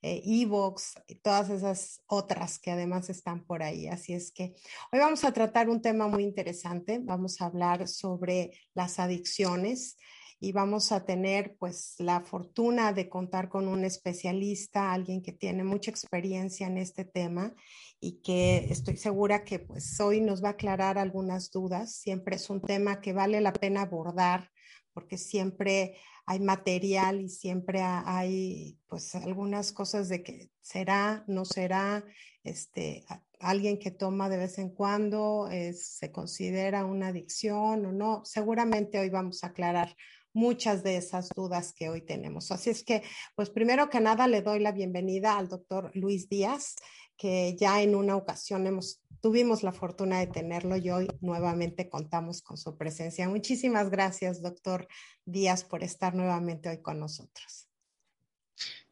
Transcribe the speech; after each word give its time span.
eh, 0.00 0.22
Evox 0.24 0.94
y 1.08 1.16
todas 1.16 1.50
esas 1.50 2.02
otras 2.06 2.60
que 2.60 2.70
además 2.70 3.10
están 3.10 3.44
por 3.44 3.64
ahí. 3.64 3.88
Así 3.88 4.12
es 4.12 4.30
que 4.30 4.54
hoy 4.92 5.00
vamos 5.00 5.24
a 5.24 5.32
tratar 5.32 5.68
un 5.68 5.82
tema 5.82 6.06
muy 6.06 6.22
interesante. 6.22 7.00
Vamos 7.02 7.40
a 7.40 7.46
hablar 7.46 7.88
sobre 7.88 8.52
las 8.74 9.00
adicciones 9.00 9.96
y 10.40 10.52
vamos 10.52 10.92
a 10.92 11.04
tener 11.04 11.56
pues 11.58 11.96
la 11.98 12.20
fortuna 12.20 12.92
de 12.92 13.08
contar 13.08 13.48
con 13.48 13.66
un 13.66 13.84
especialista, 13.84 14.92
alguien 14.92 15.22
que 15.22 15.32
tiene 15.32 15.64
mucha 15.64 15.90
experiencia 15.90 16.66
en 16.66 16.78
este 16.78 17.04
tema 17.04 17.54
y 18.00 18.20
que 18.22 18.66
estoy 18.70 18.96
segura 18.96 19.44
que 19.44 19.58
pues 19.58 19.98
hoy 20.00 20.20
nos 20.20 20.42
va 20.42 20.48
a 20.48 20.52
aclarar 20.52 20.98
algunas 20.98 21.50
dudas. 21.50 21.92
Siempre 21.94 22.36
es 22.36 22.50
un 22.50 22.60
tema 22.62 23.00
que 23.00 23.12
vale 23.12 23.40
la 23.40 23.52
pena 23.52 23.82
abordar 23.82 24.50
porque 24.92 25.18
siempre 25.18 25.96
hay 26.26 26.40
material 26.40 27.20
y 27.20 27.28
siempre 27.28 27.80
hay 27.82 28.78
pues 28.86 29.14
algunas 29.14 29.72
cosas 29.72 30.08
de 30.08 30.22
que 30.22 30.50
será, 30.60 31.24
no 31.26 31.44
será, 31.44 32.04
este, 32.44 33.04
alguien 33.40 33.78
que 33.78 33.90
toma 33.90 34.28
de 34.28 34.36
vez 34.36 34.58
en 34.58 34.70
cuando, 34.70 35.48
es, 35.50 35.86
se 35.86 36.12
considera 36.12 36.84
una 36.84 37.08
adicción 37.08 37.86
o 37.86 37.92
no. 37.92 38.24
Seguramente 38.24 38.98
hoy 38.98 39.08
vamos 39.08 39.42
a 39.42 39.48
aclarar 39.48 39.96
muchas 40.32 40.82
de 40.82 40.96
esas 40.96 41.28
dudas 41.34 41.72
que 41.72 41.88
hoy 41.88 42.02
tenemos. 42.02 42.50
Así 42.50 42.70
es 42.70 42.84
que, 42.84 43.02
pues 43.34 43.50
primero 43.50 43.90
que 43.90 44.00
nada, 44.00 44.26
le 44.26 44.42
doy 44.42 44.60
la 44.60 44.72
bienvenida 44.72 45.36
al 45.36 45.48
doctor 45.48 45.90
Luis 45.94 46.28
Díaz, 46.28 46.76
que 47.16 47.56
ya 47.58 47.82
en 47.82 47.94
una 47.94 48.16
ocasión 48.16 48.66
hemos, 48.66 49.02
tuvimos 49.20 49.62
la 49.62 49.72
fortuna 49.72 50.20
de 50.20 50.28
tenerlo 50.28 50.76
y 50.76 50.90
hoy 50.90 51.08
nuevamente 51.20 51.88
contamos 51.88 52.42
con 52.42 52.56
su 52.56 52.76
presencia. 52.76 53.28
Muchísimas 53.28 53.90
gracias, 53.90 54.40
doctor 54.40 54.86
Díaz, 55.24 55.64
por 55.64 55.82
estar 55.82 56.14
nuevamente 56.14 56.68
hoy 56.68 56.80
con 56.80 57.00
nosotros. 57.00 57.68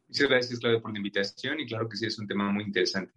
Muchas 0.08 0.28
gracias, 0.28 0.58
Claudia, 0.60 0.80
por 0.80 0.92
la 0.92 0.98
invitación 0.98 1.60
y 1.60 1.66
claro 1.66 1.88
que 1.88 1.96
sí, 1.96 2.06
es 2.06 2.18
un 2.18 2.26
tema 2.26 2.50
muy 2.50 2.64
interesante. 2.64 3.12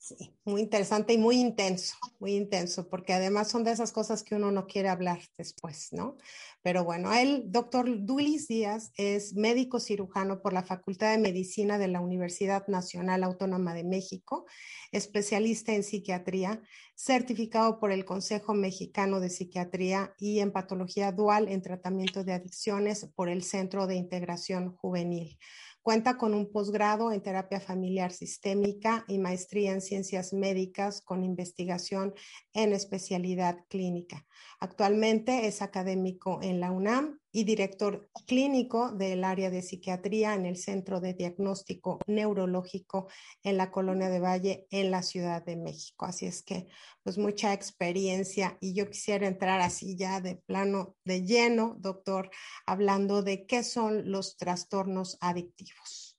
Sí, 0.00 0.32
muy 0.44 0.60
interesante 0.60 1.12
y 1.12 1.18
muy 1.18 1.40
intenso, 1.40 1.96
muy 2.20 2.36
intenso, 2.36 2.88
porque 2.88 3.14
además 3.14 3.48
son 3.48 3.64
de 3.64 3.72
esas 3.72 3.90
cosas 3.90 4.22
que 4.22 4.36
uno 4.36 4.52
no 4.52 4.68
quiere 4.68 4.88
hablar 4.88 5.20
después, 5.36 5.88
¿no? 5.92 6.16
Pero 6.62 6.84
bueno, 6.84 7.12
él, 7.12 7.46
doctor 7.46 7.88
Dulis 8.06 8.46
Díaz, 8.46 8.92
es 8.96 9.34
médico 9.34 9.80
cirujano 9.80 10.40
por 10.40 10.52
la 10.52 10.62
Facultad 10.62 11.10
de 11.10 11.18
Medicina 11.18 11.78
de 11.78 11.88
la 11.88 12.00
Universidad 12.00 12.68
Nacional 12.68 13.24
Autónoma 13.24 13.74
de 13.74 13.82
México, 13.82 14.46
especialista 14.92 15.74
en 15.74 15.82
psiquiatría, 15.82 16.62
certificado 16.94 17.80
por 17.80 17.90
el 17.90 18.04
Consejo 18.04 18.54
Mexicano 18.54 19.18
de 19.18 19.30
Psiquiatría 19.30 20.14
y 20.16 20.38
en 20.38 20.52
patología 20.52 21.10
dual 21.10 21.48
en 21.48 21.60
tratamiento 21.60 22.22
de 22.22 22.34
adicciones 22.34 23.08
por 23.16 23.28
el 23.28 23.42
Centro 23.42 23.88
de 23.88 23.96
Integración 23.96 24.76
Juvenil. 24.76 25.38
Cuenta 25.88 26.18
con 26.18 26.34
un 26.34 26.52
posgrado 26.52 27.12
en 27.12 27.22
terapia 27.22 27.60
familiar 27.60 28.12
sistémica 28.12 29.06
y 29.08 29.16
maestría 29.16 29.72
en 29.72 29.80
ciencias 29.80 30.34
médicas 30.34 31.00
con 31.00 31.24
investigación 31.24 32.12
en 32.52 32.74
especialidad 32.74 33.64
clínica. 33.70 34.26
Actualmente 34.60 35.46
es 35.46 35.62
académico 35.62 36.40
en 36.42 36.60
la 36.60 36.72
UNAM 36.72 37.18
y 37.38 37.44
director 37.44 38.10
clínico 38.26 38.90
del 38.90 39.22
área 39.22 39.48
de 39.48 39.62
psiquiatría 39.62 40.34
en 40.34 40.44
el 40.44 40.56
Centro 40.56 41.00
de 41.00 41.14
Diagnóstico 41.14 42.00
Neurológico 42.08 43.08
en 43.44 43.56
la 43.56 43.70
Colonia 43.70 44.08
de 44.08 44.18
Valle 44.18 44.66
en 44.70 44.90
la 44.90 45.04
Ciudad 45.04 45.44
de 45.44 45.56
México. 45.56 46.04
Así 46.04 46.26
es 46.26 46.42
que, 46.42 46.66
pues 47.04 47.16
mucha 47.16 47.52
experiencia 47.54 48.58
y 48.60 48.74
yo 48.74 48.90
quisiera 48.90 49.28
entrar 49.28 49.60
así 49.60 49.96
ya 49.96 50.20
de 50.20 50.34
plano, 50.34 50.96
de 51.04 51.24
lleno, 51.24 51.76
doctor, 51.78 52.28
hablando 52.66 53.22
de 53.22 53.46
qué 53.46 53.62
son 53.62 54.10
los 54.10 54.36
trastornos 54.36 55.16
adictivos. 55.20 56.18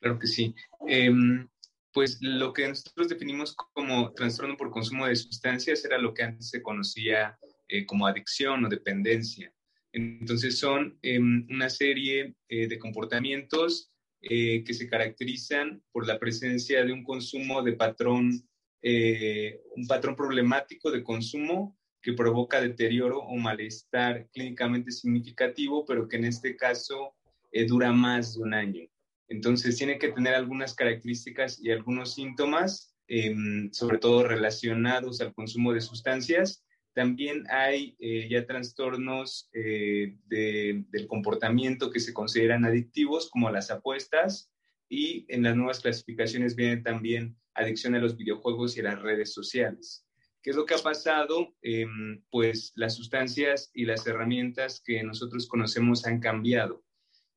Claro 0.00 0.18
que 0.18 0.26
sí. 0.26 0.54
Eh, 0.88 1.12
pues 1.92 2.16
lo 2.22 2.54
que 2.54 2.66
nosotros 2.66 3.08
definimos 3.08 3.54
como 3.74 4.10
trastorno 4.14 4.56
por 4.56 4.70
consumo 4.70 5.06
de 5.06 5.16
sustancias 5.16 5.84
era 5.84 5.98
lo 5.98 6.14
que 6.14 6.22
antes 6.22 6.48
se 6.48 6.62
conocía 6.62 7.38
eh, 7.68 7.86
como 7.86 8.06
adicción 8.06 8.64
o 8.64 8.68
dependencia. 8.68 9.52
Entonces 9.92 10.58
son 10.58 10.98
eh, 11.02 11.18
una 11.18 11.70
serie 11.70 12.34
eh, 12.48 12.66
de 12.68 12.78
comportamientos 12.78 13.90
que 14.26 14.64
se 14.72 14.88
caracterizan 14.88 15.82
por 15.92 16.06
la 16.06 16.18
presencia 16.18 16.82
de 16.82 16.94
un 16.94 17.04
consumo 17.04 17.62
de 17.62 17.74
patrón, 17.74 18.30
un 18.80 19.86
patrón 19.86 20.16
problemático 20.16 20.90
de 20.90 21.02
consumo 21.02 21.78
que 22.00 22.14
provoca 22.14 22.58
deterioro 22.58 23.18
o 23.18 23.36
malestar 23.36 24.26
clínicamente 24.32 24.92
significativo, 24.92 25.84
pero 25.84 26.08
que 26.08 26.16
en 26.16 26.24
este 26.24 26.56
caso 26.56 27.14
dura 27.68 27.92
más 27.92 28.34
de 28.34 28.42
un 28.44 28.54
año. 28.54 28.88
Entonces 29.28 29.76
tiene 29.76 29.98
que 29.98 30.12
tener 30.12 30.34
algunas 30.34 30.74
características 30.74 31.58
y 31.60 31.70
algunos 31.70 32.14
síntomas, 32.14 32.94
eh, 33.08 33.34
sobre 33.72 33.98
todo 33.98 34.26
relacionados 34.26 35.20
al 35.20 35.34
consumo 35.34 35.72
de 35.72 35.80
sustancias. 35.80 36.64
También 36.94 37.44
hay 37.50 37.96
eh, 37.98 38.28
ya 38.30 38.46
trastornos 38.46 39.50
eh, 39.52 40.16
de, 40.26 40.84
del 40.88 41.06
comportamiento 41.06 41.90
que 41.90 42.00
se 42.00 42.14
consideran 42.14 42.64
adictivos, 42.64 43.28
como 43.30 43.50
las 43.50 43.70
apuestas, 43.70 44.50
y 44.88 45.26
en 45.28 45.42
las 45.42 45.56
nuevas 45.56 45.80
clasificaciones 45.80 46.54
viene 46.54 46.78
también 46.78 47.36
adicción 47.54 47.94
a 47.94 47.98
los 47.98 48.16
videojuegos 48.16 48.76
y 48.76 48.80
a 48.80 48.84
las 48.84 49.02
redes 49.02 49.32
sociales. 49.32 50.06
¿Qué 50.42 50.50
es 50.50 50.56
lo 50.56 50.66
que 50.66 50.74
ha 50.74 50.78
pasado? 50.78 51.54
pues 52.30 52.72
las 52.76 52.94
sustancias 52.94 53.70
y 53.72 53.86
las 53.86 54.06
herramientas 54.06 54.82
que 54.84 55.02
nosotros 55.02 55.48
conocemos 55.48 56.06
han 56.06 56.20
cambiado. 56.20 56.84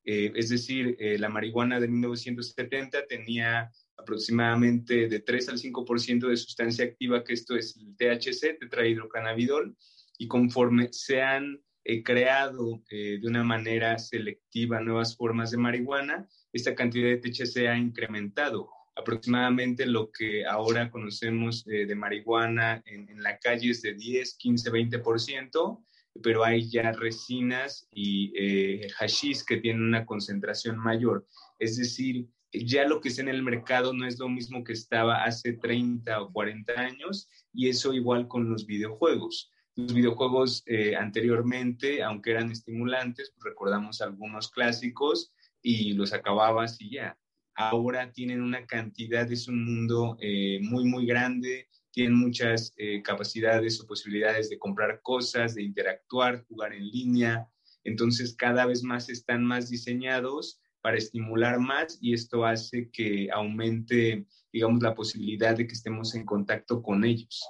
Eh, 0.10 0.32
es 0.36 0.48
decir, 0.48 0.96
eh, 1.00 1.18
la 1.18 1.28
marihuana 1.28 1.82
de 1.82 1.90
1970 1.90 3.08
tenía 3.08 3.70
aproximadamente 3.98 5.08
de 5.08 5.20
3 5.20 5.50
al 5.50 5.58
5% 5.58 6.28
de 6.28 6.38
sustancia 6.38 6.86
activa, 6.86 7.24
que 7.24 7.34
esto 7.34 7.56
es 7.56 7.76
el 7.78 7.96
THC, 7.96 8.60
tetrahidrocannabidol, 8.60 9.76
y 10.18 10.28
conforme 10.28 10.90
se 10.92 11.22
han 11.22 11.62
creado 12.04 12.84
de 12.90 13.22
una 13.24 13.46
manera 13.46 13.98
selectiva 13.98 14.82
nuevas 14.82 15.16
formas 15.16 15.52
de 15.52 15.58
marihuana, 15.58 16.28
esta 16.52 16.76
cantidad 16.76 17.08
de 17.08 17.18
THC 17.18 17.68
ha 17.68 17.78
incrementado 17.78 18.70
aproximadamente 18.98 19.86
lo 19.86 20.12
que 20.12 20.46
ahora 20.46 20.90
conocemos 20.90 21.64
de 21.64 21.96
marihuana 21.96 22.82
en, 22.86 23.08
en, 23.10 23.24
la 23.24 23.38
calle 23.38 23.70
es 23.70 23.82
de 23.84 23.94
10, 23.94 24.36
15, 24.36 24.72
20%, 24.72 25.86
pero 26.22 26.44
hay 26.44 26.70
ya 26.70 26.92
resinas 26.92 27.88
y 27.92 28.34
eh, 28.36 28.88
hashish 28.98 29.44
que 29.46 29.58
tienen 29.58 29.84
una 29.84 30.06
concentración 30.06 30.78
mayor. 30.78 31.28
Es 31.60 31.78
decir, 31.78 32.28
ya 32.54 32.88
lo 32.88 33.02
que 33.02 33.10
está 33.10 33.22
en 33.22 33.30
el 33.30 33.44
mercado 33.44 33.94
no 33.94 34.08
es 34.08 34.20
lo 34.20 34.30
mismo 34.30 34.64
que 34.64 34.74
estaba 34.74 35.24
hace 35.24 35.54
30 35.54 36.22
o 36.22 36.32
40 36.32 36.74
años 36.74 37.30
y 37.54 37.70
eso 37.70 37.94
igual 37.94 38.28
con 38.28 38.50
los 38.50 38.66
videojuegos. 38.66 39.52
Los 39.76 39.94
videojuegos 39.94 40.64
eh, 40.66 40.96
anteriormente, 40.96 42.02
aunque 42.02 42.32
eran 42.32 42.52
estimulantes, 42.52 43.32
pues 43.36 43.44
recordamos 43.44 44.02
algunos 44.02 44.50
clásicos 44.50 45.34
y 45.62 45.94
los 45.94 46.14
acababas 46.14 46.82
y 46.82 46.92
ya. 46.92 47.18
Ahora 47.54 48.12
tienen 48.12 48.42
una 48.42 48.66
cantidad, 48.66 49.32
es 49.32 49.48
un 49.48 49.66
mundo 49.66 50.18
eh, 50.22 50.60
muy, 50.62 50.86
muy 50.86 51.06
grande, 51.06 51.68
tienen 51.92 52.16
muchas 52.16 52.74
eh, 52.78 53.02
capacidades 53.02 53.82
o 53.82 53.88
posibilidades 53.88 54.50
de 54.50 54.60
comprar 54.60 55.02
cosas, 55.02 55.56
de 55.56 55.64
interactuar, 55.64 56.46
jugar 56.48 56.74
en 56.74 56.88
línea. 56.88 57.48
Entonces, 57.84 58.36
cada 58.36 58.66
vez 58.66 58.84
más 58.84 59.10
están 59.10 59.44
más 59.44 59.70
diseñados 59.70 60.62
para 60.88 61.00
estimular 61.00 61.60
más 61.60 61.98
y 62.00 62.14
esto 62.14 62.46
hace 62.46 62.90
que 62.92 63.28
aumente, 63.30 64.26
digamos, 64.54 64.82
la 64.82 64.96
posibilidad 64.96 65.54
de 65.54 65.68
que 65.68 65.74
estemos 65.74 66.16
en 66.16 66.24
contacto 66.24 66.82
con 66.82 67.04
ellos. 67.04 67.46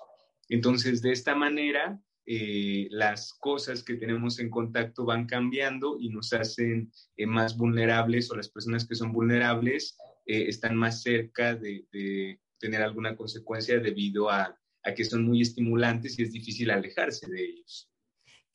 Entonces, 0.49 1.03
de 1.03 1.11
esta 1.11 1.35
manera, 1.35 2.01
eh, 2.25 2.87
las 2.89 3.35
cosas 3.35 3.83
que 3.83 3.93
tenemos 3.93 4.39
en 4.39 4.49
contacto 4.49 5.05
van 5.05 5.27
cambiando 5.27 5.97
y 5.99 6.09
nos 6.09 6.33
hacen 6.33 6.91
eh, 7.15 7.27
más 7.27 7.55
vulnerables 7.55 8.31
o 8.31 8.35
las 8.35 8.49
personas 8.49 8.87
que 8.87 8.95
son 8.95 9.11
vulnerables 9.11 9.95
están 10.25 10.75
más 10.75 11.03
cerca 11.03 11.53
de, 11.53 12.39
tener 12.57 12.81
alguna 12.81 13.15
consecuencia 13.15 13.79
debido 13.79 14.31
a, 14.31 14.57
que 14.95 15.05
son 15.05 15.25
muy 15.25 15.43
estimulantes 15.43 16.17
y 16.17 16.23
es 16.23 16.31
difícil 16.31 16.71
alejarse 16.71 17.29
de 17.29 17.45
ellos. 17.45 17.87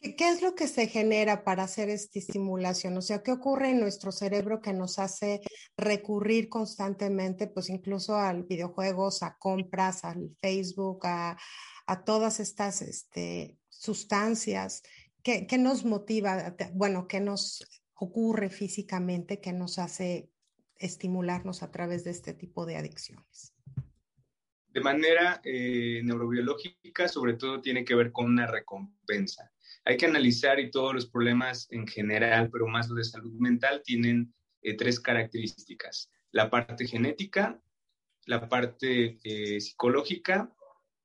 ¿Qué 0.02 0.28
es 0.28 0.43
lo 0.43 0.56
que 0.56 0.66
se 0.66 0.88
genera 0.88 1.44
para 1.44 1.62
hacer 1.62 1.88
esta 1.88 2.19
estimulación? 2.19 2.96
O 2.96 3.02
sea, 3.02 3.22
¿qué 3.22 3.31
ocurre 3.31 3.70
en 3.70 3.78
nuestro 3.78 4.10
cerebro 4.10 4.60
que 4.60 4.72
nos 4.72 4.99
hace 4.99 5.40
recurrir 5.76 6.49
constantemente, 6.49 7.46
pues 7.46 7.70
incluso 7.70 8.16
al 8.16 8.43
videojuegos, 8.43 9.22
a 9.22 9.37
compras, 9.38 10.04
al 10.04 10.37
Facebook, 10.40 11.06
a, 11.06 11.38
todas 12.04 12.40
estas 12.40 12.82
este, 12.82 13.56
sustancias? 13.69 14.82
¿Qué, 15.22 15.46
¿Qué, 15.46 15.56
nos 15.56 15.84
motiva? 15.84 16.56
Bueno, 16.72 17.06
¿qué 17.06 17.20
nos 17.20 17.64
ocurre 17.94 18.50
físicamente 18.50 19.40
que 19.40 19.52
nos 19.52 19.78
hace 19.78 20.28
estimularnos 20.75 21.62
a 21.62 21.70
través 21.70 22.02
de 22.02 22.10
este 22.10 22.34
tipo 22.34 22.66
de 22.66 22.76
adicciones? 22.76 23.54
de 24.72 24.81
manera 24.81 25.40
eh, 25.44 26.00
neurobiológica, 26.02 27.06
sobre 27.06 27.34
todo 27.34 27.60
tiene 27.60 27.84
que 27.84 27.94
ver 27.94 28.10
con 28.10 28.26
una 28.26 28.46
recompensa. 28.46 29.52
Hay 29.84 29.96
que 29.96 30.06
analizar 30.06 30.61
y 30.61 30.70
todos 30.70 30.94
los 30.94 31.11
problemas 31.11 31.67
en 31.70 31.87
general, 31.87 32.50
pero 32.50 32.67
más 32.67 32.88
los 32.88 32.99
de 32.99 33.05
salud 33.05 33.32
mental, 33.34 33.82
tienen 33.84 34.32
eh, 34.62 34.76
tres 34.76 35.00
características. 35.00 36.11
La 36.31 36.50
parte 36.50 36.87
genética, 36.87 37.61
la 38.26 38.49
parte 38.49 39.19
eh, 39.25 39.61
psicológica 39.61 40.55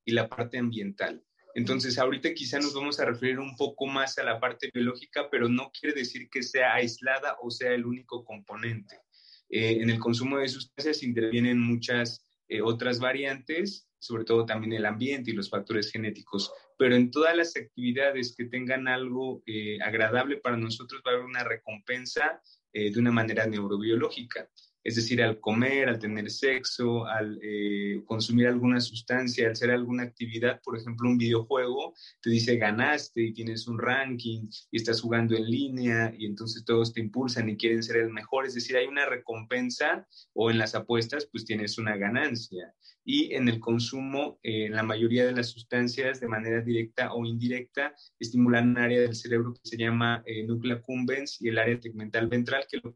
y 0.05 0.11
la 0.11 0.29
parte 0.29 0.57
ambiental. 0.57 1.23
Entonces, 1.55 1.97
ahorita 1.97 2.33
quizá 2.35 2.59
nos 2.59 2.75
vamos 2.75 2.99
a 2.99 3.05
referir 3.05 3.39
un 3.39 3.55
poco 3.55 3.87
más 3.87 4.17
a 4.19 4.23
la 4.23 4.39
parte 4.39 4.69
biológica, 4.71 5.27
pero 5.31 5.49
no 5.49 5.71
quiere 5.71 5.99
decir 5.99 6.29
que 6.29 6.43
sea 6.43 6.75
aislada 6.75 7.35
o 7.41 7.49
sea 7.49 7.71
el 7.71 7.85
único 7.85 8.23
componente. 8.23 9.01
en 9.49 9.89
el 9.89 9.97
consumo 9.97 10.37
de 10.37 10.49
sustancias 10.49 11.01
intervienen 11.03 11.59
muchas 11.59 12.27
eh, 12.49 12.61
otras 12.61 12.99
variantes, 12.99 13.89
sobre 13.99 14.23
todo 14.23 14.45
también 14.45 14.73
el 14.73 14.85
ambiente 14.85 15.31
y 15.31 15.33
los 15.33 15.49
factores 15.49 15.91
genéticos. 15.91 16.51
Pero 16.77 16.95
en 16.95 17.11
todas 17.11 17.35
las 17.35 17.55
actividades 17.55 18.35
que 18.35 18.45
tengan 18.45 18.87
algo 18.87 19.41
eh, 19.45 19.79
agradable 19.81 20.37
para 20.37 20.57
nosotros 20.57 21.01
va 21.05 21.11
a 21.11 21.13
haber 21.15 21.25
una 21.25 21.43
recompensa 21.43 22.41
eh, 22.73 22.91
de 22.91 22.99
una 22.99 23.11
manera 23.11 23.47
neurobiológica. 23.47 24.49
Es 24.87 24.95
decir, 24.95 25.21
al 25.21 25.41
comer, 25.41 25.89
al 25.89 25.99
tener 25.99 26.31
sexo, 26.31 27.05
al 27.05 27.37
eh, 27.43 28.01
consumir 28.05 28.47
alguna 28.47 28.79
sustancia, 28.79 29.45
al 29.45 29.51
hacer 29.51 29.69
alguna 29.69 30.03
actividad, 30.03 30.61
por 30.63 30.77
ejemplo, 30.77 31.09
un 31.09 31.17
videojuego, 31.17 31.93
te 32.21 32.29
dice 32.29 32.55
ganaste 32.55 33.21
y 33.21 33.33
tienes 33.33 33.67
un 33.67 33.79
ranking 33.79 34.47
y 34.71 34.77
estás 34.77 35.01
jugando 35.01 35.35
en 35.35 35.43
línea 35.43 36.13
y 36.17 36.25
entonces 36.25 36.63
todos 36.63 36.93
te 36.93 37.01
impulsan 37.01 37.49
y 37.49 37.57
quieren 37.57 37.83
ser 37.83 37.97
el 37.97 38.11
mejor. 38.11 38.45
Es 38.45 38.53
decir, 38.53 38.77
hay 38.77 38.87
una 38.87 39.05
recompensa 39.05 40.07
o 40.31 40.51
en 40.51 40.57
las 40.57 40.73
apuestas, 40.73 41.27
pues 41.29 41.43
tienes 41.43 41.77
una 41.77 41.97
ganancia. 41.97 42.73
Y 43.03 43.33
en 43.33 43.49
el 43.49 43.59
consumo, 43.59 44.39
eh, 44.41 44.69
la 44.69 44.83
mayoría 44.83 45.25
de 45.25 45.33
las 45.33 45.49
sustancias, 45.49 46.21
de 46.21 46.29
manera 46.29 46.61
directa 46.61 47.13
o 47.13 47.25
indirecta, 47.25 47.93
estimulan 48.17 48.69
un 48.69 48.77
área 48.77 49.01
del 49.01 49.15
cerebro 49.15 49.53
que 49.53 49.69
se 49.69 49.75
llama 49.75 50.23
eh, 50.25 50.43
núcleo 50.47 50.77
accumbens 50.77 51.41
y 51.41 51.49
el 51.49 51.57
área 51.57 51.77
tegmental 51.77 52.27
ventral, 52.27 52.65
que 52.71 52.79
lo 52.81 52.95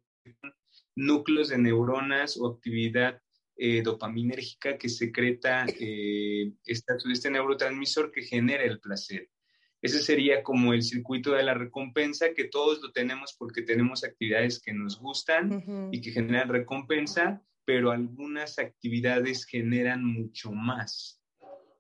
núcleos 0.96 1.50
de 1.50 1.58
neuronas 1.58 2.38
o 2.38 2.48
actividad 2.48 3.22
eh, 3.58 3.82
dopaminérgica 3.82 4.78
que 4.78 4.90
secreta 4.90 5.66
eh, 5.80 6.52
este 6.66 7.30
neurotransmisor 7.30 8.12
que 8.12 8.24
genera 8.24 8.64
el 8.64 8.80
placer. 8.80 9.30
Ese 9.82 10.00
sería 10.02 10.44
como 10.44 10.74
el 10.74 10.84
circuito 10.84 11.32
de 11.32 11.44
la 11.44 11.56
recompensa 11.56 12.34
que 12.36 12.46
todos 12.46 12.82
lo 12.82 12.92
tenemos 12.92 13.36
porque 13.38 13.64
tenemos 13.64 14.04
actividades 14.04 14.62
que 14.62 14.74
nos 14.74 15.00
gustan 15.00 15.90
y 15.92 16.02
que 16.02 16.12
generan 16.12 16.50
recompensa, 16.50 17.42
pero 17.66 17.90
algunas 17.90 18.60
actividades 18.60 19.46
generan 19.46 20.06
mucho 20.06 20.52
más. 20.52 21.20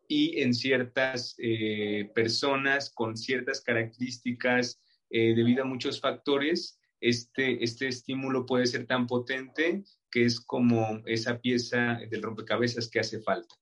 Y 0.07 0.41
en 0.41 0.53
ciertas 0.55 1.35
eh, 1.37 2.09
personas 2.15 2.91
con 2.91 3.15
ciertas 3.15 3.61
características, 3.61 4.81
eh, 5.11 5.35
debido 5.35 5.63
a 5.63 5.67
muchos 5.67 6.01
factores, 6.01 6.79
este, 7.01 7.63
este 7.63 7.88
estímulo 7.88 8.45
puede 8.45 8.68
ser 8.68 8.86
tan 8.86 9.07
potente 9.07 9.83
que 10.09 10.23
es 10.23 10.40
como 10.40 11.02
esa 11.06 11.40
pieza 11.40 11.99
del 12.09 12.21
rompecabezas 12.21 12.90
que 12.90 12.99
hace 12.99 13.19
falta. 13.21 13.56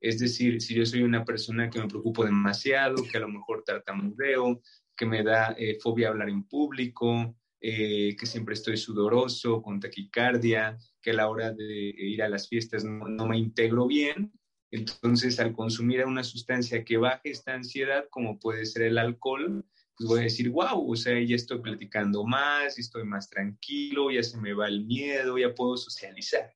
Es 0.00 0.18
decir, 0.18 0.60
si 0.60 0.74
yo 0.74 0.86
soy 0.86 1.02
una 1.02 1.24
persona 1.24 1.70
que 1.70 1.80
me 1.80 1.88
preocupo 1.88 2.24
demasiado, 2.24 3.02
que 3.10 3.16
a 3.16 3.20
lo 3.20 3.28
mejor 3.28 3.64
tartamudeo, 3.64 4.60
que 4.96 5.06
me 5.06 5.24
da 5.24 5.54
eh, 5.58 5.78
fobia 5.80 6.08
hablar 6.08 6.28
en 6.28 6.44
público, 6.44 7.34
eh, 7.60 8.14
que 8.16 8.26
siempre 8.26 8.54
estoy 8.54 8.76
sudoroso, 8.76 9.62
con 9.62 9.80
taquicardia, 9.80 10.78
que 11.00 11.10
a 11.10 11.14
la 11.14 11.28
hora 11.28 11.52
de 11.52 11.64
ir 11.64 12.22
a 12.22 12.28
las 12.28 12.48
fiestas 12.48 12.84
no, 12.84 13.08
no 13.08 13.26
me 13.26 13.38
integro 13.38 13.86
bien, 13.86 14.32
entonces 14.70 15.40
al 15.40 15.52
consumir 15.52 16.04
una 16.04 16.22
sustancia 16.22 16.84
que 16.84 16.98
baje 16.98 17.30
esta 17.30 17.54
ansiedad, 17.54 18.04
como 18.10 18.38
puede 18.38 18.66
ser 18.66 18.82
el 18.82 18.98
alcohol, 18.98 19.64
pues 19.98 20.08
voy 20.08 20.20
a 20.20 20.22
decir, 20.24 20.48
wow, 20.50 20.92
o 20.92 20.94
sea, 20.94 21.20
ya 21.20 21.34
estoy 21.34 21.60
platicando 21.60 22.24
más, 22.24 22.78
estoy 22.78 23.04
más 23.04 23.28
tranquilo, 23.28 24.12
ya 24.12 24.22
se 24.22 24.38
me 24.38 24.52
va 24.52 24.68
el 24.68 24.86
miedo, 24.86 25.36
ya 25.38 25.54
puedo 25.54 25.76
socializar. 25.76 26.54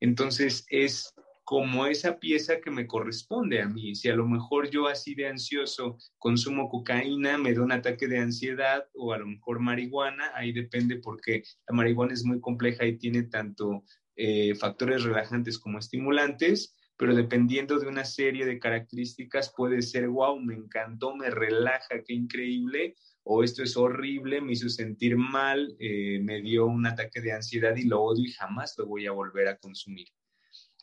Entonces 0.00 0.66
es 0.68 1.14
como 1.44 1.86
esa 1.86 2.18
pieza 2.18 2.60
que 2.60 2.72
me 2.72 2.88
corresponde 2.88 3.62
a 3.62 3.68
mí. 3.68 3.94
Si 3.94 4.08
a 4.08 4.16
lo 4.16 4.26
mejor 4.26 4.68
yo 4.68 4.88
así 4.88 5.14
de 5.14 5.28
ansioso 5.28 5.96
consumo 6.18 6.68
cocaína, 6.68 7.38
me 7.38 7.54
da 7.54 7.62
un 7.62 7.70
ataque 7.70 8.08
de 8.08 8.18
ansiedad 8.18 8.84
o 8.94 9.12
a 9.12 9.18
lo 9.18 9.26
mejor 9.26 9.60
marihuana, 9.60 10.32
ahí 10.34 10.52
depende 10.52 10.96
porque 10.96 11.44
la 11.68 11.76
marihuana 11.76 12.14
es 12.14 12.24
muy 12.24 12.40
compleja 12.40 12.84
y 12.84 12.98
tiene 12.98 13.22
tanto 13.24 13.84
eh, 14.16 14.56
factores 14.56 15.04
relajantes 15.04 15.56
como 15.56 15.78
estimulantes 15.78 16.74
pero 17.02 17.16
dependiendo 17.16 17.80
de 17.80 17.88
una 17.88 18.04
serie 18.04 18.46
de 18.46 18.60
características 18.60 19.52
puede 19.56 19.82
ser, 19.82 20.06
wow, 20.06 20.38
me 20.38 20.54
encantó, 20.54 21.16
me 21.16 21.30
relaja, 21.30 22.00
qué 22.06 22.12
increíble, 22.14 22.94
o 23.24 23.42
esto 23.42 23.64
es 23.64 23.76
horrible, 23.76 24.40
me 24.40 24.52
hizo 24.52 24.68
sentir 24.68 25.16
mal, 25.16 25.74
eh, 25.80 26.20
me 26.22 26.40
dio 26.40 26.64
un 26.66 26.86
ataque 26.86 27.20
de 27.20 27.32
ansiedad 27.32 27.74
y 27.74 27.86
lo 27.86 28.00
odio 28.02 28.26
y 28.26 28.30
jamás 28.30 28.76
lo 28.78 28.86
voy 28.86 29.08
a 29.08 29.10
volver 29.10 29.48
a 29.48 29.58
consumir. 29.58 30.06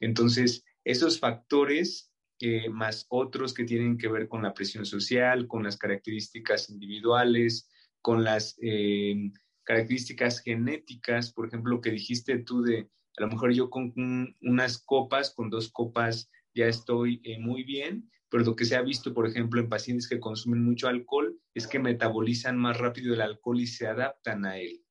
Entonces, 0.01 0.65
esos 0.83 1.21
factores, 1.21 2.11
eh, 2.41 2.67
más 2.67 3.05
otros 3.07 3.53
que 3.53 3.63
tienen 3.63 3.97
que 3.97 4.09
ver 4.09 4.27
con 4.27 4.43
la 4.43 4.53
presión 4.53 4.85
social, 4.85 5.47
con 5.47 5.63
las 5.63 5.77
características 5.77 6.69
individuales, 6.69 7.69
con 8.01 8.25
las 8.25 8.57
eh, 8.61 9.31
características 9.63 10.41
genéticas, 10.41 11.31
por 11.31 11.47
ejemplo, 11.47 11.75
lo 11.75 11.79
que 11.79 11.91
dijiste 11.91 12.39
tú 12.39 12.61
de 12.61 12.89
a 13.19 13.21
lo 13.23 13.27
mejor 13.27 13.51
yo 13.53 13.69
con 13.69 13.93
unas 14.41 14.77
copas, 14.77 15.33
con 15.33 15.49
dos 15.49 15.69
copas 15.71 16.31
ya 16.55 16.67
estoy 16.67 17.21
eh, 17.25 17.37
muy 17.37 17.63
bien, 17.63 18.09
pero 18.29 18.45
lo 18.45 18.55
que 18.55 18.63
se 18.63 18.77
ha 18.77 18.81
visto, 18.81 19.13
por 19.13 19.27
ejemplo, 19.27 19.59
en 19.59 19.67
pacientes 19.67 20.07
que 20.07 20.21
consumen 20.21 20.63
mucho 20.63 20.87
alcohol 20.87 21.37
es 21.53 21.67
que 21.67 21.79
metabolizan 21.79 22.57
más 22.57 22.77
rápido 22.77 23.13
el 23.13 23.21
alcohol 23.21 23.59
y 23.59 23.67
se 23.67 23.87
adaptan 23.87 24.45
a 24.45 24.57
él. 24.57 24.81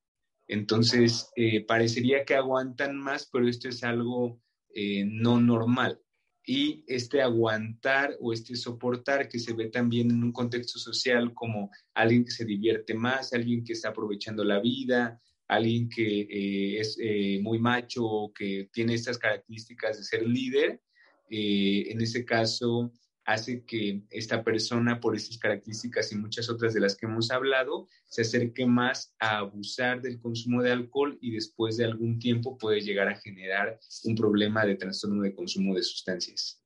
Entonces, 0.47 1.31
eh, 1.37 1.65
parecería 1.65 2.25
que 2.27 2.35
aguantan 2.35 2.97
más, 2.99 3.31
pero 3.33 3.49
esto 3.49 3.69
es 3.69 3.83
algo 3.83 4.43
eh, 4.75 5.05
no 5.07 5.41
normal. 5.41 6.01
y 6.51 6.83
este 6.87 7.21
aguantar 7.21 8.17
o 8.21 8.33
este 8.33 8.57
soportar 8.57 9.29
que 9.29 9.39
se 9.39 9.53
ve 9.53 9.69
también 9.69 10.11
en 10.11 10.25
un 10.25 10.33
contexto 10.33 10.79
social 10.79 11.35
como 11.35 11.71
alguien 11.93 12.25
que 12.25 12.31
se 12.31 12.47
divierte 12.47 12.95
más, 12.95 13.35
alguien 13.35 13.63
que 13.65 13.75
está 13.75 13.91
aprovechando 13.91 14.43
la 14.45 14.59
vida, 14.59 15.21
alguien 15.49 15.89
que 15.89 16.21
eh, 16.21 16.81
es 16.81 16.97
eh, 17.01 17.41
muy 17.43 17.59
macho 17.59 18.31
que 18.35 18.69
tiene 18.73 18.95
estas 18.95 19.19
características 19.19 19.97
de 19.99 20.05
ser 20.05 20.27
líder, 20.27 20.81
eh, 21.31 21.87
en 21.91 22.01
ese 22.01 22.25
caso 22.25 22.93
hace 23.25 23.63
que 23.65 24.03
esta 24.09 24.43
persona, 24.43 25.01
por 25.01 25.15
esas 25.15 25.37
características 25.37 26.13
y 26.13 26.17
muchas 26.17 26.49
otras 26.49 26.73
de 26.73 26.81
las 26.81 26.97
que 26.97 27.05
hemos 27.05 27.31
hablado, 27.31 27.87
se 28.07 28.23
acerque 28.23 28.65
más 28.65 29.15
a 29.19 29.39
abusar 29.39 30.01
del 30.01 30.19
consumo 30.19 30.63
de 30.63 30.73
alcohol 30.73 31.19
y 31.21 31.33
después 31.33 31.77
de 31.77 31.85
algún 31.85 32.19
tiempo 32.19 32.57
puede 32.57 32.81
llegar 32.81 33.09
a 33.09 33.21
generar 33.21 33.79
un 34.05 34.15
problema 34.15 34.65
de 34.65 34.77
trastorno 34.77 35.23
de 35.23 35.35
consumo 35.35 35.75
de 35.75 35.83
sustancias. 35.83 36.58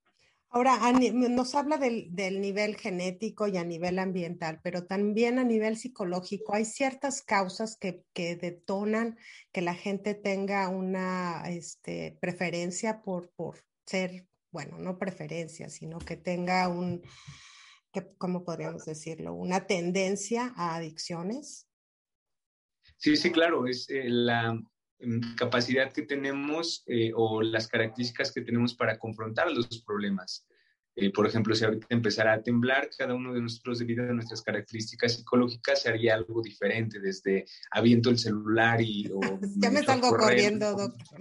Ahora, 0.55 0.79
nos 0.93 1.55
habla 1.55 1.79
del, 1.79 2.41
nivel 2.43 2.77
genético 2.77 3.49
y 3.49 3.57
a 3.57 3.65
nivel 3.65 3.99
ambiental, 3.99 4.61
pero 4.63 4.85
también 4.85 5.39
a 5.39 5.45
nivel 5.45 5.79
psicológico. 5.79 6.55
Hay 6.55 6.67
ciertas 6.67 7.23
causas 7.23 7.79
que, 7.79 8.05
detonan 8.15 9.17
que 9.51 9.63
la 9.63 9.75
gente 9.75 10.15
tenga 10.15 10.69
una 10.69 11.43
este, 11.49 12.19
preferencia 12.21 13.01
por, 13.01 13.31
por 13.31 13.65
ser 13.87 14.27
bueno, 14.51 14.77
no 14.79 14.99
preferencia, 14.99 15.71
sino 15.71 15.99
que 15.99 16.19
tenga 16.19 16.69
un, 16.69 17.01
¿cómo 18.19 18.45
podríamos 18.45 18.85
decirlo? 18.85 19.33
Una 19.33 19.67
tendencia 19.67 20.53
a 20.55 20.77
adicciones. 20.77 21.67
Sí, 22.99 23.17
sí, 23.17 23.33
claro, 23.33 23.67
es 23.67 23.89
eh, 23.89 24.05
la 24.05 24.63
capacidad 25.37 25.93
que 25.93 26.03
tenemos 26.03 26.83
eh, 26.87 27.13
o 27.15 27.43
las 27.43 27.69
características 27.69 28.33
que 28.33 28.43
tenemos 28.43 28.75
para 28.75 28.99
confrontar 28.99 29.51
los 29.51 29.83
problemas. 29.83 30.47
Eh, 30.95 31.11
por 31.11 31.27
ejemplo, 31.27 31.55
si 31.55 31.65
ahorita 31.65 31.87
empezara 31.89 32.35
a 32.35 32.43
temblar, 32.43 32.91
cada 32.97 33.15
uno 33.15 33.33
de 33.33 33.41
nosotros, 33.41 33.79
debido 33.79 34.05
a 34.05 34.13
nuestras 34.13 34.43
características 34.43 35.15
psicológicas, 35.15 35.83
se 35.83 35.89
haría 35.89 36.15
algo 36.15 36.43
diferente, 36.43 37.01
desde 37.01 37.47
aviento 37.71 38.11
el 38.11 38.19
celular 38.19 38.81
y... 38.81 39.11
O 39.11 39.21
ya 39.57 39.71
me 39.71 39.83
salgo 39.83 40.11
corriendo, 40.11 40.77
doctor. 40.77 41.21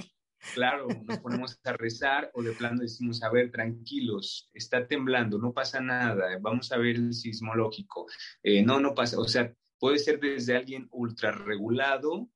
Claro, 0.54 0.88
nos 1.06 1.20
ponemos 1.20 1.60
a 1.64 1.74
rezar 1.74 2.32
o 2.34 2.42
de 2.42 2.52
plano 2.54 2.82
decimos, 2.82 3.22
a 3.24 3.30
ver, 3.30 3.52
tranquilos, 3.52 4.50
está 4.54 4.88
temblando, 4.88 5.38
no 5.38 5.54
pasa 5.54 5.80
nada, 5.80 6.38
vamos 6.42 6.72
a 6.72 6.78
ver 6.78 6.96
el 6.96 7.14
sismológico. 7.14 8.08
Eh, 8.42 8.64
no, 8.64 8.80
no 8.80 8.96
pasa, 8.96 9.20
o 9.20 9.28
sea, 9.28 9.54
puede 9.80 10.00
ser 10.00 10.20
desde 10.20 10.58
alguien 10.58 10.88
ultra 10.92 11.32
regulado, 11.32 12.28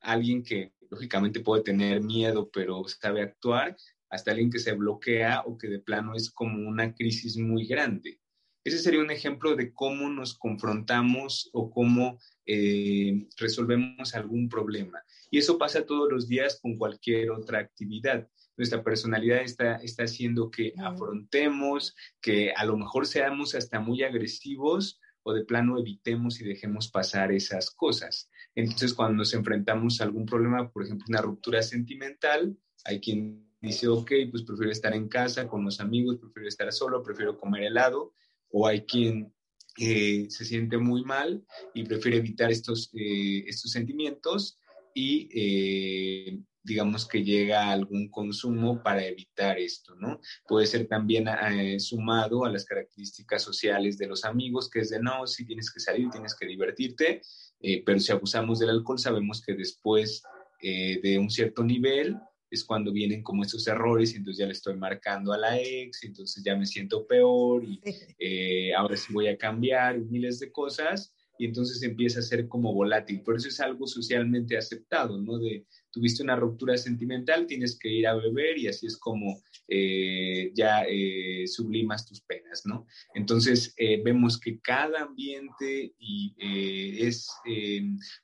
alguien 0.00 0.42
que 0.42 0.72
lógicamente 0.90 1.40
puede 1.40 1.62
tener 1.62 2.02
miedo, 2.02 2.50
pero 2.50 2.82
sabe 2.88 3.22
actuar, 3.22 3.76
hasta 4.10 4.30
alguien 4.30 4.50
que 4.50 4.58
se 4.58 4.72
bloquea 4.72 5.42
o 5.46 5.58
que 5.58 5.68
de 5.68 5.80
plano 5.80 6.14
es 6.14 6.30
como 6.30 6.66
una 6.68 6.94
crisis 6.94 7.36
muy 7.36 7.66
grande. 7.66 8.20
Ese 8.64 8.78
sería 8.78 9.00
un 9.00 9.10
ejemplo 9.10 9.54
de 9.54 9.72
cómo 9.72 10.08
nos 10.10 10.36
confrontamos 10.36 11.48
o 11.52 11.70
cómo 11.70 12.18
eh, 12.44 13.26
resolvemos 13.36 14.14
algún 14.14 14.48
problema. 14.48 15.02
Y 15.30 15.38
eso 15.38 15.58
pasa 15.58 15.86
todos 15.86 16.10
los 16.10 16.28
días 16.28 16.58
con 16.60 16.76
cualquier 16.76 17.30
otra 17.30 17.60
actividad. 17.60 18.28
Nuestra 18.56 18.82
personalidad 18.82 19.42
está, 19.42 19.76
está 19.76 20.04
haciendo 20.04 20.50
que 20.50 20.74
afrontemos, 20.78 21.94
que 22.20 22.52
a 22.52 22.64
lo 22.64 22.76
mejor 22.76 23.06
seamos 23.06 23.54
hasta 23.54 23.78
muy 23.78 24.02
agresivos 24.02 25.00
o 25.22 25.32
de 25.32 25.44
plano 25.44 25.78
evitemos 25.78 26.40
y 26.40 26.44
dejemos 26.44 26.90
pasar 26.90 27.32
esas 27.32 27.70
cosas. 27.70 28.30
Entonces, 28.54 28.94
cuando 28.94 29.18
nos 29.18 29.34
enfrentamos 29.34 30.00
a 30.00 30.04
algún 30.04 30.26
problema, 30.26 30.70
por 30.70 30.84
ejemplo, 30.84 31.06
una 31.08 31.20
ruptura 31.22 31.62
sentimental, 31.62 32.56
hay 32.84 33.00
quien 33.00 33.48
dice, 33.60 33.88
ok, 33.88 34.12
pues 34.30 34.42
prefiero 34.42 34.70
estar 34.72 34.94
en 34.94 35.08
casa 35.08 35.48
con 35.48 35.64
los 35.64 35.80
amigos, 35.80 36.18
prefiero 36.18 36.48
estar 36.48 36.72
solo, 36.72 37.02
prefiero 37.02 37.36
comer 37.38 37.64
helado, 37.64 38.14
o 38.50 38.66
hay 38.66 38.84
quien 38.84 39.32
eh, 39.78 40.26
se 40.28 40.44
siente 40.44 40.78
muy 40.78 41.04
mal 41.04 41.44
y 41.74 41.84
prefiere 41.84 42.18
evitar 42.18 42.50
estos, 42.50 42.90
eh, 42.94 43.44
estos 43.46 43.70
sentimientos 43.70 44.58
y 44.94 45.28
eh, 45.32 46.40
digamos 46.68 47.08
que 47.08 47.24
llega 47.24 47.64
a 47.64 47.72
algún 47.72 48.08
consumo 48.10 48.82
para 48.82 49.04
evitar 49.04 49.58
esto, 49.58 49.94
¿no? 49.96 50.20
Puede 50.46 50.66
ser 50.66 50.86
también 50.86 51.26
eh, 51.28 51.80
sumado 51.80 52.44
a 52.44 52.52
las 52.52 52.64
características 52.64 53.42
sociales 53.42 53.96
de 53.96 54.06
los 54.06 54.24
amigos, 54.24 54.70
que 54.70 54.80
es 54.80 54.90
de 54.90 55.00
no, 55.00 55.26
si 55.26 55.46
tienes 55.46 55.72
que 55.72 55.80
salir, 55.80 56.10
tienes 56.10 56.36
que 56.36 56.46
divertirte, 56.46 57.22
eh, 57.60 57.82
pero 57.84 57.98
si 57.98 58.12
abusamos 58.12 58.58
del 58.58 58.70
alcohol 58.70 58.98
sabemos 58.98 59.42
que 59.42 59.54
después 59.54 60.22
de 60.60 61.16
un 61.20 61.30
cierto 61.30 61.62
nivel 61.62 62.16
es 62.50 62.64
cuando 62.64 62.92
vienen 62.92 63.22
como 63.22 63.44
esos 63.44 63.64
errores 63.68 64.12
y 64.12 64.16
entonces 64.16 64.40
ya 64.40 64.46
le 64.46 64.52
estoy 64.52 64.76
marcando 64.76 65.32
a 65.32 65.38
la 65.38 65.56
ex, 65.56 66.02
entonces 66.02 66.42
ya 66.42 66.56
me 66.56 66.66
siento 66.66 67.06
peor 67.06 67.62
y 67.64 68.72
ahora 68.72 68.96
sí 68.96 69.12
voy 69.12 69.28
a 69.28 69.38
cambiar 69.38 69.96
y 69.96 70.04
miles 70.06 70.40
de 70.40 70.50
cosas 70.50 71.14
y 71.38 71.46
entonces 71.46 71.82
empieza 71.82 72.20
a 72.20 72.22
ser 72.22 72.48
como 72.48 72.72
volátil. 72.74 73.22
Por 73.22 73.36
eso 73.36 73.48
es 73.48 73.60
algo 73.60 73.86
socialmente 73.86 74.56
aceptado, 74.56 75.20
¿no? 75.20 75.38
De 75.38 75.66
tuviste 75.90 76.22
una 76.22 76.36
ruptura 76.36 76.76
sentimental, 76.76 77.46
tienes 77.46 77.78
que 77.78 77.88
ir 77.88 78.06
a 78.06 78.14
beber 78.14 78.58
y 78.58 78.68
así 78.68 78.86
es 78.86 78.96
como 78.96 79.42
eh, 79.68 80.52
ya 80.54 80.84
eh, 80.88 81.46
sublimas 81.46 82.06
tus 82.06 82.20
penas, 82.20 82.62
¿no? 82.66 82.86
Entonces 83.14 83.74
eh, 83.76 84.00
vemos 84.04 84.38
que 84.38 84.60
cada 84.60 85.02
ambiente 85.02 85.94
y, 85.98 86.34
es 86.38 87.28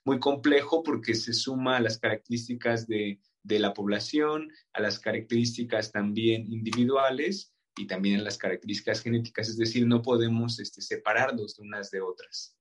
muy 0.03 0.19
complejo 0.19 0.83
porque 0.83 1.15
se 1.15 1.33
suma 1.33 1.77
a 1.77 1.81
las 1.81 1.97
características 1.97 2.87
de, 2.87 3.19
de 3.43 3.59
la 3.59 3.73
población, 3.73 4.49
a 4.73 4.81
las 4.81 4.99
características 4.99 5.91
también 5.91 6.51
individuales 6.51 7.53
y 7.77 7.87
también 7.87 8.19
a 8.19 8.23
las 8.23 8.37
características 8.37 9.01
genéticas, 9.01 9.49
es 9.49 9.57
decir, 9.57 9.85
no 9.85 10.01
podemos 10.01 10.59
este, 10.59 10.81
separarnos 10.81 11.55
de 11.57 11.63
unas 11.63 11.91
de 11.91 12.01
otras. 12.01 12.55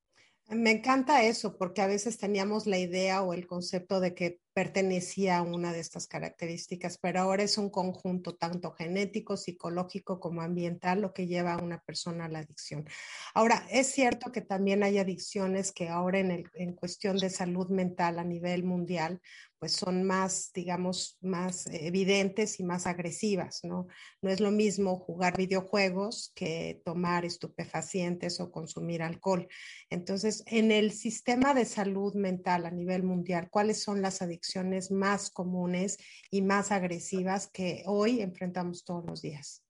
Me 0.48 0.70
encanta 0.70 1.22
eso, 1.24 1.56
porque 1.56 1.82
a 1.82 1.86
veces 1.86 2.18
teníamos 2.18 2.66
la 2.66 2.78
idea 2.78 3.22
o 3.22 3.32
el 3.32 3.46
concepto 3.46 4.00
de 4.00 4.14
que 4.14 4.40
pertenecía 4.54 5.38
a 5.38 5.42
una 5.42 5.72
de 5.72 5.80
estas 5.80 6.06
características, 6.06 6.98
pero 6.98 7.20
ahora 7.20 7.42
es 7.42 7.58
un 7.58 7.70
conjunto 7.70 8.36
tanto 8.36 8.70
genético, 8.70 9.36
psicológico 9.36 10.20
como 10.20 10.42
ambiental 10.42 11.00
lo 11.00 11.12
que 11.12 11.26
lleva 11.26 11.54
a 11.54 11.62
una 11.62 11.80
persona 11.80 12.26
a 12.26 12.28
la 12.28 12.38
adicción. 12.38 12.88
Ahora, 13.34 13.66
es 13.70 13.88
cierto 13.88 14.30
que 14.30 14.42
también 14.42 14.84
hay 14.84 14.98
adicciones 14.98 15.72
que 15.72 15.88
ahora 15.88 16.20
en, 16.20 16.48
en 16.54 16.72
cuestión 16.74 17.18
de 17.18 17.30
salud 17.30 17.68
mental 17.68 18.20
a 18.20 18.24
nivel 18.24 18.62
mundial, 18.62 19.20
pues 19.58 19.72
son 19.72 20.04
más, 20.04 20.50
digamos, 20.52 21.16
más 21.22 21.66
evidentes 21.72 22.60
y 22.60 22.64
más 22.64 22.86
agresivas, 22.86 23.60
¿no? 23.64 23.86
No 24.20 24.30
es 24.30 24.40
lo 24.40 24.50
mismo 24.50 24.98
jugar 24.98 25.38
videojuegos 25.38 26.32
que 26.34 26.82
tomar 26.84 27.24
estupefacientes 27.24 28.40
o 28.40 28.50
consumir 28.50 29.02
alcohol. 29.02 29.48
Entonces, 29.88 30.42
en 30.46 30.70
el 30.70 30.92
sistema 30.92 31.54
de 31.54 31.64
salud 31.64 32.14
mental 32.14 32.66
a 32.66 32.70
nivel 32.70 33.04
mundial, 33.04 33.48
¿cuáles 33.50 33.82
son 33.82 34.02
las 34.02 34.20
adicciones 34.20 34.43
más 34.90 35.30
comunes 35.30 35.98
y 36.30 36.42
más 36.42 36.72
agresivas 36.72 37.48
que 37.52 37.82
hoy 37.86 38.20
enfrentamos 38.20 38.84
todos 38.84 39.04
los 39.04 39.22
días? 39.22 39.64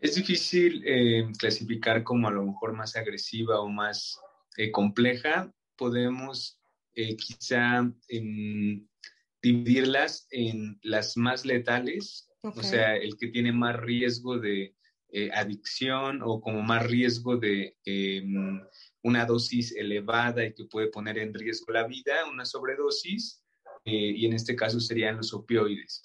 Es 0.00 0.14
difícil 0.14 0.82
eh, 0.86 1.26
clasificar 1.38 2.04
como 2.04 2.28
a 2.28 2.30
lo 2.30 2.44
mejor 2.44 2.72
más 2.72 2.94
agresiva 2.94 3.60
o 3.60 3.68
más 3.68 4.18
eh, 4.56 4.70
compleja. 4.70 5.52
Podemos 5.76 6.60
eh, 6.94 7.16
quizá 7.16 7.90
dividirlas 9.42 10.28
en 10.30 10.78
las 10.82 11.16
más 11.16 11.44
letales, 11.44 12.30
o 12.42 12.62
sea, 12.62 12.96
el 12.96 13.16
que 13.16 13.28
tiene 13.28 13.52
más 13.52 13.76
riesgo 13.76 14.38
de 14.38 14.74
adicción 15.32 16.20
o 16.22 16.40
como 16.40 16.62
más 16.62 16.86
riesgo 16.86 17.36
de 17.36 17.76
em, 17.84 18.60
una 19.02 19.24
dosis 19.24 19.74
elevada 19.76 20.44
y 20.44 20.54
que 20.54 20.64
puede 20.64 20.88
poner 20.88 21.18
en 21.18 21.34
riesgo 21.34 21.72
la 21.72 21.86
vida, 21.86 22.26
una 22.30 22.44
sobredosis, 22.44 23.42
eh, 23.84 24.12
y 24.16 24.26
en 24.26 24.34
este 24.34 24.56
caso 24.56 24.80
serían 24.80 25.16
los 25.16 25.32
opioides, 25.32 26.02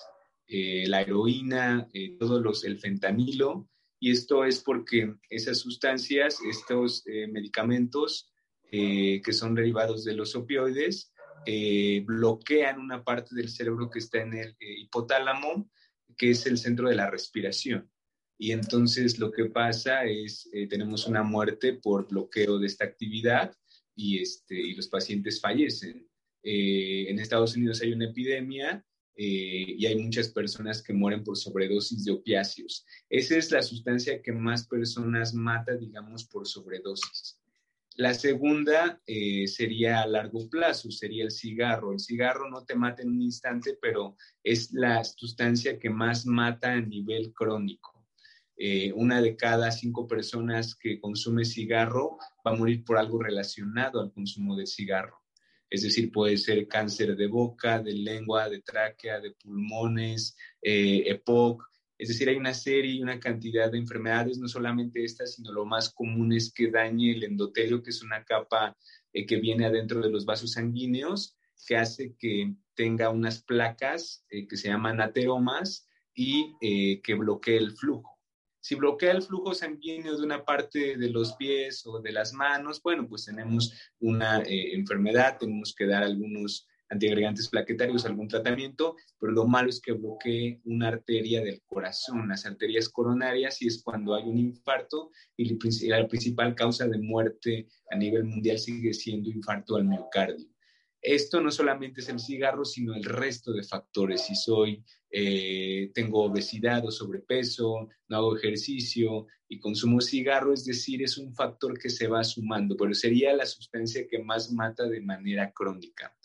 la 0.48 1.02
heroína, 1.02 1.88
todos 2.20 2.42
los, 2.42 2.64
el 2.64 2.78
fentanilo, 2.78 3.68
y 4.00 4.12
esto 4.12 4.46
es 4.46 4.60
porque 4.60 5.16
esas 5.30 5.58
sustancias, 5.58 6.38
estos 6.48 7.04
medicamentos, 7.30 8.34
eh, 8.76 9.22
que 9.24 9.34
son 9.34 9.54
derivados 9.54 10.04
de 10.04 10.16
los 10.16 10.36
opioides, 10.36 11.14
eh, 11.46 12.02
bloquean 12.08 12.80
una 12.80 13.04
parte 13.04 13.36
del 13.36 13.50
cerebro 13.50 13.88
que 13.88 14.00
está 14.00 14.22
en 14.22 14.34
el 14.34 14.50
eh, 14.60 14.80
hipotálamo, 14.80 15.70
que 16.18 16.32
es 16.32 16.48
el 16.48 16.58
centro 16.58 16.90
de 16.90 16.96
la 16.96 17.08
respiración. 17.08 17.92
Y 18.38 18.52
entonces 18.52 19.20
lo 19.20 19.32
que 19.32 19.46
pasa 19.46 20.06
es, 20.06 20.50
tenemos 20.70 21.08
una 21.08 21.24
muerte 21.24 21.74
por 21.74 22.08
bloqueo 22.08 22.60
de 22.60 22.68
esta 22.68 22.86
actividad 22.86 23.56
y, 23.96 24.20
este, 24.20 24.60
y 24.60 24.74
los 24.74 24.88
pacientes 24.88 25.40
fallecen. 25.40 26.08
en 26.42 27.20
Estados 27.20 27.56
Unidos 27.56 27.82
hay 27.82 27.94
una 27.94 28.10
epidemia 28.10 28.84
y 29.16 29.86
hay 29.86 29.96
muchas 29.96 30.30
personas 30.30 30.82
que 30.82 30.94
mueren 30.94 31.24
por 31.24 31.38
sobredosis 31.38 32.04
de 32.04 32.12
opiáceos. 32.12 32.86
Esa 33.10 33.38
es 33.38 33.52
la 33.52 33.62
sustancia 33.62 34.22
que 34.22 34.32
más 34.34 34.68
personas 34.68 35.34
mata, 35.34 35.75
digamos, 35.78 36.25
por 36.25 36.48
sobredosis. 36.48 37.40
La 37.96 38.16
segunda 38.16 39.00
eh, 39.06 39.48
sería 39.48 40.02
a 40.02 40.08
largo 40.08 40.50
plazo, 40.50 40.90
sería 40.90 41.25
el 41.25 41.32
cigarro. 41.32 41.92
El 41.92 42.00
cigarro 42.00 42.50
no 42.50 42.66
te 42.66 42.74
mata 42.74 43.04
en 43.04 43.10
un 43.10 43.22
instante, 43.22 43.78
pero 43.80 44.18
es 44.44 44.72
la 44.74 45.04
sustancia 45.04 45.78
que 45.78 45.92
más 45.92 46.25
mata 46.25 46.74
a 46.74 46.82
nivel 46.82 47.32
crónico. 47.34 47.93
Eh, 48.65 48.93
una 48.96 49.22
de 49.22 49.36
cada 49.36 49.70
cinco 49.72 50.08
personas 50.08 50.74
que 50.74 50.98
consume 50.98 51.43
cigarro 51.43 52.17
va 52.48 52.51
a 52.51 52.55
morir 52.55 52.86
por 52.86 52.98
algo 52.98 53.22
relacionado 53.22 54.00
al 54.00 54.13
consumo 54.13 54.55
de 54.55 54.65
cigarro. 54.65 55.22
Es 55.70 55.82
decir, 55.82 56.13
puede 56.13 56.38
ser 56.38 56.65
cáncer 56.70 57.17
de 57.17 57.27
boca, 57.27 57.82
de 57.82 57.91
lengua, 57.91 58.48
de 58.48 58.62
tráquea, 58.62 59.20
de 59.20 59.32
pulmones, 59.32 60.38
eh, 60.62 61.03
EPOC, 61.08 61.62
es 61.98 62.08
decir, 62.08 62.29
hay 62.29 62.38
una 62.38 62.53
serie 62.53 62.93
y 62.93 63.03
una 63.03 63.20
cantidad 63.20 63.70
de 63.70 63.79
enfermedades, 63.79 64.38
no 64.38 64.48
solamente 64.48 65.03
estas, 65.03 65.34
sino 65.34 65.51
lo 65.51 65.65
más 65.65 65.89
común 65.89 66.32
es 66.32 66.53
que 66.53 66.72
dañe 66.72 67.12
el 67.12 67.25
endotelio, 67.25 67.84
que 67.84 67.89
es 67.89 68.01
una 68.01 68.24
capa 68.24 68.77
eh, 69.12 69.25
que 69.25 69.41
viene 69.41 69.65
adentro 69.65 70.00
de 70.00 70.10
los 70.10 70.24
vasos 70.24 70.53
sanguíneos, 70.53 71.36
que 71.67 71.75
hace 71.75 72.15
que 72.17 72.55
tenga 72.75 73.10
unas 73.10 73.43
placas 73.43 74.25
que 74.29 74.55
se 74.55 74.70
llaman 74.70 75.01
ateromas 75.01 75.86
y 76.15 76.55
que 77.01 77.13
bloquee 77.15 77.58
el 77.58 77.72
flujo. 77.72 78.12
Si 78.63 78.75
bloquea 78.75 79.12
el 79.12 79.22
flujo 79.22 79.53
sanguíneo 79.53 80.15
de 80.15 80.24
una 80.24 80.46
parte 80.46 80.96
de 80.96 81.10
los 81.10 81.34
pies 81.34 81.86
o 81.86 82.00
de 82.00 82.13
las 82.13 82.32
manos, 82.32 82.82
bueno, 82.82 83.05
pues 83.10 83.25
tenemos 83.25 83.74
una 84.00 84.41
enfermedad, 84.46 85.38
tenemos 85.38 85.75
que 85.77 85.86
dar 85.86 86.01
algunos 86.01 86.65
antiagregantes 86.88 87.50
plaquetarios, 87.50 88.05
algún 88.05 88.29
tratamiento, 88.29 88.96
pero 89.20 89.34
lo 89.34 89.46
malo 89.46 89.70
es 89.70 89.82
que 89.82 89.91
bloquee 89.91 90.62
una 90.63 90.88
arteria 90.88 91.43
del 91.43 91.62
corazón, 91.65 92.29
las 92.29 92.46
arterias 92.46 92.88
coronarias, 92.88 93.62
y 93.62 93.67
es 93.67 93.84
cuando 93.84 94.15
hay 94.15 94.24
un 94.24 94.39
infarto 94.39 95.12
y 95.36 95.58
la 95.89 96.08
principal 96.08 96.55
causa 96.55 96.88
de 96.88 97.00
muerte 97.00 97.67
a 97.91 97.98
nivel 97.98 98.24
mundial 98.24 98.60
sigue 98.60 98.93
siendo 98.93 99.29
infarto 99.29 99.75
al 99.75 99.84
miocardio. 99.84 100.53
Esto 101.04 101.42
no 101.42 101.52
solamente 101.52 102.00
es 102.00 102.08
el 102.08 102.20
cigarro, 102.20 102.64
sino 102.64 102.96
el 102.96 103.04
resto 103.04 103.52
de 103.52 103.64
factores. 103.64 104.22
Si 104.22 104.36
soy, 104.36 104.82
eh, 105.12 105.92
tengo 105.94 106.24
obesidad 106.24 106.86
o 106.86 106.92
sobrepeso, 106.92 107.90
no 108.08 108.18
hago 108.18 108.38
ejercicio 108.38 109.28
y 109.50 109.60
consumo 109.60 110.00
cigarro, 110.00 110.54
es 110.54 110.64
decir, 110.64 111.04
es 111.04 111.18
un 111.18 111.36
factor 111.36 111.78
que 111.78 111.90
se 111.90 112.08
va 112.08 112.24
sumando, 112.24 112.78
pero 112.78 112.94
sería 112.94 113.34
la 113.34 113.46
sustancia 113.46 114.08
que 114.08 114.20
más 114.20 114.54
mata 114.54 114.88
de 114.88 115.02
manera 115.02 115.52
crónica. 115.52 116.16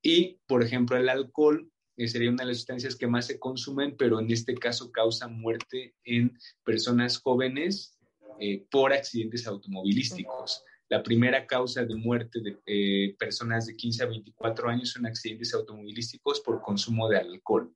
Y, 0.00 0.38
por 0.46 0.62
ejemplo, 0.62 0.96
el 0.96 1.08
alcohol 1.08 1.68
eh, 1.96 2.06
sería 2.06 2.30
una 2.30 2.44
de 2.44 2.50
las 2.50 2.58
sustancias 2.58 2.94
que 2.94 3.08
más 3.08 3.26
se 3.26 3.40
consumen, 3.40 3.96
pero 3.98 4.20
en 4.20 4.30
este 4.30 4.54
caso 4.54 4.92
causa 4.92 5.26
muerte 5.26 5.96
en 6.04 6.38
personas 6.64 7.18
jóvenes 7.18 7.98
eh, 8.38 8.64
por 8.70 8.92
accidentes 8.92 9.48
automovilísticos. 9.48 10.62
La 10.92 11.02
primera 11.02 11.46
causa 11.46 11.86
de 11.86 11.94
muerte 11.94 12.40
de 12.42 12.58
eh, 12.66 13.16
personas 13.18 13.64
de 13.64 13.74
15 13.74 14.02
a 14.02 14.06
24 14.08 14.68
años 14.68 14.90
son 14.90 15.06
accidentes 15.06 15.54
automovilísticos 15.54 16.40
por 16.40 16.60
consumo 16.60 17.08
de 17.08 17.16
alcohol. 17.16 17.74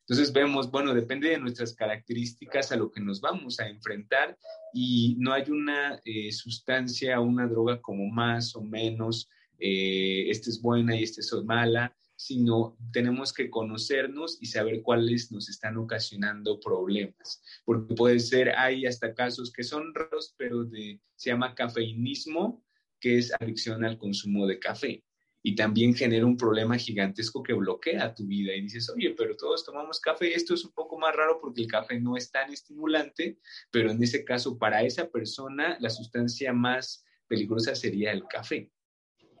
Entonces 0.00 0.34
vemos, 0.34 0.70
bueno, 0.70 0.92
depende 0.92 1.30
de 1.30 1.38
nuestras 1.38 1.74
características 1.74 2.70
a 2.70 2.76
lo 2.76 2.90
que 2.90 3.00
nos 3.00 3.22
vamos 3.22 3.58
a 3.58 3.68
enfrentar 3.68 4.36
y 4.74 5.16
no 5.18 5.32
hay 5.32 5.50
una 5.50 5.98
sustancia 6.30 7.18
o 7.18 7.24
una 7.24 7.46
droga 7.46 7.80
como 7.80 8.06
más 8.10 8.54
o 8.54 8.62
menos 8.62 9.30
eh, 9.58 10.28
esta 10.28 10.50
es 10.50 10.60
buena 10.60 10.94
y 10.94 11.04
esta 11.04 11.22
es 11.22 11.32
mala, 11.44 11.96
sino 12.18 12.76
tenemos 12.92 13.32
que 13.32 13.48
conocernos 13.48 14.38
y 14.40 14.46
saber 14.46 14.82
cuáles 14.82 15.30
nos 15.30 15.48
están 15.48 15.76
ocasionando 15.76 16.58
problemas. 16.58 17.40
Porque 17.64 17.94
puede 17.94 18.18
ser, 18.18 18.50
hay 18.56 18.86
hasta 18.86 19.14
casos 19.14 19.52
que 19.52 19.62
son 19.62 19.94
raros, 19.94 20.34
pero 20.36 20.64
de, 20.64 21.00
se 21.14 21.30
llama 21.30 21.54
cafeinismo, 21.54 22.64
que 22.98 23.18
es 23.18 23.32
adicción 23.40 23.84
al 23.84 23.98
consumo 23.98 24.48
de 24.48 24.58
café. 24.58 25.04
Y 25.44 25.54
también 25.54 25.94
genera 25.94 26.26
un 26.26 26.36
problema 26.36 26.76
gigantesco 26.76 27.40
que 27.40 27.52
bloquea 27.52 28.12
tu 28.16 28.26
vida. 28.26 28.52
Y 28.52 28.62
dices, 28.62 28.90
oye, 28.90 29.14
pero 29.16 29.36
todos 29.36 29.64
tomamos 29.64 30.00
café. 30.00 30.34
Esto 30.34 30.54
es 30.54 30.64
un 30.64 30.72
poco 30.72 30.98
más 30.98 31.14
raro 31.14 31.38
porque 31.40 31.62
el 31.62 31.68
café 31.68 32.00
no 32.00 32.16
es 32.16 32.32
tan 32.32 32.52
estimulante, 32.52 33.38
pero 33.70 33.92
en 33.92 34.02
ese 34.02 34.24
caso, 34.24 34.58
para 34.58 34.82
esa 34.82 35.08
persona, 35.08 35.76
la 35.78 35.88
sustancia 35.88 36.52
más 36.52 37.04
peligrosa 37.28 37.76
sería 37.76 38.10
el 38.10 38.26
café. 38.26 38.72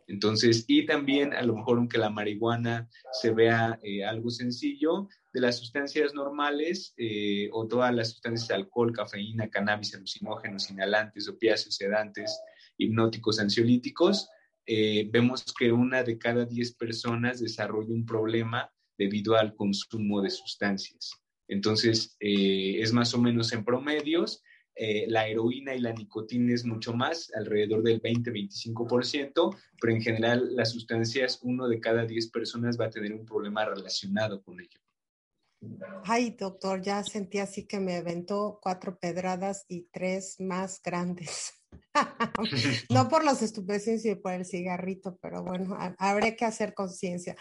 Entonces, 0.08 0.64
y 0.66 0.86
también 0.86 1.34
a 1.34 1.42
lo 1.42 1.54
mejor 1.54 1.76
aunque 1.76 1.98
la 1.98 2.08
marihuana 2.08 2.88
se 3.12 3.30
vea 3.30 3.78
eh, 3.82 4.04
algo 4.04 4.30
sencillo, 4.30 5.08
de 5.34 5.42
las 5.42 5.58
sustancias 5.58 6.14
normales 6.14 6.94
eh, 6.96 7.50
o 7.52 7.68
todas 7.68 7.94
las 7.94 8.12
sustancias 8.12 8.50
alcohol, 8.50 8.92
cafeína, 8.92 9.50
cannabis, 9.50 9.94
alucinógenos, 9.94 10.70
inhalantes, 10.70 11.28
opiáceos, 11.28 11.76
sedantes, 11.76 12.40
hipnóticos, 12.78 13.38
ansiolíticos, 13.38 14.30
eh, 14.64 15.06
vemos 15.12 15.44
que 15.56 15.70
una 15.72 16.02
de 16.02 16.18
cada 16.18 16.46
diez 16.46 16.74
personas 16.74 17.40
desarrolla 17.40 17.92
un 17.92 18.06
problema 18.06 18.70
debido 18.96 19.36
al 19.36 19.54
consumo 19.54 20.22
de 20.22 20.30
sustancias. 20.30 21.12
Entonces, 21.46 22.16
es 22.18 22.92
más 22.92 23.14
o 23.14 23.18
menos 23.18 23.52
en 23.52 23.64
promedios 23.64 24.42
eh, 24.78 25.06
la 25.08 25.26
heroína 25.26 25.74
y 25.74 25.80
la 25.80 25.92
nicotina 25.92 26.54
es 26.54 26.64
mucho 26.64 26.92
más, 26.92 27.32
alrededor 27.34 27.82
del 27.82 28.00
20-25%, 28.00 29.56
pero 29.80 29.92
en 29.92 30.00
general 30.00 30.54
las 30.54 30.70
sustancias, 30.70 31.40
uno 31.42 31.66
de 31.66 31.80
cada 31.80 32.06
10 32.06 32.30
personas 32.30 32.78
va 32.78 32.86
a 32.86 32.90
tener 32.90 33.12
un 33.12 33.26
problema 33.26 33.64
relacionado 33.64 34.40
con 34.42 34.60
ello. 34.60 34.80
Ay, 36.04 36.36
doctor, 36.38 36.80
ya 36.80 37.02
sentí 37.02 37.38
así 37.38 37.66
que 37.66 37.80
me 37.80 37.96
aventó 37.96 38.60
cuatro 38.62 38.96
pedradas 38.96 39.64
y 39.68 39.88
tres 39.90 40.36
más 40.38 40.80
grandes. 40.80 41.57
no 42.90 43.08
por 43.08 43.24
los 43.24 43.42
estupefacientes 43.42 44.04
y 44.04 44.14
por 44.14 44.32
el 44.32 44.44
cigarrito, 44.44 45.18
pero 45.20 45.42
bueno, 45.42 45.76
habrá 45.98 46.34
que 46.36 46.44
hacer 46.44 46.74
conciencia. 46.74 47.36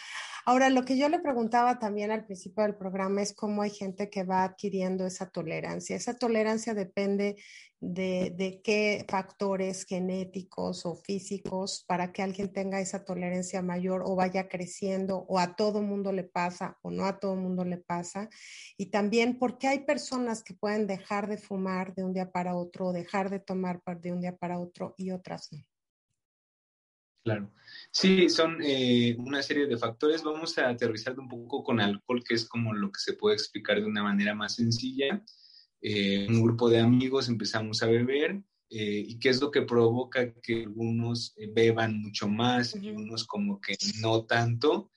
Ahora, 0.46 0.70
lo 0.70 0.86
que 0.86 0.98
yo 0.98 1.10
le 1.10 1.20
preguntaba 1.20 1.78
también 1.78 2.12
al 2.12 2.26
principio 2.26 2.64
del 2.64 2.76
programa 2.76 3.22
es 3.22 3.34
cómo 3.34 3.62
hay 3.62 3.70
gente 3.70 4.10
que 4.10 4.24
va 4.24 4.44
adquiriendo 4.44 5.06
esa 5.06 5.30
tolerancia. 5.30 5.96
Esa 5.96 6.18
tolerancia 6.18 6.74
depende 6.74 7.36
de, 7.80 8.62
qué 8.64 9.06
factores 9.08 9.86
genéticos 9.86 10.86
o 10.86 10.96
físicos 10.96 11.84
para 11.88 12.12
que 12.12 12.24
alguien 12.24 12.52
tenga 12.52 12.82
esa 12.82 13.06
tolerancia 13.06 13.62
mayor 13.62 14.04
o 14.06 14.16
vaya 14.16 14.48
creciendo 14.50 15.26
o 15.28 15.40
a 15.40 15.56
todo 15.56 15.82
mundo 15.82 16.12
le 16.12 16.24
pasa 16.24 16.78
o 16.82 16.90
no 16.90 17.06
a 17.06 17.20
todo 17.20 17.36
mundo 17.36 17.64
le 17.66 17.78
pasa. 17.78 18.30
Y 18.78 18.88
también 18.88 19.38
porque 19.38 19.68
hay 19.68 19.80
personas 19.80 20.44
que 20.44 20.54
pueden 20.54 20.88
dejar 20.88 21.28
de 21.28 21.38
fumar 21.38 21.94
de 21.94 22.04
un 22.04 22.14
día 22.14 22.32
para 22.32 22.56
otro 22.56 22.88
o 22.88 22.94
dejar 22.94 23.30
de 23.30 23.40
tomar 23.40 23.82
de 24.02 24.12
un 24.12 24.22
día 24.22 24.36
para 24.36 24.60
otro 24.60 24.96
y 24.98 25.12
otras 25.12 25.52
no. 25.52 25.64
Claro. 27.24 27.52
Sí, 27.92 28.30
son 28.30 28.60
eh, 28.64 29.16
una 29.20 29.44
serie 29.44 29.68
de 29.68 29.78
factores. 29.78 30.24
Vamos 30.24 30.58
a 30.58 30.70
aterrizar 30.70 31.20
un 31.20 31.28
poco 31.28 31.62
con 31.62 31.82
alcohol, 31.82 32.24
que 32.24 32.36
es 32.36 32.48
como 32.48 32.74
lo 32.74 32.90
que 32.90 33.00
se 33.00 33.14
puede 33.14 33.36
explicar 33.36 33.82
de 33.82 33.86
una 33.86 34.02
manera 34.02 34.34
más 34.34 34.56
sencilla. 34.56 35.22
Eh, 35.82 36.28
un 36.30 36.42
grupo 36.42 36.70
de 36.70 36.80
amigos 36.80 37.30
empezamos 37.30 37.84
a 37.84 37.88
beber 37.88 38.42
eh, 38.70 39.04
y 39.08 39.20
qué 39.20 39.30
es 39.30 39.40
lo 39.40 39.52
que 39.52 39.62
provoca 39.62 40.34
que 40.42 40.64
algunos 40.64 41.34
eh, 41.38 41.50
beban 41.54 42.02
mucho 42.02 42.28
más 42.28 42.76
y 42.76 42.90
unos 42.90 43.26
como 43.26 43.62
que 43.62 43.78
no 44.02 44.26
tanto. 44.26 44.92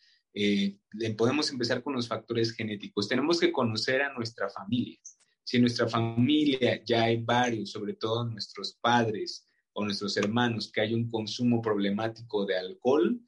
podemos 1.16 1.50
empezar 1.50 1.82
con 1.82 1.94
los 1.94 2.08
factores 2.08 2.52
genéticos. 2.52 3.08
Tenemos 3.08 3.38
que 3.40 3.52
conocer 3.52 4.02
a 4.02 4.12
nuestra 4.12 4.48
familia. 4.48 4.98
Si 5.42 5.56
en 5.56 5.62
nuestra 5.62 5.88
familia 5.88 6.82
ya 6.84 7.04
hay 7.04 7.22
varios, 7.22 7.70
sobre 7.70 7.94
todo 7.94 8.24
nuestros 8.24 8.74
padres 8.80 9.46
o 9.72 9.84
nuestros 9.84 10.16
hermanos, 10.16 10.70
que 10.70 10.80
hay 10.80 10.94
un 10.94 11.08
consumo 11.08 11.60
problemático 11.60 12.46
de 12.46 12.56
alcohol, 12.56 13.20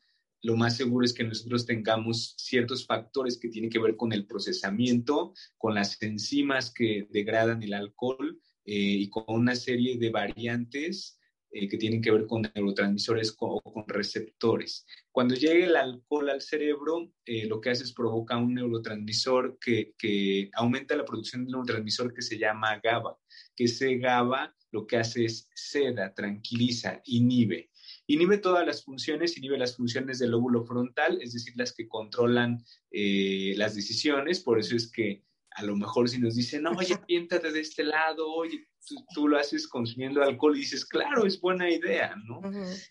lo 0.42 0.57
más 0.57 0.76
seguro 0.76 1.05
es 1.05 1.12
que 1.12 1.24
nosotros 1.24 1.64
tengamos 1.64 2.35
ciertos 2.37 2.85
factores 2.85 3.38
que 3.38 3.48
tienen 3.48 3.70
que 3.70 3.78
ver 3.78 3.96
con 3.96 4.12
el 4.12 4.26
procesamiento, 4.26 5.35
con 5.57 5.74
las 5.74 6.00
enzimas 6.02 6.72
que 6.72 7.07
degradan 7.11 7.62
el 7.62 7.74
alcohol 7.74 8.40
eh, 8.64 8.74
y 8.74 9.09
con 9.09 9.24
una 9.28 9.55
serie 9.55 9.98
de 9.98 10.11
variantes 10.11 11.20
eh, 11.52 11.68
que 11.68 11.76
tienen 11.76 12.02
que 12.02 12.11
ver 12.11 12.26
con 12.26 12.42
neurotransmisores 12.42 13.37
o 13.38 13.61
con 13.61 13.85
receptores. 13.87 14.85
Cuando 15.12 15.35
llega 15.35 15.66
el 15.66 15.76
alcohol 15.76 16.31
al 16.31 16.40
cerebro, 16.40 17.12
eh, 17.24 17.46
lo 17.46 17.61
que 17.61 17.70
hace 17.70 17.85
es 17.85 17.92
provoca 17.92 18.37
un 18.37 18.55
neurotransmisor 18.55 19.59
que, 19.61 20.50
aumenta 20.55 20.96
la 20.96 21.05
producción 21.05 21.44
de 21.44 21.52
neurotransmisor 21.52 22.12
que 22.12 22.22
se 22.22 22.38
llama 22.38 22.81
GABA, 22.83 23.16
que 23.55 23.64
ese 23.64 23.96
GABA 23.98 24.57
lo 24.72 24.87
que 24.87 24.96
hace 24.96 25.26
es 25.26 25.48
seda, 25.55 26.14
tranquiliza, 26.14 27.00
inhibe 27.05 27.70
inhibe 28.06 28.38
todas 28.38 28.66
las 28.66 28.84
funciones, 28.84 29.36
inhibe 29.36 29.58
las 29.58 29.76
funciones 29.76 30.18
del 30.18 30.30
lóbulo 30.30 30.64
frontal, 30.64 31.18
es 31.20 31.32
decir, 31.32 31.54
las 31.56 31.72
que 31.72 31.88
controlan 31.88 32.64
eh, 32.90 33.54
las 33.56 33.74
decisiones, 33.74 34.40
por 34.40 34.58
eso 34.58 34.76
es 34.76 34.90
que 34.90 35.22
a 35.54 35.62
lo 35.64 35.76
mejor 35.76 36.08
si 36.08 36.18
nos 36.18 36.34
dicen, 36.34 36.66
oye, 36.66 36.96
piéntate 37.06 37.52
de 37.52 37.60
este 37.60 37.84
lado, 37.84 38.30
oye, 38.32 38.66
tú, 39.14 39.28
lo 39.28 39.38
haces 39.38 39.68
consumiendo 39.68 40.22
alcohol 40.22 40.56
y 40.56 40.60
dices, 40.60 40.84
claro, 40.84 41.24
es 41.26 41.40
buena 41.40 41.70
idea, 41.70 42.14
¿no? 42.24 42.40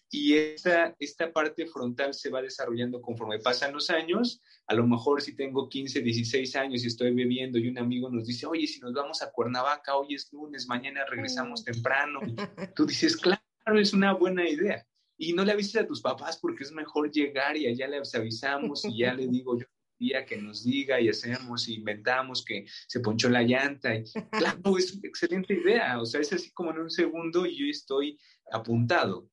Y 0.10 0.34
esta, 0.34 0.96
esta 1.00 1.34
parte 1.34 1.66
frontal 1.66 2.14
se 2.14 2.30
va 2.30 2.42
desarrollando 2.42 3.02
conforme 3.02 3.40
pasan 3.40 3.74
los 3.74 3.90
años. 3.90 4.42
A 4.68 4.74
lo 4.74 4.88
mejor 4.88 5.22
si 5.22 5.36
tengo 5.36 5.68
15, 5.68 6.02
16 6.02 6.56
años 6.56 6.84
y 6.84 6.88
estoy 6.88 7.14
bebiendo 7.14 7.58
y 7.58 7.68
un 7.68 7.78
amigo 7.78 8.10
nos 8.10 8.26
dice, 8.26 8.46
oye, 8.46 8.68
si 8.68 8.80
nos 8.80 8.94
vamos 8.94 9.22
a 9.22 9.32
Cuernavaca, 9.32 9.96
hoy 9.96 10.16
es 10.16 10.32
lunes, 10.32 10.68
mañana 10.68 11.06
regresamos 11.06 11.64
temprano, 11.64 12.22
tú 12.76 12.86
dices, 12.86 13.18
claro, 13.18 13.42
es 13.80 13.94
una 13.94 14.14
buena 14.14 14.48
idea 14.48 14.86
y 15.22 15.34
no 15.34 15.46
le 15.46 15.52
avises 15.52 15.76
a 15.76 15.86
tus 15.86 16.02
papás 16.02 16.40
porque 16.42 16.64
es 16.64 16.72
mejor 16.72 17.12
llegar 17.12 17.56
y 17.56 17.68
allá 17.68 17.88
les 17.88 18.14
avisamos 18.16 18.84
y 18.86 18.98
ya 18.98 19.14
le 19.14 19.28
digo 19.28 19.58
yo 19.58 19.66
día 20.00 20.26
que 20.26 20.36
nos 20.36 20.64
diga 20.64 21.00
y 21.00 21.10
hacemos 21.10 21.68
y 21.68 21.76
inventamos 21.76 22.44
que 22.44 22.66
se 22.88 23.02
ponchó 23.02 23.30
la 23.30 23.44
llanta. 23.44 23.96
Y, 23.96 24.04
claro, 24.32 24.78
es 24.78 24.94
una 24.94 25.08
excelente 25.08 25.54
idea. 25.54 26.02
O 26.02 26.06
sea, 26.08 26.22
es 26.22 26.34
así 26.34 26.52
como 26.52 26.72
en 26.72 26.80
un 26.80 26.90
segundo 26.90 27.46
y 27.46 27.56
yo 27.56 27.66
estoy 27.68 28.18
apuntado. 28.52 29.30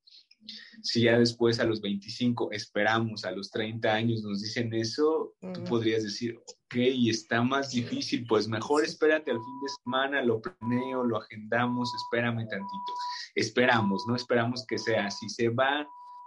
Si 0.82 1.02
ya 1.02 1.18
después 1.18 1.58
a 1.58 1.64
los 1.64 1.80
25 1.80 2.52
esperamos, 2.52 3.24
a 3.24 3.32
los 3.32 3.50
30 3.50 3.92
años 3.92 4.22
nos 4.22 4.42
dicen 4.42 4.72
eso, 4.72 5.34
tú 5.40 5.64
podrías 5.64 6.04
decir, 6.04 6.36
ok, 6.36 6.76
está 7.08 7.42
más 7.42 7.70
difícil, 7.70 8.26
pues 8.26 8.46
mejor 8.46 8.84
espérate 8.84 9.30
al 9.30 9.38
fin 9.38 9.60
de 9.62 9.68
semana, 9.82 10.22
lo 10.22 10.40
planeo, 10.40 11.02
lo 11.04 11.16
agendamos, 11.18 11.90
espérame 12.04 12.46
tantito. 12.48 12.92
Esperamos, 13.34 14.04
no 14.08 14.16
esperamos 14.16 14.64
que 14.66 14.78
sea 14.78 15.06
así. 15.06 15.28
Se 15.28 15.48
va 15.48 15.86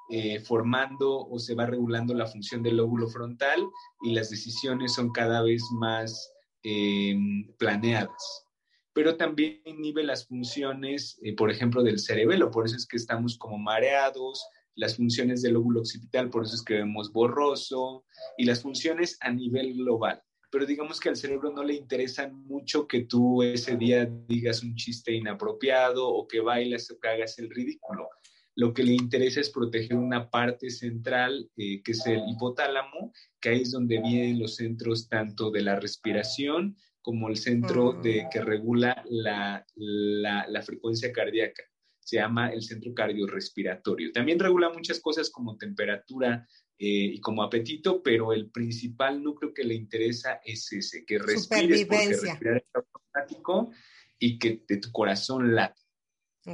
eh, 0.09 0.39
formando 0.41 1.25
o 1.25 1.39
se 1.39 1.55
va 1.55 1.65
regulando 1.65 2.13
la 2.13 2.27
función 2.27 2.61
del 2.61 2.77
lóbulo 2.77 3.07
frontal 3.07 3.65
y 4.01 4.11
las 4.11 4.29
decisiones 4.29 4.93
son 4.93 5.11
cada 5.11 5.41
vez 5.41 5.63
más 5.79 6.33
eh, 6.63 7.15
planeadas. 7.57 8.45
Pero 8.93 9.15
también 9.15 9.61
inhibe 9.63 10.03
las 10.03 10.27
funciones, 10.27 11.17
eh, 11.23 11.33
por 11.33 11.49
ejemplo, 11.49 11.81
del 11.81 11.97
cerebelo, 11.97 12.51
por 12.51 12.65
eso 12.65 12.75
es 12.75 12.85
que 12.85 12.97
estamos 12.97 13.37
como 13.37 13.57
mareados, 13.57 14.45
las 14.75 14.97
funciones 14.97 15.41
del 15.41 15.53
lóbulo 15.53 15.79
occipital, 15.79 16.29
por 16.29 16.43
eso 16.43 16.55
es 16.55 16.63
que 16.63 16.75
vemos 16.75 17.11
borroso, 17.13 18.03
y 18.37 18.43
las 18.43 18.61
funciones 18.61 19.17
a 19.21 19.31
nivel 19.31 19.75
global. 19.75 20.21
Pero 20.51 20.65
digamos 20.65 20.99
que 20.99 21.09
al 21.09 21.15
cerebro 21.15 21.51
no 21.51 21.63
le 21.63 21.73
interesa 21.73 22.27
mucho 22.27 22.87
que 22.87 23.05
tú 23.05 23.41
ese 23.41 23.77
día 23.77 24.05
digas 24.27 24.61
un 24.61 24.75
chiste 24.75 25.13
inapropiado 25.13 26.07
o 26.07 26.27
que 26.27 26.41
bailas 26.41 26.91
o 26.91 26.99
que 26.99 27.07
hagas 27.07 27.39
el 27.39 27.49
ridículo 27.49 28.09
lo 28.55 28.73
que 28.73 28.83
le 28.83 28.93
interesa 28.93 29.39
es 29.39 29.49
proteger 29.49 29.97
una 29.97 30.29
parte 30.29 30.69
central, 30.69 31.49
eh, 31.55 31.81
que 31.83 31.93
es 31.93 32.05
el 32.05 32.21
hipotálamo, 32.27 33.13
que 33.39 33.49
ahí 33.49 33.61
es 33.61 33.71
donde 33.71 34.01
vienen 34.01 34.39
los 34.39 34.55
centros 34.55 35.07
tanto 35.07 35.51
de 35.51 35.61
la 35.61 35.79
respiración 35.79 36.75
como 37.01 37.29
el 37.29 37.37
centro 37.37 37.93
de, 37.93 38.27
que 38.31 38.41
regula 38.41 39.03
la, 39.09 39.65
la, 39.75 40.61
frecuencia 40.61 41.11
cardíaca. 41.11 41.63
Se 41.99 42.17
llama 42.17 42.49
el 42.49 42.61
centro 42.61 42.93
cardiorrespiratorio. 42.93 44.11
También 44.11 44.37
regula 44.37 44.69
muchas 44.69 44.99
cosas 44.99 45.31
como 45.31 45.57
temperatura 45.57 46.47
eh, 46.83 47.13
y 47.13 47.19
como 47.19 47.43
apetito, 47.43 48.01
pero 48.01 48.33
el 48.33 48.49
principal 48.49 49.21
núcleo 49.21 49.53
que 49.53 49.63
le 49.63 49.75
interesa 49.75 50.41
es 50.43 50.73
ese, 50.73 51.05
que 51.05 51.19
respires 51.19 51.85
porque 51.85 52.07
respirar 52.07 52.57
es 52.57 52.63
automático 52.73 53.71
y 54.17 54.39
que 54.39 54.63
de 54.67 54.77
tu 54.77 54.91
corazón 54.91 55.53
late. 55.53 55.79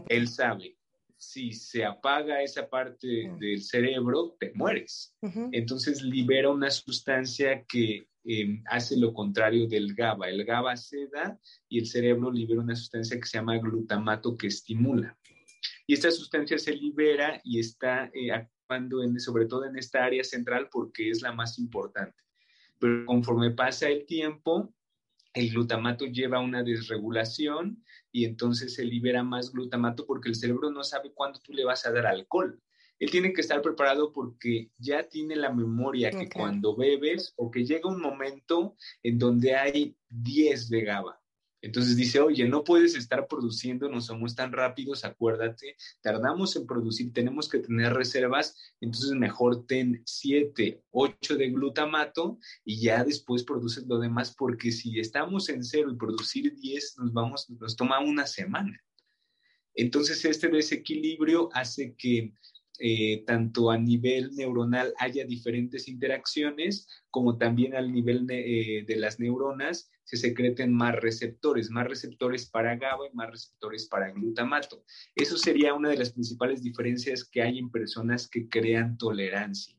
Él 0.09 0.27
sabe 0.27 0.75
si 1.15 1.53
se 1.53 1.85
apaga 1.85 2.43
esa 2.43 2.69
parte 2.69 3.31
del 3.39 3.63
cerebro, 3.63 4.35
te 4.37 4.51
mueres. 4.53 5.15
Entonces 5.53 6.01
libera 6.01 6.49
una 6.49 6.71
sustancia 6.71 7.63
que 7.63 8.09
em, 8.25 8.61
hace 8.65 8.97
lo 8.97 9.13
contrario 9.13 9.65
del 9.65 9.95
GABA. 9.95 10.27
El 10.27 10.43
GABA 10.43 10.75
seda 10.75 11.39
y 11.69 11.79
el 11.79 11.85
cerebro 11.87 12.33
libera 12.33 12.59
una 12.59 12.75
sustancia 12.75 13.17
que 13.17 13.25
se 13.25 13.37
llama 13.37 13.59
glutamato 13.59 14.35
que 14.35 14.47
estimula. 14.47 15.17
Y 15.87 15.93
esta 15.93 16.11
sustancia 16.11 16.57
se 16.57 16.73
libera 16.75 17.39
y 17.45 17.61
está 17.61 18.11
eh, 18.13 18.29
actuando 18.67 19.01
en, 19.01 19.19
sobre 19.19 19.45
todo 19.45 19.65
en 19.65 19.77
esta 19.77 20.03
área 20.03 20.23
central 20.23 20.67
porque 20.71 21.10
es 21.10 21.21
la 21.21 21.32
más 21.32 21.58
importante. 21.58 22.17
Pero 22.80 23.06
conforme 23.06 23.51
pasa 23.51 23.88
el 23.88 24.06
tiempo, 24.06 24.73
el 25.34 25.51
glutamato 25.51 26.06
lleva 26.06 26.39
una 26.39 26.63
desregulación 26.63 27.84
y 28.12 28.25
entonces 28.25 28.75
se 28.75 28.84
libera 28.84 29.23
más 29.23 29.51
glutamato 29.51 30.06
porque 30.06 30.30
el 30.30 30.36
cerebro 30.36 30.69
no 30.69 30.84
sabe 30.84 31.13
cuándo 31.13 31.39
tú 31.39 31.53
le 31.53 31.63
vas 31.63 31.86
a 31.86 31.91
dar 31.91 32.06
alcohol. 32.06 32.62
Él 32.99 33.12
tiene 33.12 33.32
que 33.32 33.41
estar 33.41 33.62
preparado 33.62 34.12
porque 34.12 34.71
ya 34.77 35.08
tiene 35.08 35.36
la 35.36 35.51
memoria 35.51 36.10
que 36.10 36.27
cuando 36.30 36.75
bebes 36.75 37.34
o 37.38 37.51
que 37.51 37.63
llega 37.63 37.89
un 37.89 38.01
momento 38.01 38.75
en 39.03 39.19
donde 39.19 39.56
hay 39.56 39.95
10 40.10 40.69
de 40.69 40.82
GABA 40.82 41.21
entonces 41.62 41.96
dice, 41.96 42.20
oye, 42.20 42.48
no 42.48 42.63
puedes 42.63 42.96
estar 42.96 43.28
produciendo, 43.28 43.89
no 43.89 44.00
somos 44.00 44.36
tan 44.36 44.52
rápidos, 44.52 45.04
acuérdate, 45.04 45.76
tardamos 46.02 46.56
en 46.56 46.67
producir, 46.67 47.12
tenemos 47.13 47.50
que 47.50 47.60
tener 47.60 47.93
reservas, 47.93 48.56
entonces 48.80 49.12
mejor 49.13 49.65
ten 49.65 50.04
7, 50.06 50.84
8 50.91 51.36
de 51.36 51.50
glutamato 51.50 52.38
y 52.63 52.82
ya 52.82 53.04
después 53.04 53.43
produces 53.43 53.86
lo 53.88 54.00
demás, 54.00 54.36
porque 54.38 54.72
si 54.72 55.00
estamos 55.00 55.50
en 55.50 55.63
cero 55.63 55.89
y 55.91 55.98
producir 55.98 56.56
10, 56.56 56.98
nos, 57.00 57.13
vamos, 57.13 57.50
nos 57.50 57.76
toma 57.76 58.00
una 58.00 58.28
semana. 58.28 58.80
Entonces 59.74 60.24
este 60.26 60.50
desequilibrio 60.50 61.50
hace 61.54 61.96
que 61.96 62.34
eh, 62.80 63.24
tanto 63.26 63.72
a 63.72 63.78
nivel 63.78 64.36
neuronal 64.36 64.93
haya 65.00 65.26
diferentes 65.26 65.88
interacciones, 65.88 66.88
como 67.10 67.38
también 67.38 67.76
al 67.76 67.91
nivel 67.91 68.28
de, 68.28 68.80
eh, 68.80 68.86
de 68.86 68.96
las 68.98 69.20
neuronas 69.20 69.89
se 70.08 70.15
secreten 70.15 70.74
más 70.74 70.96
receptores, 70.96 71.70
más 71.70 71.86
receptores 71.86 72.50
para 72.50 72.78
GABA 72.78 73.08
y 73.12 73.15
más 73.15 73.30
receptores 73.30 73.88
para 73.88 74.10
glutamato. 74.12 74.86
Eso 75.13 75.36
sería 75.36 75.74
una 75.74 75.89
de 75.89 75.98
las 75.98 76.13
principales 76.13 76.63
diferencias 76.63 77.26
que 77.26 77.41
hay 77.41 77.60
en 77.60 77.70
personas 77.70 78.30
que 78.30 78.48
crean 78.48 78.98
tolerancia. 78.98 79.76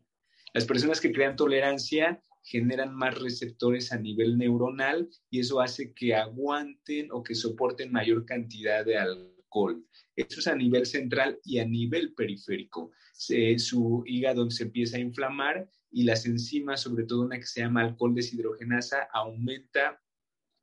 Las 0.52 0.66
personas 0.66 1.00
que 1.00 1.12
crean 1.12 1.34
tolerancia 1.34 2.20
generan 2.42 2.94
más 2.94 3.18
receptores 3.18 3.90
a 3.90 3.98
nivel 3.98 4.36
neuronal 4.36 5.08
y 5.30 5.40
eso 5.40 5.62
hace 5.62 5.94
que 5.94 6.14
aguanten 6.14 7.08
o 7.10 7.22
que 7.22 7.34
soporten 7.34 7.90
mayor 7.90 8.26
cantidad 8.26 8.84
de 8.84 8.98
alcohol. 8.98 9.82
Eso 10.14 10.40
es 10.40 10.46
a 10.46 10.54
nivel 10.54 10.84
central 10.84 11.38
y 11.42 11.58
a 11.58 11.64
nivel 11.64 12.12
periférico. 12.12 12.90
su 13.14 14.02
hígado 14.06 14.50
se 14.50 14.64
empieza 14.64 14.98
a 14.98 15.00
inflamar 15.00 15.70
y 15.90 16.02
las 16.02 16.26
enzimas, 16.26 16.82
sobre 16.82 17.04
todo 17.04 17.22
una 17.22 17.38
que 17.38 17.46
se 17.46 17.60
llama 17.60 17.80
alcohol 17.80 18.14
deshidrogenasa, 18.14 19.08
aumenta 19.10 20.02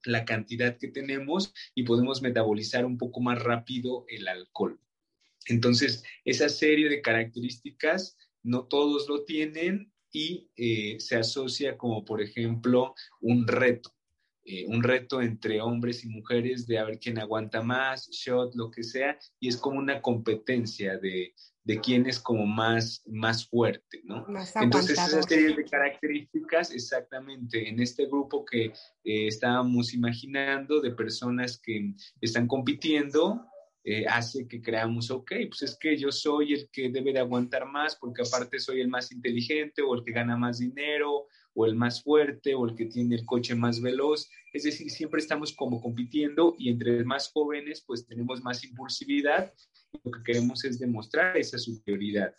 la 0.05 0.25
cantidad 0.25 0.77
que 0.77 0.87
tenemos 0.87 1.53
y 1.73 1.83
podemos 1.83 2.21
metabolizar 2.21 2.85
un 2.85 2.97
poco 2.97 3.21
más 3.21 3.41
rápido 3.41 4.05
el 4.07 4.27
alcohol. 4.27 4.79
Entonces, 5.47 6.03
esa 6.23 6.49
serie 6.49 6.89
de 6.89 7.01
características 7.01 8.17
no 8.43 8.65
todos 8.65 9.07
lo 9.07 9.23
tienen 9.25 9.91
y 10.11 10.49
eh, 10.55 10.99
se 10.99 11.17
asocia 11.17 11.77
como, 11.77 12.05
por 12.05 12.21
ejemplo, 12.21 12.95
un 13.19 13.47
reto. 13.47 13.91
Eh, 14.47 14.63
un 14.67 14.83
reto 14.83 15.23
entre 15.23 15.59
hombres 15.59 16.03
y 16.05 16.07
mujeres 16.07 16.67
de 16.67 16.77
a 16.77 16.83
ver 16.83 16.99
quién 16.99 17.17
aguanta 17.17 17.63
más, 17.63 18.07
shot, 18.11 18.53
lo 18.53 18.69
que 18.69 18.83
sea, 18.83 19.17
y 19.39 19.47
es 19.47 19.57
como 19.57 19.79
una 19.79 20.03
competencia 20.03 20.97
de, 20.99 21.33
de 21.63 21.81
quién 21.81 22.05
es 22.05 22.19
como 22.19 22.45
más, 22.45 23.01
más 23.07 23.47
fuerte, 23.47 24.01
¿no? 24.03 24.23
Entonces, 24.61 24.99
esa 24.99 25.23
serie 25.23 25.55
de 25.55 25.65
características, 25.65 26.69
exactamente, 26.69 27.67
en 27.67 27.81
este 27.81 28.05
grupo 28.05 28.45
que 28.45 28.65
eh, 28.65 29.27
estábamos 29.27 29.95
imaginando 29.95 30.79
de 30.79 30.91
personas 30.91 31.59
que 31.59 31.95
están 32.21 32.47
compitiendo, 32.47 33.43
eh, 33.83 34.05
hace 34.07 34.47
que 34.47 34.61
creamos, 34.61 35.09
ok, 35.09 35.31
pues 35.47 35.63
es 35.63 35.77
que 35.79 35.97
yo 35.97 36.11
soy 36.11 36.53
el 36.53 36.69
que 36.71 36.89
debe 36.89 37.13
de 37.13 37.19
aguantar 37.19 37.65
más 37.65 37.95
porque 37.95 38.21
aparte 38.21 38.59
soy 38.59 38.81
el 38.81 38.87
más 38.87 39.11
inteligente 39.11 39.81
o 39.81 39.95
el 39.95 40.03
que 40.03 40.11
gana 40.11 40.37
más 40.37 40.59
dinero 40.59 41.27
o 41.55 41.65
el 41.65 41.75
más 41.75 42.03
fuerte 42.03 42.53
o 42.53 42.67
el 42.67 42.75
que 42.75 42.85
tiene 42.85 43.15
el 43.15 43.25
coche 43.25 43.55
más 43.55 43.81
veloz. 43.81 44.29
Es 44.53 44.63
decir, 44.63 44.91
siempre 44.91 45.19
estamos 45.19 45.53
como 45.53 45.81
compitiendo 45.81 46.55
y 46.59 46.69
entre 46.69 47.03
más 47.03 47.31
jóvenes 47.31 47.83
pues 47.87 48.05
tenemos 48.05 48.43
más 48.43 48.63
impulsividad 48.63 49.51
lo 50.03 50.11
que 50.11 50.23
queremos 50.23 50.63
es 50.65 50.79
demostrar 50.79 51.37
esa 51.37 51.57
superioridad. 51.57 52.33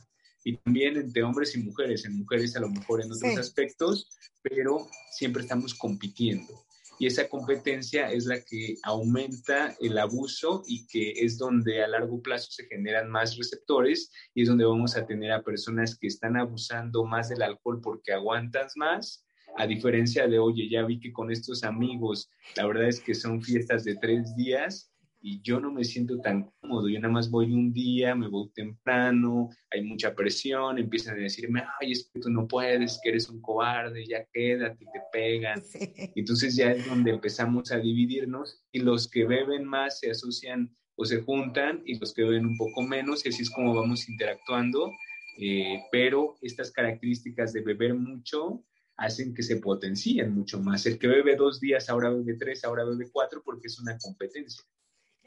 Y 0.45 0.57
también 0.59 0.97
entre 0.97 1.23
hombres 1.23 1.55
y 1.57 1.59
mujeres, 1.59 2.05
en 2.05 2.19
mujeres 2.19 2.57
a 2.57 2.61
lo 2.61 2.69
mejor 2.69 3.03
en 3.03 3.11
otros 3.11 3.37
aspectos, 3.37 4.09
pero 4.43 4.87
siempre 5.11 5.43
estamos 5.43 5.75
compitiendo. 5.75 6.66
Y 6.99 7.07
esa 7.07 7.29
competencia 7.29 8.11
es 8.11 8.27
la 8.27 8.41
que 8.41 8.77
aumenta 8.83 9.77
el 9.81 9.99
abuso 9.99 10.63
y 10.67 10.87
que 10.87 11.11
es 11.11 11.37
donde 11.37 11.83
a 11.83 11.89
largo 11.89 12.23
plazo 12.23 12.51
se 12.51 12.67
generan 12.67 13.11
más 13.11 13.37
receptores 13.37 14.11
y 14.35 14.43
es 14.43 14.49
donde 14.49 14.65
vamos 14.65 14.97
a 14.97 15.07
tener 15.07 15.33
a 15.33 15.43
personas 15.43 15.99
que 15.99 16.07
están 16.07 16.37
abusando 16.37 17.05
más 17.05 17.29
del 17.29 17.43
alcohol 17.43 17.81
porque 17.83 18.13
aguantas 18.13 18.73
más, 18.77 19.27
a 19.57 19.67
diferencia 19.67 20.27
de, 20.27 20.39
oye, 20.39 20.69
ya 20.71 20.85
vi 20.85 20.99
que 21.01 21.13
con 21.13 21.31
estos 21.31 21.65
amigos, 21.65 22.31
la 22.57 22.67
verdad 22.67 22.89
es 22.89 23.01
que 23.01 23.15
son 23.15 23.43
fiestas 23.43 23.85
de 23.85 23.97
tres 23.97 24.35
días 24.37 24.91
y 25.21 25.41
yo 25.43 25.61
no 25.61 25.73
me 25.73 25.85
siento 25.85 26.21
tan 26.21 26.51
cómodo. 26.61 26.89
Yo 26.89 27.01
nada 27.01 27.13
más 27.13 27.31
voy 27.31 27.53
un 27.53 27.73
día, 27.73 28.15
me 28.15 28.29
voy 28.29 28.49
temprano, 28.55 29.51
hay 29.71 29.83
mucha 29.83 30.15
presión, 30.15 30.79
empiezan 30.79 31.17
a 31.17 31.23
decirme, 31.23 31.65
ay, 31.81 31.93
es 31.93 32.11
que 32.13 32.21
tú 32.21 32.31
no 32.31 32.47
puedes, 32.47 33.01
que 33.03 33.11
eres 33.11 33.29
un 33.29 33.41
cobarde, 33.41 34.07
ya 34.07 34.25
quédate, 34.33 34.85
te 34.85 35.01
pegan. 35.13 35.61
Entonces 36.15 36.55
ya 36.57 36.73
es 36.73 36.87
donde 36.87 37.13
empezamos 37.13 37.73
a 37.73 37.79
dividirnos 37.79 38.63
y 38.73 38.81
los 38.81 39.09
que 39.09 39.25
beben 39.25 39.65
más 39.65 40.01
se 40.01 40.11
asocian 40.11 40.77
o 40.97 41.05
se 41.05 41.21
juntan 41.23 41.83
y 41.85 41.99
los 41.99 42.15
que 42.15 42.23
beben 42.23 42.47
un 42.47 42.57
poco 42.57 42.83
menos 42.83 43.25
y 43.25 43.29
así 43.29 43.43
es 43.43 43.51
como 43.51 43.75
vamos 43.75 44.09
interactuando. 44.09 44.91
Eh, 45.39 45.83
pero 45.93 46.37
estas 46.41 46.71
características 46.71 47.53
de 47.53 47.61
beber 47.61 47.95
mucho 47.95 48.65
hacen 48.97 49.35
que 49.35 49.43
se 49.43 49.57
potencien 49.57 50.35
mucho 50.35 50.61
más. 50.61 50.87
El 50.87 50.99
que 50.99 51.09
bebe 51.09 51.37
dos 51.37 51.61
días 51.61 51.91
ahora 51.91 52.11
bebe 52.11 52.35
tres, 52.35 52.65
ahora 52.65 52.85
bebe 52.85 53.11
cuatro 53.13 53.43
porque 53.45 53.67
es 53.67 53.79
una 53.79 53.99
competencia. 53.99 54.65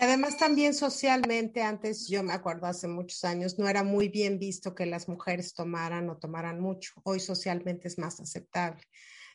Además, 0.02 0.38
también 0.38 0.74
socialmente, 0.74 1.62
antes 1.62 2.08
yo 2.08 2.24
me 2.24 2.32
acuerdo 2.32 2.68
hace 2.68 2.88
muchos 2.88 3.26
años, 3.26 3.60
no 3.60 3.68
era 3.68 3.84
muy 3.84 4.08
bien 4.08 4.40
visto 4.40 4.74
que 4.74 4.86
las 4.86 5.10
mujeres 5.10 5.54
tomaran 5.54 6.10
o 6.10 6.18
tomaran 6.18 6.62
mucho. 6.62 6.94
Hoy 7.04 7.20
socialmente 7.20 7.90
es 7.90 7.98
más 7.98 8.22
aceptable. 8.22 8.82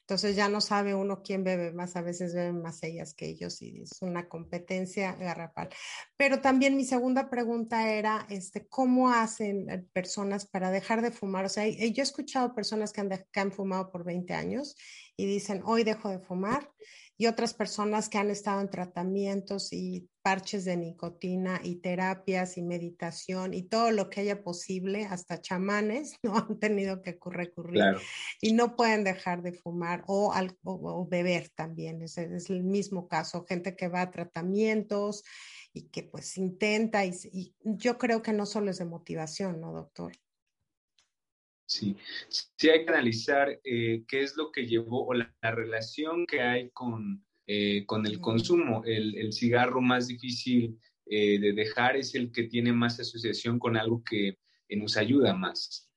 Entonces 0.00 0.36
ya 0.36 0.48
no 0.50 0.60
sabe 0.60 0.94
uno 0.94 1.22
quién 1.22 1.44
bebe 1.44 1.72
más, 1.72 1.96
a 1.96 2.02
veces 2.02 2.34
beben 2.34 2.60
más 2.60 2.82
ellas 2.82 3.14
que 3.14 3.26
ellos 3.26 3.60
y 3.62 3.82
es 3.82 4.02
una 4.02 4.28
competencia 4.28 5.14
garrafal. 5.14 5.68
Pero 6.18 6.40
también 6.40 6.76
mi 6.76 6.84
segunda 6.84 7.30
pregunta 7.30 7.90
era, 7.90 8.26
este, 8.28 8.66
¿cómo 8.66 9.10
hacen 9.10 9.70
eh, 9.70 9.84
personas 9.94 10.46
para 10.46 10.70
dejar 10.70 11.00
de 11.00 11.10
fumar? 11.10 11.46
O 11.46 11.48
sea, 11.48 11.66
yo 11.66 12.02
he 12.02 12.02
escuchado 12.02 12.54
personas 12.54 12.92
que 12.92 13.00
han, 13.00 13.08
que 13.08 13.40
han 13.40 13.52
fumado 13.52 13.90
por 13.90 14.04
20 14.04 14.34
años 14.34 14.76
y 15.16 15.24
dicen, 15.24 15.62
hoy 15.64 15.84
dejo 15.84 16.10
de 16.10 16.18
fumar 16.18 16.70
y 17.16 17.26
otras 17.26 17.54
personas 17.54 18.08
que 18.08 18.18
han 18.18 18.30
estado 18.30 18.60
en 18.60 18.70
tratamientos 18.70 19.72
y 19.72 20.08
parches 20.22 20.64
de 20.64 20.76
nicotina 20.76 21.60
y 21.62 21.76
terapias 21.76 22.56
y 22.56 22.62
meditación 22.62 23.54
y 23.54 23.62
todo 23.62 23.90
lo 23.90 24.10
que 24.10 24.22
haya 24.22 24.42
posible, 24.42 25.04
hasta 25.04 25.40
chamanes, 25.40 26.16
no 26.22 26.36
han 26.36 26.58
tenido 26.58 27.02
que 27.02 27.18
recurrir 27.26 27.84
y 28.40 28.52
no 28.52 28.74
pueden 28.74 29.04
dejar 29.04 29.42
de 29.42 29.52
fumar 29.52 30.02
o, 30.06 30.34
o, 30.64 31.06
beber 31.06 31.50
también. 31.50 32.02
Es, 32.02 32.18
es, 32.18 32.50
el 32.50 32.64
mismo 32.64 33.06
caso, 33.06 33.44
gente 33.44 33.76
que 33.76 33.88
va 33.88 34.02
a 34.02 34.10
tratamientos 34.10 35.22
y 35.72 35.88
que 35.88 36.02
pues 36.02 36.36
intenta 36.36 37.04
y, 37.04 37.12
y 37.32 37.54
yo 37.62 37.98
creo 37.98 38.22
que 38.22 38.32
no 38.32 38.46
solo 38.46 38.70
es 38.70 38.78
de 38.78 38.86
motivación, 38.86 39.60
¿no, 39.60 39.72
doctor? 39.72 40.12
Sí, 41.66 41.96
sí 42.28 42.68
hay 42.68 42.84
que 42.84 42.90
analizar 42.90 43.60
eh, 43.64 44.04
qué 44.06 44.22
es 44.22 44.36
lo 44.36 44.52
que 44.52 44.66
llevó 44.66 45.06
o 45.06 45.14
la, 45.14 45.34
relación 45.42 46.26
que 46.26 46.42
hay 46.42 46.70
con, 46.70 47.24
eh, 47.46 47.84
con 47.86 48.06
el 48.06 48.20
consumo. 48.20 48.82
El, 48.84 49.16
el 49.16 49.32
cigarro 49.32 49.80
más 49.80 50.08
difícil 50.08 50.78
eh, 51.06 51.38
de 51.38 51.52
dejar 51.52 51.96
es 51.96 52.14
el 52.14 52.30
que 52.32 52.44
tiene 52.44 52.72
más 52.72 53.00
asociación 53.00 53.58
con 53.58 53.76
algo 53.76 54.02
que 54.04 54.38
nos 54.70 54.96
ayuda 54.96 55.34
más. 55.34 55.88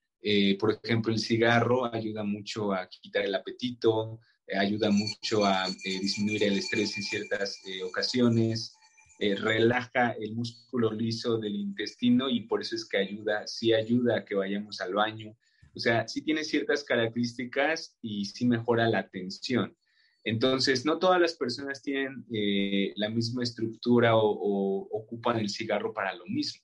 por 0.60 0.80
ejemplo, 0.84 1.12
el 1.12 1.20
cigarro 1.20 1.92
ayuda 1.94 2.24
mucho 2.24 2.74
a 2.74 2.88
quitar 2.88 3.26
el 3.26 3.34
apetito, 3.34 4.20
ayuda 4.60 4.92
mucho 4.92 5.46
a 5.46 5.68
disminuir 5.84 6.44
el 6.44 6.58
estrés 6.58 6.96
en 6.98 7.04
ciertas 7.04 7.60
ocasiones. 7.84 8.76
relaja 9.20 10.12
el 10.12 10.36
músculo 10.36 10.92
liso 10.92 11.40
del 11.40 11.56
intestino 11.56 12.30
y 12.30 12.42
por 12.42 12.62
eso 12.62 12.76
es 12.76 12.86
que 12.88 12.98
ayuda, 12.98 13.48
sí 13.48 13.74
ayuda 13.74 14.18
a 14.18 14.26
que 14.26 14.36
vayamos 14.36 14.80
al 14.80 14.94
baño, 14.94 15.36
o 15.78 15.80
sea, 15.80 16.08
sí 16.08 16.24
tiene 16.24 16.44
ciertas 16.44 16.84
características 16.84 17.98
y 18.02 18.26
sí 18.26 18.48
mejora 18.48 18.90
la 18.90 19.00
atención. 19.00 19.78
Entonces, 20.24 20.86
no 20.86 20.98
todas 20.98 21.22
las 21.22 21.36
personas 21.36 21.84
tienen 21.84 22.26
eh, 22.34 22.94
la 22.96 23.10
misma 23.10 23.44
estructura 23.44 24.18
o, 24.18 24.88
ocupan 24.92 25.38
el 25.38 25.50
cigarro 25.50 25.94
para 25.94 26.16
lo 26.16 26.26
mismo. 26.26 26.64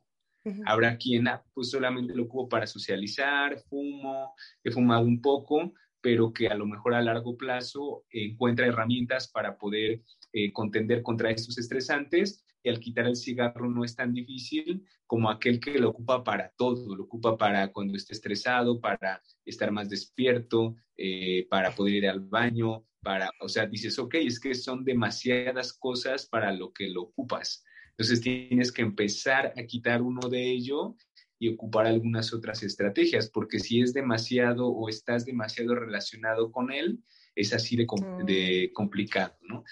Habrá 0.65 0.97
quien 0.97 1.28
ah, 1.30 1.41
pues 1.54 1.69
solamente 1.69 2.13
lo 2.13 2.23
ocupa 2.23 2.58
para 2.58 2.67
socializar, 2.67 3.60
fumo, 3.69 4.34
he 4.62 4.71
fumado 4.71 5.06
un 5.06 5.21
poco, 5.21 5.73
pero 6.02 6.34
que 6.34 6.49
a 6.49 6.56
lo 6.56 6.65
mejor 6.65 6.95
a 6.95 7.02
largo 7.02 7.38
plazo 7.38 8.04
encuentra 8.10 8.65
herramientas 8.65 9.30
para 9.30 9.58
poder 9.58 10.02
eh, 10.34 10.52
contender 10.52 11.02
contra 11.02 11.30
estos 11.30 11.58
estresantes 11.58 12.43
y 12.63 12.69
al 12.69 12.80
quitar 12.80 13.06
el 13.06 13.15
cigarro 13.15 13.69
no 13.69 13.84
es 13.84 13.95
tan 13.95 14.13
difícil 14.13 14.86
como 15.06 15.30
aquel 15.30 15.60
que 15.60 15.78
lo 15.78 15.89
ocupa 15.89 16.23
para 16.23 16.49
todo, 16.58 16.95
lo 16.95 17.04
ocupa 17.04 17.38
para 17.38 17.71
cuando 17.71 17.95
esté 17.95 18.13
estresado, 18.13 18.80
para 18.80 19.21
estar 19.45 19.69
más 19.71 19.89
despierto, 19.89 20.76
eh, 20.97 21.45
para 21.49 21.76
poder 21.76 21.95
ir 21.95 22.08
al 22.08 22.21
baño, 22.21 22.86
para, 23.02 23.30
o 23.41 23.49
sea, 23.49 23.67
dices, 23.67 23.99
ok, 23.99 24.15
es 24.15 24.39
que 24.39 24.56
son 24.56 24.86
demasiadas 24.86 25.73
cosas 25.73 26.26
para 26.26 26.54
lo 26.54 26.71
que 26.71 26.89
lo 26.89 27.04
ocupas. 27.04 27.63
Entonces 27.91 28.21
tienes 28.21 28.71
que 28.71 28.82
empezar 28.82 29.54
a 29.58 29.63
quitar 29.63 30.02
uno 30.02 30.30
de 30.30 30.49
ellos 30.49 30.93
y 31.38 31.49
ocupar 31.49 31.86
algunas 31.86 32.34
otras 32.34 32.63
estrategias, 32.63 33.30
porque 33.30 33.60
si 33.60 33.82
es 33.82 33.93
demasiado 33.93 34.69
o 34.69 34.88
estás 34.88 35.26
demasiado 35.26 35.76
relacionado 35.76 36.52
con 36.52 36.71
él, 36.71 37.04
es 37.36 37.54
así 37.54 37.76
de, 37.76 37.86
de 38.26 38.71
complicado, 38.73 39.36
¿no? 39.41 39.63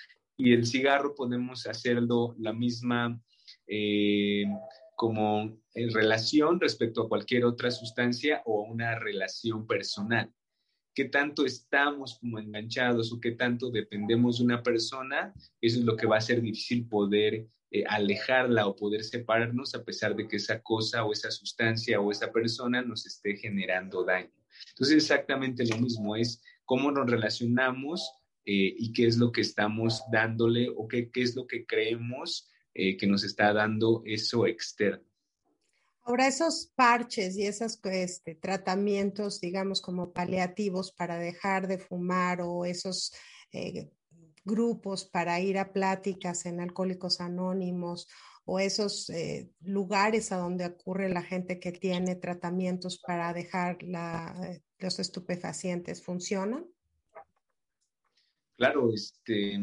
Y 0.43 0.53
el 0.53 0.65
cigarro 0.65 1.13
podemos 1.13 1.67
hacerlo 1.67 2.35
la 2.39 2.51
misma 2.51 3.21
eh, 3.67 4.45
como 4.95 5.55
en 5.75 5.93
relación 5.93 6.59
respecto 6.59 7.03
a 7.03 7.07
cualquier 7.07 7.45
otra 7.45 7.69
sustancia 7.69 8.41
o 8.45 8.63
una 8.63 8.97
relación 8.97 9.67
personal. 9.67 10.33
¿Qué 10.95 11.05
tanto 11.05 11.45
estamos 11.45 12.17
como 12.19 12.39
enganchados 12.39 13.13
o 13.13 13.19
qué 13.19 13.33
tanto 13.33 13.69
dependemos 13.69 14.39
de 14.39 14.45
una 14.45 14.63
persona? 14.63 15.31
Eso 15.61 15.77
es 15.79 15.85
lo 15.85 15.95
que 15.95 16.07
va 16.07 16.17
a 16.17 16.21
ser 16.21 16.41
difícil 16.41 16.87
poder 16.87 17.47
eh, 17.69 17.83
alejarla 17.87 18.65
o 18.65 18.75
poder 18.75 19.03
separarnos 19.03 19.75
a 19.75 19.83
pesar 19.83 20.15
de 20.15 20.27
que 20.27 20.37
esa 20.37 20.59
cosa 20.61 21.05
o 21.05 21.13
esa 21.13 21.29
sustancia 21.29 22.01
o 22.01 22.11
esa 22.11 22.31
persona 22.31 22.81
nos 22.81 23.05
esté 23.05 23.37
generando 23.37 24.03
daño. 24.03 24.33
Entonces, 24.69 24.95
exactamente 24.95 25.65
lo 25.67 25.77
mismo 25.77 26.15
es 26.15 26.41
cómo 26.65 26.91
nos 26.91 27.09
relacionamos 27.09 28.11
eh, 28.43 28.73
y 28.75 28.91
qué 28.91 29.05
es 29.05 29.17
lo 29.17 29.31
que 29.31 29.41
estamos 29.41 30.01
dándole 30.11 30.67
o 30.75 30.87
qué, 30.87 31.11
qué 31.11 31.21
es 31.21 31.35
lo 31.35 31.45
que 31.45 31.63
creemos 31.65 32.49
eh, 32.73 32.97
que 32.97 33.05
nos 33.05 33.23
está 33.23 33.53
dando 33.53 34.01
eso 34.03 34.47
externo. 34.47 35.05
Ahora, 36.03 36.27
esos 36.27 36.71
parches 36.75 37.37
y 37.37 37.45
esos 37.45 37.79
este, 37.83 38.33
tratamientos, 38.33 39.39
digamos, 39.39 39.79
como 39.79 40.11
paliativos 40.11 40.91
para 40.91 41.19
dejar 41.19 41.67
de 41.67 41.77
fumar 41.77 42.41
o 42.41 42.65
esos 42.65 43.13
eh, 43.51 43.91
grupos 44.43 45.05
para 45.05 45.39
ir 45.39 45.59
a 45.59 45.71
pláticas 45.71 46.47
en 46.47 46.61
Alcohólicos 46.61 47.21
Anónimos 47.21 48.07
o 48.43 48.59
esos 48.59 49.11
lugares 49.59 50.31
a 50.31 50.37
donde 50.37 50.65
ocurre 50.65 51.09
la 51.09 51.21
gente 51.21 51.59
que 51.59 51.71
tiene 51.71 52.15
tratamientos 52.15 52.97
para 52.97 53.31
dejar 53.33 53.77
los 54.79 54.99
estupefacientes, 54.99 56.01
¿funcionan? 56.01 56.65
Claro, 58.61 58.93
este, 58.93 59.59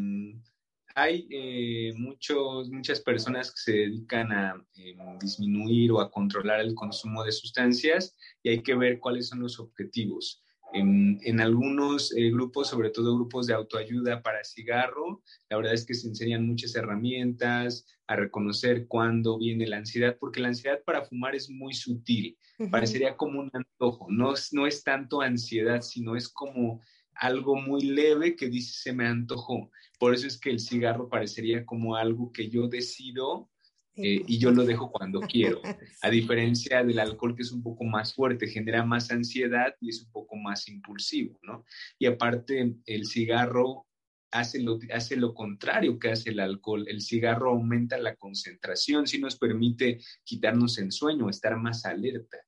hay 0.97 1.29
eh, 1.31 1.93
muchos, 1.97 2.69
muchas 2.69 3.01
personas 3.01 3.53
que 3.53 3.61
se 3.61 3.73
dedican 3.73 4.33
a 4.33 4.67
em, 4.75 5.19
disminuir 5.21 5.93
o 5.93 6.01
a 6.01 6.11
controlar 6.11 6.59
el 6.59 6.75
consumo 6.75 7.23
de 7.23 7.31
sustancias 7.31 8.17
y 8.43 8.49
hay 8.49 8.61
que 8.61 8.75
ver 8.75 8.99
cuáles 8.99 9.29
son 9.29 9.39
los 9.39 9.61
objetivos. 9.61 10.43
En, 10.73 11.41
algunos 11.41 12.13
eh, 12.15 12.29
grupos, 12.31 12.69
sobre 12.69 12.91
todo 12.91 13.15
grupos 13.15 13.47
de 13.47 13.55
autoayuda 13.55 14.21
para 14.21 14.45
cigarro, 14.45 15.23
la 15.49 15.57
verdad 15.59 15.75
es 15.75 15.87
que 15.87 15.95
se 15.95 16.09
enseñan 16.09 16.47
muchas 16.47 16.75
herramientas 16.75 17.87
a 18.09 18.17
reconocer 18.17 18.87
cuándo 18.89 19.39
viene 19.39 19.67
la 19.67 19.79
ansiedad, 19.79 20.17
porque 20.19 20.41
la 20.41 20.49
ansiedad 20.49 20.83
para 20.85 21.05
fumar 21.05 21.37
es 21.37 21.49
muy 21.49 21.73
sutil, 21.73 22.37
parecería 22.71 23.17
como 23.17 23.41
un 23.41 23.51
antojo, 23.53 24.09
no, 24.11 24.35
no 24.53 24.67
es 24.67 24.83
tanto 24.83 25.23
ansiedad, 25.23 25.81
sino 25.81 26.17
es 26.17 26.29
como 26.29 26.83
algo 27.19 27.57
muy 27.57 27.83
leve 27.83 28.37
que 28.37 28.49
dice 28.49 28.73
se 28.73 28.93
me 28.93 29.07
antojó. 29.07 29.71
Por 29.99 30.15
eso 30.15 30.27
es 30.27 30.39
que 30.39 30.51
el 30.51 30.61
cigarro 30.61 31.09
parecería 31.09 31.67
como 31.67 31.97
algo 31.97 32.33
que 32.33 32.49
yo 32.49 32.69
decido 32.69 33.51
eh, 33.97 34.23
y 34.27 34.39
yo 34.39 34.53
lo 34.53 34.65
dejo 34.65 34.91
cuando 34.93 35.21
quiero. 35.21 35.61
A 36.03 36.11
diferencia 36.11 36.85
del 36.85 37.01
alcohol 37.01 37.35
que 37.35 37.43
es 37.43 37.51
un 37.51 37.63
poco 37.63 37.85
más 37.85 38.15
fuerte, 38.15 38.47
genera 38.47 38.85
más 38.85 39.11
ansiedad 39.11 39.75
y 39.81 39.91
es 39.91 40.03
un 40.03 40.13
poco 40.13 40.37
más 40.37 40.69
impulsivo, 40.69 41.39
¿no? 41.43 41.65
Y 41.99 42.07
aparte, 42.07 42.77
el 42.87 43.07
cigarro 43.07 43.87
hace 44.31 44.61
lo, 44.61 44.79
hace 44.93 45.17
lo 45.17 45.35
contrario 45.35 45.99
que 45.99 46.11
hace 46.11 46.31
el 46.31 46.39
alcohol. 46.39 46.85
El 46.87 47.01
cigarro 47.01 47.51
aumenta 47.51 47.99
la 47.99 48.15
concentración, 48.15 49.09
si 49.09 49.19
nos 49.19 49.37
permite 49.37 49.99
quitarnos 50.23 50.79
el 50.79 50.93
sueño, 50.93 51.29
estar 51.29 51.57
más 51.57 51.85
alerta. 51.85 52.39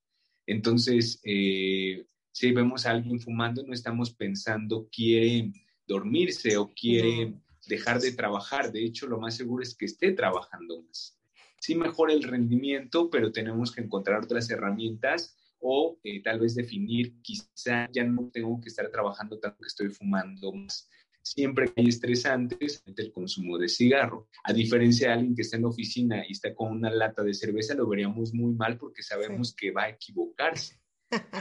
Entonces, 0.47 1.21
eh, 1.25 2.05
si 2.33 2.53
vemos 2.53 2.87
a 2.87 2.91
alguien 2.91 3.21
fumando, 3.21 3.63
no 3.65 3.75
estamos 3.75 4.13
pensando 4.13 4.89
quiere 4.91 5.53
dormirse 5.87 6.57
o 6.57 6.73
quiere 6.73 7.35
dejar 7.67 8.01
de 8.01 8.13
trabajar. 8.13 8.71
De 8.73 8.85
hecho, 8.85 9.07
lo 9.07 9.19
más 9.19 9.37
seguro 9.37 9.63
es 9.63 9.75
que 9.75 9.87
esté 9.87 10.13
trabajando 10.13 10.83
más. 10.83 11.19
Sí 11.59 11.75
mejora 11.75 12.13
el 12.13 12.23
rendimiento, 12.23 13.11
pero 13.11 13.33
tenemos 13.33 13.73
que 13.73 13.83
encontrar 13.83 14.23
otras 14.23 14.49
herramientas 14.51 15.37
o 15.59 15.99
eh, 16.05 16.23
tal 16.23 16.41
vez 16.41 16.55
definir, 16.55 17.21
quizá 17.21 17.87
ya 17.93 18.05
no 18.05 18.31
tengo 18.33 18.59
que 18.61 18.71
estar 18.71 18.91
trabajando 18.91 19.39
tanto 19.39 19.59
que 19.59 19.67
estoy 19.67 19.91
fumando 19.91 20.53
más. 20.53 20.89
Siempre 21.23 21.67
que 21.67 21.83
hay 21.83 21.89
estresantes, 21.89 22.83
el 22.97 23.13
consumo 23.13 23.59
de 23.59 23.69
cigarro. 23.69 24.29
A 24.43 24.55
diferencia 24.55 25.09
de 25.09 25.15
alguien 25.15 25.35
que 25.35 25.43
está 25.43 25.57
en 25.57 25.63
la 25.63 25.69
oficina 25.69 26.25
y 26.27 26.33
está 26.33 26.55
con 26.55 26.73
una 26.73 26.91
lata 26.91 27.23
de 27.23 27.35
cerveza, 27.35 27.75
lo 27.75 27.87
veríamos 27.87 28.33
muy 28.33 28.55
mal 28.55 28.79
porque 28.79 29.03
sabemos 29.03 29.55
que 29.55 29.71
va 29.71 29.83
a 29.83 29.91
equivocarse 29.91 30.80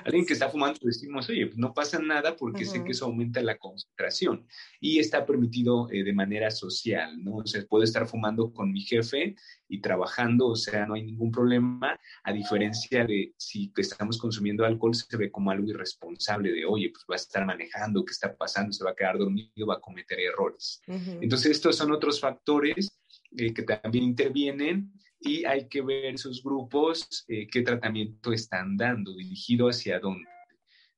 Alguien 0.06 0.26
que 0.26 0.34
está 0.34 0.50
fumando, 0.50 0.80
decimos, 0.82 1.30
oye, 1.30 1.48
pues 1.48 1.58
no 1.58 1.74
pasa 1.74 2.00
nada 2.00 2.36
porque 2.36 2.66
sé 2.66 2.84
que 2.84 2.92
eso 2.92 3.06
aumenta 3.06 3.42
la 3.42 3.58
concentración 3.58 4.48
y 4.80 5.00
está 5.00 5.26
permitido 5.26 5.88
eh, 5.92 6.04
de 6.04 6.14
manera 6.14 6.50
social, 6.50 7.24
¿no? 7.24 7.38
O 7.38 7.46
sea, 7.46 7.64
puedo 7.68 7.84
estar 7.84 8.08
fumando 8.08 8.52
con 8.52 8.72
mi 8.72 8.82
jefe 8.82 9.36
y 9.68 9.80
trabajando, 9.82 10.48
o 10.48 10.56
sea, 10.56 10.86
no 10.88 10.96
hay 10.96 11.04
ningún 11.04 11.32
problema, 11.32 12.00
a 12.24 12.34
diferencia 12.34 13.06
de 13.06 13.34
si 13.38 13.72
estamos 13.78 14.18
consumiendo 14.18 14.66
alcohol, 14.66 14.96
se 14.96 15.18
ve 15.18 15.32
como 15.32 15.52
algo 15.52 15.68
irresponsable 15.68 16.52
de, 16.52 16.66
oye, 16.66 16.90
pues 16.92 17.06
va 17.10 17.14
a 17.14 17.18
estar 17.18 17.46
manejando, 17.46 18.04
¿qué 18.04 18.12
está 18.12 18.36
pasando? 18.36 18.74
Se 18.74 18.84
va 18.84 18.92
a 18.92 18.96
quedar 18.96 19.18
dormido, 19.18 19.68
va 19.68 19.76
a 19.76 19.80
cometer 19.80 20.20
errores. 20.20 20.82
Entonces, 20.88 21.52
estos 21.52 21.76
son 21.76 21.92
otros 21.92 22.20
factores 22.20 23.00
eh, 23.38 23.54
que 23.54 23.62
también 23.62 24.06
intervienen 24.06 24.92
y 25.20 25.46
hay 25.46 25.68
que 25.68 25.82
ver 25.82 26.16
esos 26.16 26.42
grupos 26.44 27.26
eh, 27.28 27.48
qué 27.48 27.62
tratamiento 27.62 28.32
están 28.32 28.78
dando, 28.78 29.16
dirigido 29.16 29.68
hacia 29.68 30.00
dónde. 30.00 30.30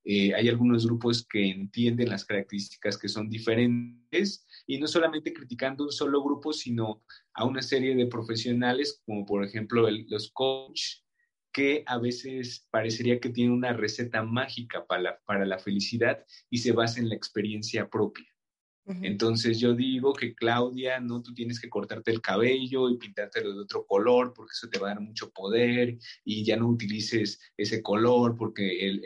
Eh, 0.03 0.33
hay 0.33 0.49
algunos 0.49 0.85
grupos 0.85 1.25
que 1.27 1.51
entienden 1.51 2.09
las 2.09 2.25
características 2.25 2.97
que 2.97 3.07
son 3.07 3.29
diferentes 3.29 4.47
y 4.65 4.79
no 4.79 4.87
solamente 4.87 5.31
criticando 5.31 5.83
un 5.83 5.91
solo 5.91 6.23
grupo, 6.23 6.53
sino 6.53 7.03
a 7.33 7.45
una 7.45 7.61
serie 7.61 7.95
de 7.95 8.07
profesionales, 8.07 9.01
como 9.05 9.25
por 9.25 9.43
ejemplo 9.43 9.87
los 10.07 10.31
coach, 10.31 10.81
que 11.53 11.83
a 11.85 11.99
veces 11.99 12.67
parecería 12.71 13.19
que 13.19 13.29
tienen 13.29 13.53
una 13.53 13.73
receta 13.73 14.23
mágica 14.23 14.85
para 14.87 15.19
para 15.25 15.45
la 15.45 15.59
felicidad 15.59 16.25
y 16.49 16.59
se 16.59 16.71
basa 16.71 16.99
en 16.99 17.09
la 17.09 17.15
experiencia 17.15 17.87
propia. 17.89 18.30
Entonces 19.01 19.59
yo 19.59 19.73
digo 19.73 20.13
que 20.13 20.33
Claudia, 20.33 20.99
no, 20.99 21.21
tú 21.21 21.33
tienes 21.33 21.59
que 21.59 21.69
cortarte 21.69 22.11
el 22.11 22.21
cabello 22.21 22.89
y 22.89 22.97
pintártelo 22.97 23.53
de 23.53 23.61
otro 23.61 23.85
color 23.85 24.33
porque 24.35 24.51
eso 24.51 24.69
te 24.69 24.79
va 24.79 24.91
a 24.91 24.93
dar 24.95 25.01
mucho 25.01 25.31
poder 25.31 25.97
y 26.23 26.43
ya 26.43 26.57
no 26.57 26.67
utilices 26.67 27.39
ese 27.57 27.81
color 27.81 28.35
porque 28.37 28.99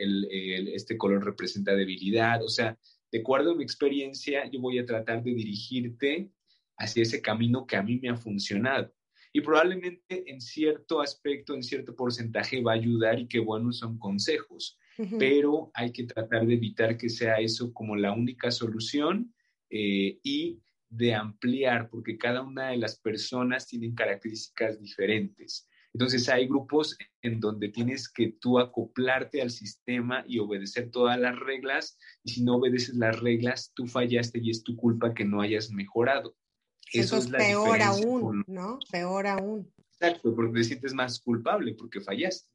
este 0.74 0.96
color 0.96 1.24
representa 1.24 1.74
debilidad. 1.74 2.42
O 2.42 2.48
sea, 2.48 2.78
de 3.12 3.20
acuerdo 3.20 3.52
a 3.52 3.54
mi 3.54 3.62
experiencia, 3.62 4.50
yo 4.50 4.60
voy 4.60 4.78
a 4.78 4.86
tratar 4.86 5.22
de 5.22 5.34
dirigirte 5.34 6.30
hacia 6.76 7.02
ese 7.02 7.22
camino 7.22 7.66
que 7.66 7.76
a 7.76 7.82
mí 7.82 7.98
me 7.98 8.08
ha 8.08 8.16
funcionado. 8.16 8.92
Y 9.32 9.42
probablemente 9.42 10.30
en 10.30 10.40
cierto 10.40 11.00
aspecto, 11.00 11.54
en 11.54 11.62
cierto 11.62 11.94
porcentaje 11.94 12.62
va 12.62 12.72
a 12.72 12.76
ayudar 12.76 13.18
y 13.18 13.28
qué 13.28 13.38
buenos 13.38 13.78
son 13.78 13.98
consejos, 13.98 14.78
pero 15.18 15.70
hay 15.74 15.92
que 15.92 16.04
tratar 16.04 16.46
de 16.46 16.54
evitar 16.54 16.96
que 16.96 17.10
sea 17.10 17.36
eso 17.36 17.72
como 17.74 17.96
la 17.96 18.12
única 18.12 18.50
solución 18.50 19.34
eh, 19.70 20.18
y 20.22 20.60
de 20.88 21.14
ampliar, 21.14 21.88
porque 21.90 22.16
cada 22.16 22.42
una 22.42 22.68
de 22.68 22.78
las 22.78 22.98
personas 22.98 23.66
tienen 23.66 23.94
características 23.94 24.80
diferentes. 24.80 25.68
Entonces 25.92 26.28
hay 26.28 26.46
grupos 26.46 26.96
en 27.22 27.40
donde 27.40 27.70
tienes 27.70 28.08
que 28.10 28.36
tú 28.40 28.58
acoplarte 28.58 29.40
al 29.40 29.50
sistema 29.50 30.24
y 30.28 30.38
obedecer 30.38 30.90
todas 30.90 31.18
las 31.18 31.38
reglas, 31.38 31.98
y 32.22 32.32
si 32.32 32.44
no 32.44 32.56
obedeces 32.56 32.96
las 32.96 33.18
reglas, 33.20 33.72
tú 33.74 33.86
fallaste 33.86 34.38
y 34.42 34.50
es 34.50 34.62
tu 34.62 34.76
culpa 34.76 35.14
que 35.14 35.24
no 35.24 35.40
hayas 35.40 35.70
mejorado. 35.70 36.36
Eso, 36.92 37.16
es, 37.16 37.28
peor 37.28 37.82
aún, 37.82 38.44
¿no? 38.46 38.78
Peor 38.92 39.26
aún. 39.26 39.72
Exacto, 39.92 40.34
porque 40.34 40.58
te 40.58 40.64
sientes 40.64 40.92
más 40.92 41.18
culpable 41.20 41.74
porque 41.74 42.00
fallaste. 42.00 42.48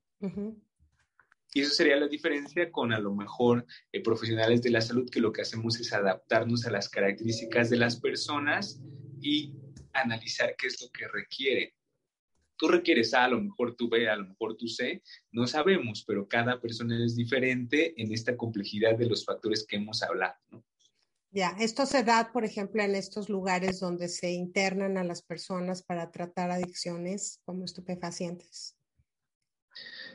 Y 1.53 1.61
eso 1.61 1.73
sería 1.73 1.97
la 1.97 2.07
diferencia 2.07 2.71
con 2.71 2.93
a 2.93 2.99
lo 2.99 3.13
mejor 3.13 3.65
eh, 3.91 4.01
profesionales 4.01 4.61
de 4.61 4.69
la 4.69 4.81
salud 4.81 5.09
que 5.09 5.19
lo 5.19 5.33
que 5.33 5.41
hacemos 5.41 5.79
es 5.79 5.91
adaptarnos 5.91 6.65
a 6.65 6.71
las 6.71 6.87
características 6.87 7.69
de 7.69 7.77
las 7.77 7.99
personas 7.99 8.81
y 9.21 9.53
analizar 9.93 10.55
qué 10.57 10.67
es 10.67 10.81
lo 10.81 10.89
que 10.91 11.07
requiere. 11.07 11.75
Tú 12.55 12.67
requieres 12.67 13.13
A, 13.13 13.25
a 13.25 13.29
lo 13.29 13.41
mejor 13.41 13.75
tú 13.75 13.89
B, 13.89 14.07
a 14.07 14.15
lo 14.15 14.27
mejor 14.27 14.55
tú 14.55 14.67
C, 14.67 15.01
no 15.31 15.47
sabemos, 15.47 16.03
pero 16.05 16.27
cada 16.27 16.61
persona 16.61 17.03
es 17.03 17.15
diferente 17.15 17.99
en 18.01 18.13
esta 18.13 18.37
complejidad 18.37 18.97
de 18.97 19.07
los 19.07 19.25
factores 19.25 19.65
que 19.65 19.77
hemos 19.77 20.03
hablado. 20.03 20.37
Ya, 21.31 21.55
esto 21.59 21.85
se 21.85 22.03
da, 22.03 22.31
por 22.31 22.45
ejemplo, 22.45 22.83
en 22.83 22.93
estos 22.93 23.29
lugares 23.29 23.79
donde 23.79 24.09
se 24.09 24.31
internan 24.31 24.97
a 24.97 25.03
las 25.03 25.21
personas 25.21 25.81
para 25.81 26.11
tratar 26.11 26.51
adicciones 26.51 27.39
como 27.45 27.65
estupefacientes. 27.65 28.75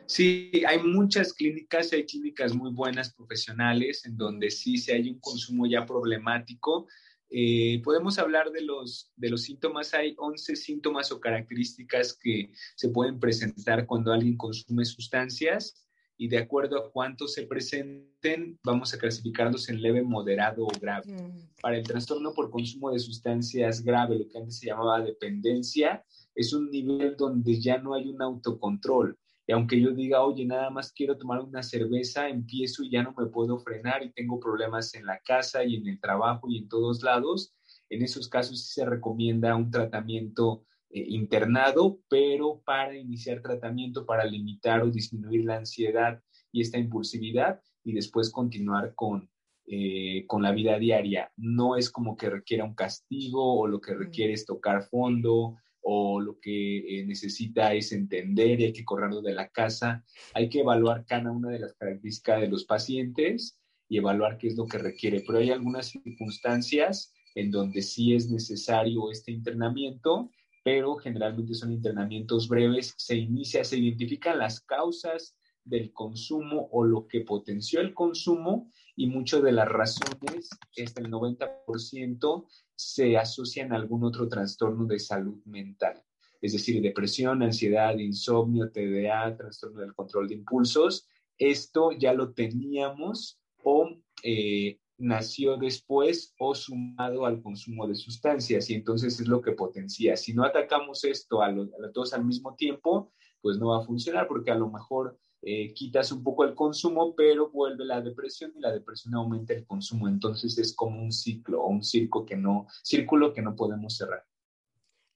Sí, 0.07 0.53
hay 0.67 0.79
muchas 0.83 1.33
clínicas, 1.33 1.93
hay 1.93 2.07
clínicas 2.07 2.55
muy 2.55 2.71
buenas 2.71 3.13
profesionales 3.13 4.05
en 4.07 4.17
donde 4.17 4.51
sí 4.51 4.79
se 4.79 4.95
hay 4.95 5.11
un 5.11 5.19
consumo 5.19 5.67
ya 5.67 5.85
problemático. 5.85 6.87
Eh, 7.29 7.81
podemos 7.83 8.19
hablar 8.19 8.53
de 8.53 8.63
los, 8.63 9.13
de 9.17 9.31
los 9.31 9.43
síntomas. 9.43 9.95
Hay 9.95 10.15
11 10.17 10.55
síntomas 10.55 11.11
o 11.11 11.19
características 11.19 12.17
que 12.17 12.53
se 12.77 12.89
pueden 12.91 13.19
presentar 13.19 13.85
cuando 13.87 14.13
alguien 14.13 14.37
consume 14.37 14.85
sustancias 14.85 15.83
y 16.17 16.29
de 16.29 16.39
acuerdo 16.39 16.79
a 16.79 16.91
cuántos 16.93 17.35
se 17.35 17.43
presenten, 17.43 18.59
vamos 18.65 18.95
a 18.95 18.99
clasificarlos 18.99 19.69
en 19.69 19.83
leve, 19.83 20.03
moderado 20.03 20.65
o 20.65 20.81
grave. 20.81 21.13
Mm. 21.13 21.61
Para 21.61 21.77
el 21.77 21.83
trastorno 21.83 22.33
por 22.33 22.51
consumo 22.51 22.91
de 22.91 23.01
sustancias 23.01 23.83
grave, 23.83 24.19
lo 24.21 24.29
que 24.29 24.39
antes 24.39 24.59
se 24.59 24.67
llamaba 24.67 25.03
dependencia, 25.03 26.05
es 26.35 26.53
un 26.53 26.71
nivel 26.71 27.17
donde 27.17 27.61
ya 27.61 27.79
no 27.79 27.93
hay 27.93 28.09
un 28.09 28.23
autocontrol 28.23 29.19
y 29.47 29.53
aunque 29.53 29.81
yo 29.81 29.93
diga, 29.93 30.25
oye, 30.25 30.45
nada 30.45 30.71
más 30.71 30.93
quiero 30.93 31.17
tomar 31.17 31.41
una 31.41 31.63
cerveza, 31.63 32.29
empiezo 32.29 32.83
y 32.83 32.91
ya 32.91 33.03
no 33.03 33.15
me 33.17 33.27
puedo 33.27 33.59
frenar 33.59 34.03
y 34.03 34.13
tengo 34.13 34.41
problemas 34.41 34.95
en 34.95 35.07
la 35.07 35.21
casa 35.21 35.65
y 35.65 35.77
en 35.77 35.87
el 35.87 36.01
trabajo 36.01 36.49
y 36.49 36.59
en 36.59 36.69
todos 36.69 37.03
lados, 37.05 37.55
en 37.89 38.03
esos 38.03 38.29
casos 38.29 38.61
sí 38.61 38.73
se 38.75 38.85
recomienda 38.85 39.55
un 39.55 39.71
tratamiento 39.71 40.65
eh, 40.91 41.05
internado, 41.09 42.01
pero 42.09 42.61
para 42.65 42.97
iniciar 42.97 43.41
tratamiento 43.41 44.05
para 44.05 44.25
limitar 44.25 44.83
o 44.83 44.91
disminuir 44.91 45.45
la 45.45 45.59
ansiedad 45.59 46.21
y 46.51 46.61
esta 46.61 46.79
impulsividad 46.79 47.61
y 47.85 47.93
después 47.93 48.31
continuar 48.31 48.95
con, 48.97 49.31
eh, 49.67 50.27
con 50.27 50.43
la 50.43 50.51
vida 50.51 50.77
diaria. 50.77 51.31
No 51.37 51.77
es 51.77 51.89
como 51.89 52.17
que 52.17 52.31
requiera 52.31 52.65
un 52.65 52.75
castigo 52.75 53.61
o 53.61 53.69
lo 53.69 53.81
que 53.81 53.95
requiere 53.95 54.33
es 54.33 54.45
tocar 54.45 54.83
fondo 54.83 55.57
o 55.89 56.21
lo 56.21 56.41
que 56.41 56.79
eh, 56.79 57.07
necesita 57.07 57.73
es 57.73 57.93
entender 57.93 58.61
y 58.61 58.65
hay 58.65 58.73
que 58.73 58.85
correrlo 58.85 59.23
de 59.23 59.35
la 59.35 59.51
casa. 59.51 60.05
Hay 60.35 60.49
que 60.49 60.61
evaluar 60.61 61.07
cada 61.07 61.31
una 61.31 61.51
de 61.51 61.61
las 61.61 61.75
características 61.75 62.41
de 62.41 62.49
los 62.49 62.65
pacientes 62.65 63.61
y 63.89 63.99
evaluar 63.99 64.37
qué 64.37 64.49
es 64.49 64.57
lo 64.57 64.67
que 64.67 64.79
requiere. 64.79 65.23
Pero 65.25 65.39
hay 65.39 65.51
algunas 65.53 65.91
circunstancias 65.91 67.15
en 67.37 67.53
donde 67.53 67.83
sí 67.83 68.15
es 68.15 68.29
necesario 68.29 69.13
este 69.13 69.31
internamiento, 69.31 70.29
pero 70.65 70.97
generalmente 70.97 71.55
son 71.55 71.71
internamientos 71.71 72.49
breves. 72.49 72.93
Se 72.97 73.15
inicia, 73.15 73.63
se 73.63 73.79
identifican 73.79 74.39
las 74.41 74.61
causas 74.63 75.37
del 75.63 75.93
consumo 75.93 76.69
o 76.73 76.83
lo 76.83 77.07
que 77.07 77.21
potenció 77.21 77.81
el 77.81 77.95
consumo 77.95 78.73
y 78.97 79.07
muchas 79.07 79.41
de 79.45 79.53
las 79.53 79.69
razones, 79.69 80.51
hasta 80.85 81.01
el 81.01 81.13
90%, 81.13 82.47
se 82.77 83.17
asocian 83.17 83.73
a 83.73 83.77
algún 83.77 84.05
otro 84.05 84.29
trastorno 84.29 84.85
de 84.85 84.99
salud 84.99 85.43
mental, 85.47 86.03
es 86.41 86.53
decir, 86.53 86.81
depresión, 86.83 87.43
ansiedad, 87.43 87.97
insomnio, 87.99 88.71
TDA, 88.71 89.37
trastorno 89.37 89.81
del 89.81 89.95
control 89.95 90.29
de 90.29 90.35
impulsos. 90.35 91.09
Esto 91.39 91.91
ya 91.93 92.13
lo 92.13 92.33
teníamos 92.33 93.41
o 93.63 93.91
eh, 94.23 94.79
nació 94.99 95.57
después 95.57 96.35
o 96.39 96.55
sumado 96.55 97.27
al 97.27 97.43
consumo 97.43 97.87
de 97.87 97.95
sustancias 97.95 98.71
y 98.71 98.75
entonces 98.75 99.21
es 99.21 99.27
lo 99.27 99.41
que 99.41 99.53
potencia. 99.53 100.17
Si 100.17 100.35
no 100.35 100.45
atacamos 100.45 101.05
esto 101.05 101.43
a, 101.43 101.49
a 101.49 101.93
todos 101.93 102.13
al 102.15 102.25
mismo 102.25 102.55
tiempo, 102.55 103.13
pues 103.41 103.59
no 103.59 103.69
va 103.69 103.79
a 103.79 103.87
funcionar 103.87 104.27
porque 104.29 104.51
a 104.51 104.57
lo 104.57 104.71
mejor 104.71 105.19
eh, 105.49 105.73
quitas 105.73 106.11
un 106.11 106.25
poco 106.25 106.43
el 106.43 106.57
consumo, 106.57 107.15
pero 107.15 107.51
vuelve 107.51 107.85
la 107.85 108.01
depresión 108.01 108.53
y 108.57 108.61
la 108.61 108.73
depresión 108.73 109.15
aumenta 109.15 109.55
el 109.55 109.65
consumo. 109.65 110.09
Entonces 110.09 110.59
es 110.59 110.75
como 110.75 111.01
un 111.01 111.13
ciclo 111.13 111.63
o 111.63 111.69
un 111.69 111.85
circo 111.85 112.27
que 112.27 112.37
no, 112.37 112.67
círculo 112.83 113.33
que 113.33 113.43
no 113.43 113.55
podemos 113.55 113.97
cerrar. 113.97 114.25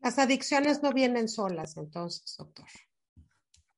Las 0.01 0.21
adicciones 0.21 0.85
no 0.85 0.93
vienen 0.93 1.29
solas, 1.29 1.77
entonces, 1.77 2.37
doctor. 2.39 2.67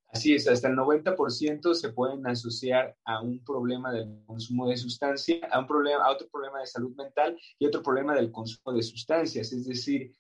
Así 0.09 0.35
es, 0.35 0.47
hasta 0.47 0.69
el 0.69 0.77
90% 0.77 1.73
se 1.73 1.89
pueden 1.89 2.27
asociar 2.27 2.99
a 3.07 3.23
un 3.23 3.43
problema 3.43 3.91
del 3.91 4.23
consumo 4.27 4.69
de 4.69 4.77
sustancia, 4.77 5.39
a, 5.51 5.59
un 5.59 5.67
problema, 5.67 6.05
a 6.05 6.11
otro 6.11 6.29
problema 6.29 6.61
de 6.61 6.67
salud 6.67 6.95
mental 6.95 7.35
y 7.59 7.65
otro 7.65 7.83
problema 7.83 8.15
del 8.15 8.31
consumo 8.31 8.77
de 8.77 8.83
sustancias. 8.83 9.51
Es 9.53 9.67
decir, 9.67 10.15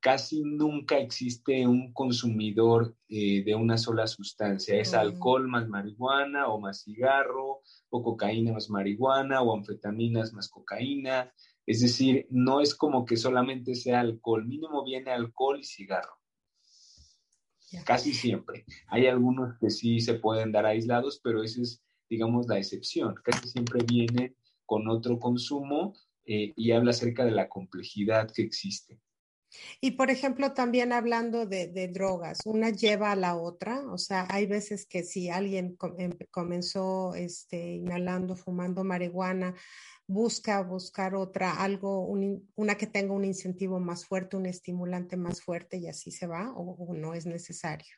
casi 0.00 0.42
nunca 0.42 0.98
existe 0.98 1.66
un 1.66 1.92
consumidor 1.92 2.96
eh, 3.08 3.42
de 3.44 3.54
una 3.54 3.78
sola 3.78 4.06
sustancia. 4.06 4.78
Es 4.80 4.94
alcohol 4.94 5.48
más 5.48 5.68
marihuana 5.68 6.48
o 6.48 6.60
más 6.60 6.82
cigarro, 6.84 7.62
o 7.90 8.02
cocaína 8.02 8.52
más 8.52 8.70
marihuana, 8.70 9.42
o 9.42 9.56
anfetaminas 9.56 10.32
más 10.32 10.48
cocaína. 10.48 11.32
Es 11.66 11.80
decir, 11.80 12.26
no 12.30 12.60
es 12.60 12.74
como 12.74 13.04
que 13.04 13.16
solamente 13.16 13.74
sea 13.74 14.00
alcohol, 14.00 14.46
mínimo 14.46 14.84
viene 14.84 15.10
alcohol 15.10 15.60
y 15.60 15.64
cigarro. 15.64 16.18
Casi 17.84 18.14
siempre. 18.14 18.64
Hay 18.86 19.06
algunos 19.06 19.58
que 19.58 19.68
sí 19.68 20.00
se 20.00 20.14
pueden 20.14 20.52
dar 20.52 20.64
aislados, 20.64 21.20
pero 21.22 21.42
esa 21.42 21.60
es, 21.60 21.82
digamos, 22.08 22.46
la 22.48 22.56
excepción. 22.56 23.14
Casi 23.22 23.48
siempre 23.48 23.84
viene 23.84 24.34
con 24.64 24.88
otro 24.88 25.18
consumo 25.18 25.94
eh, 26.24 26.54
y 26.56 26.72
habla 26.72 26.90
acerca 26.90 27.24
de 27.24 27.32
la 27.32 27.48
complejidad 27.48 28.30
que 28.32 28.42
existe. 28.42 28.98
Y 29.80 29.92
por 29.92 30.10
ejemplo, 30.10 30.52
también 30.52 30.92
hablando 30.92 31.46
de, 31.46 31.88
drogas, 31.88 32.40
una 32.44 32.70
lleva 32.70 33.12
a 33.12 33.16
la 33.16 33.36
otra, 33.36 33.80
o 33.90 33.98
sea, 33.98 34.26
hay 34.30 34.46
veces 34.46 34.86
que 34.86 35.02
si 35.02 35.30
alguien 35.30 35.76
em, 35.98 36.12
comenzó 36.30 37.14
este, 37.14 37.74
inhalando, 37.76 38.36
fumando 38.36 38.84
marihuana, 38.84 39.54
busca 40.06 40.62
buscar 40.62 41.14
otra, 41.14 41.52
algo, 41.52 42.06
una 42.56 42.74
que 42.76 42.86
tenga 42.86 43.12
un 43.12 43.24
incentivo 43.24 43.78
más 43.78 44.06
fuerte, 44.06 44.36
un 44.36 44.46
estimulante 44.46 45.16
más 45.16 45.42
fuerte 45.42 45.76
y 45.76 45.88
así 45.88 46.10
se 46.10 46.26
va, 46.26 46.52
o 46.54 46.94
no 46.94 47.14
es 47.14 47.26
necesario. 47.26 47.94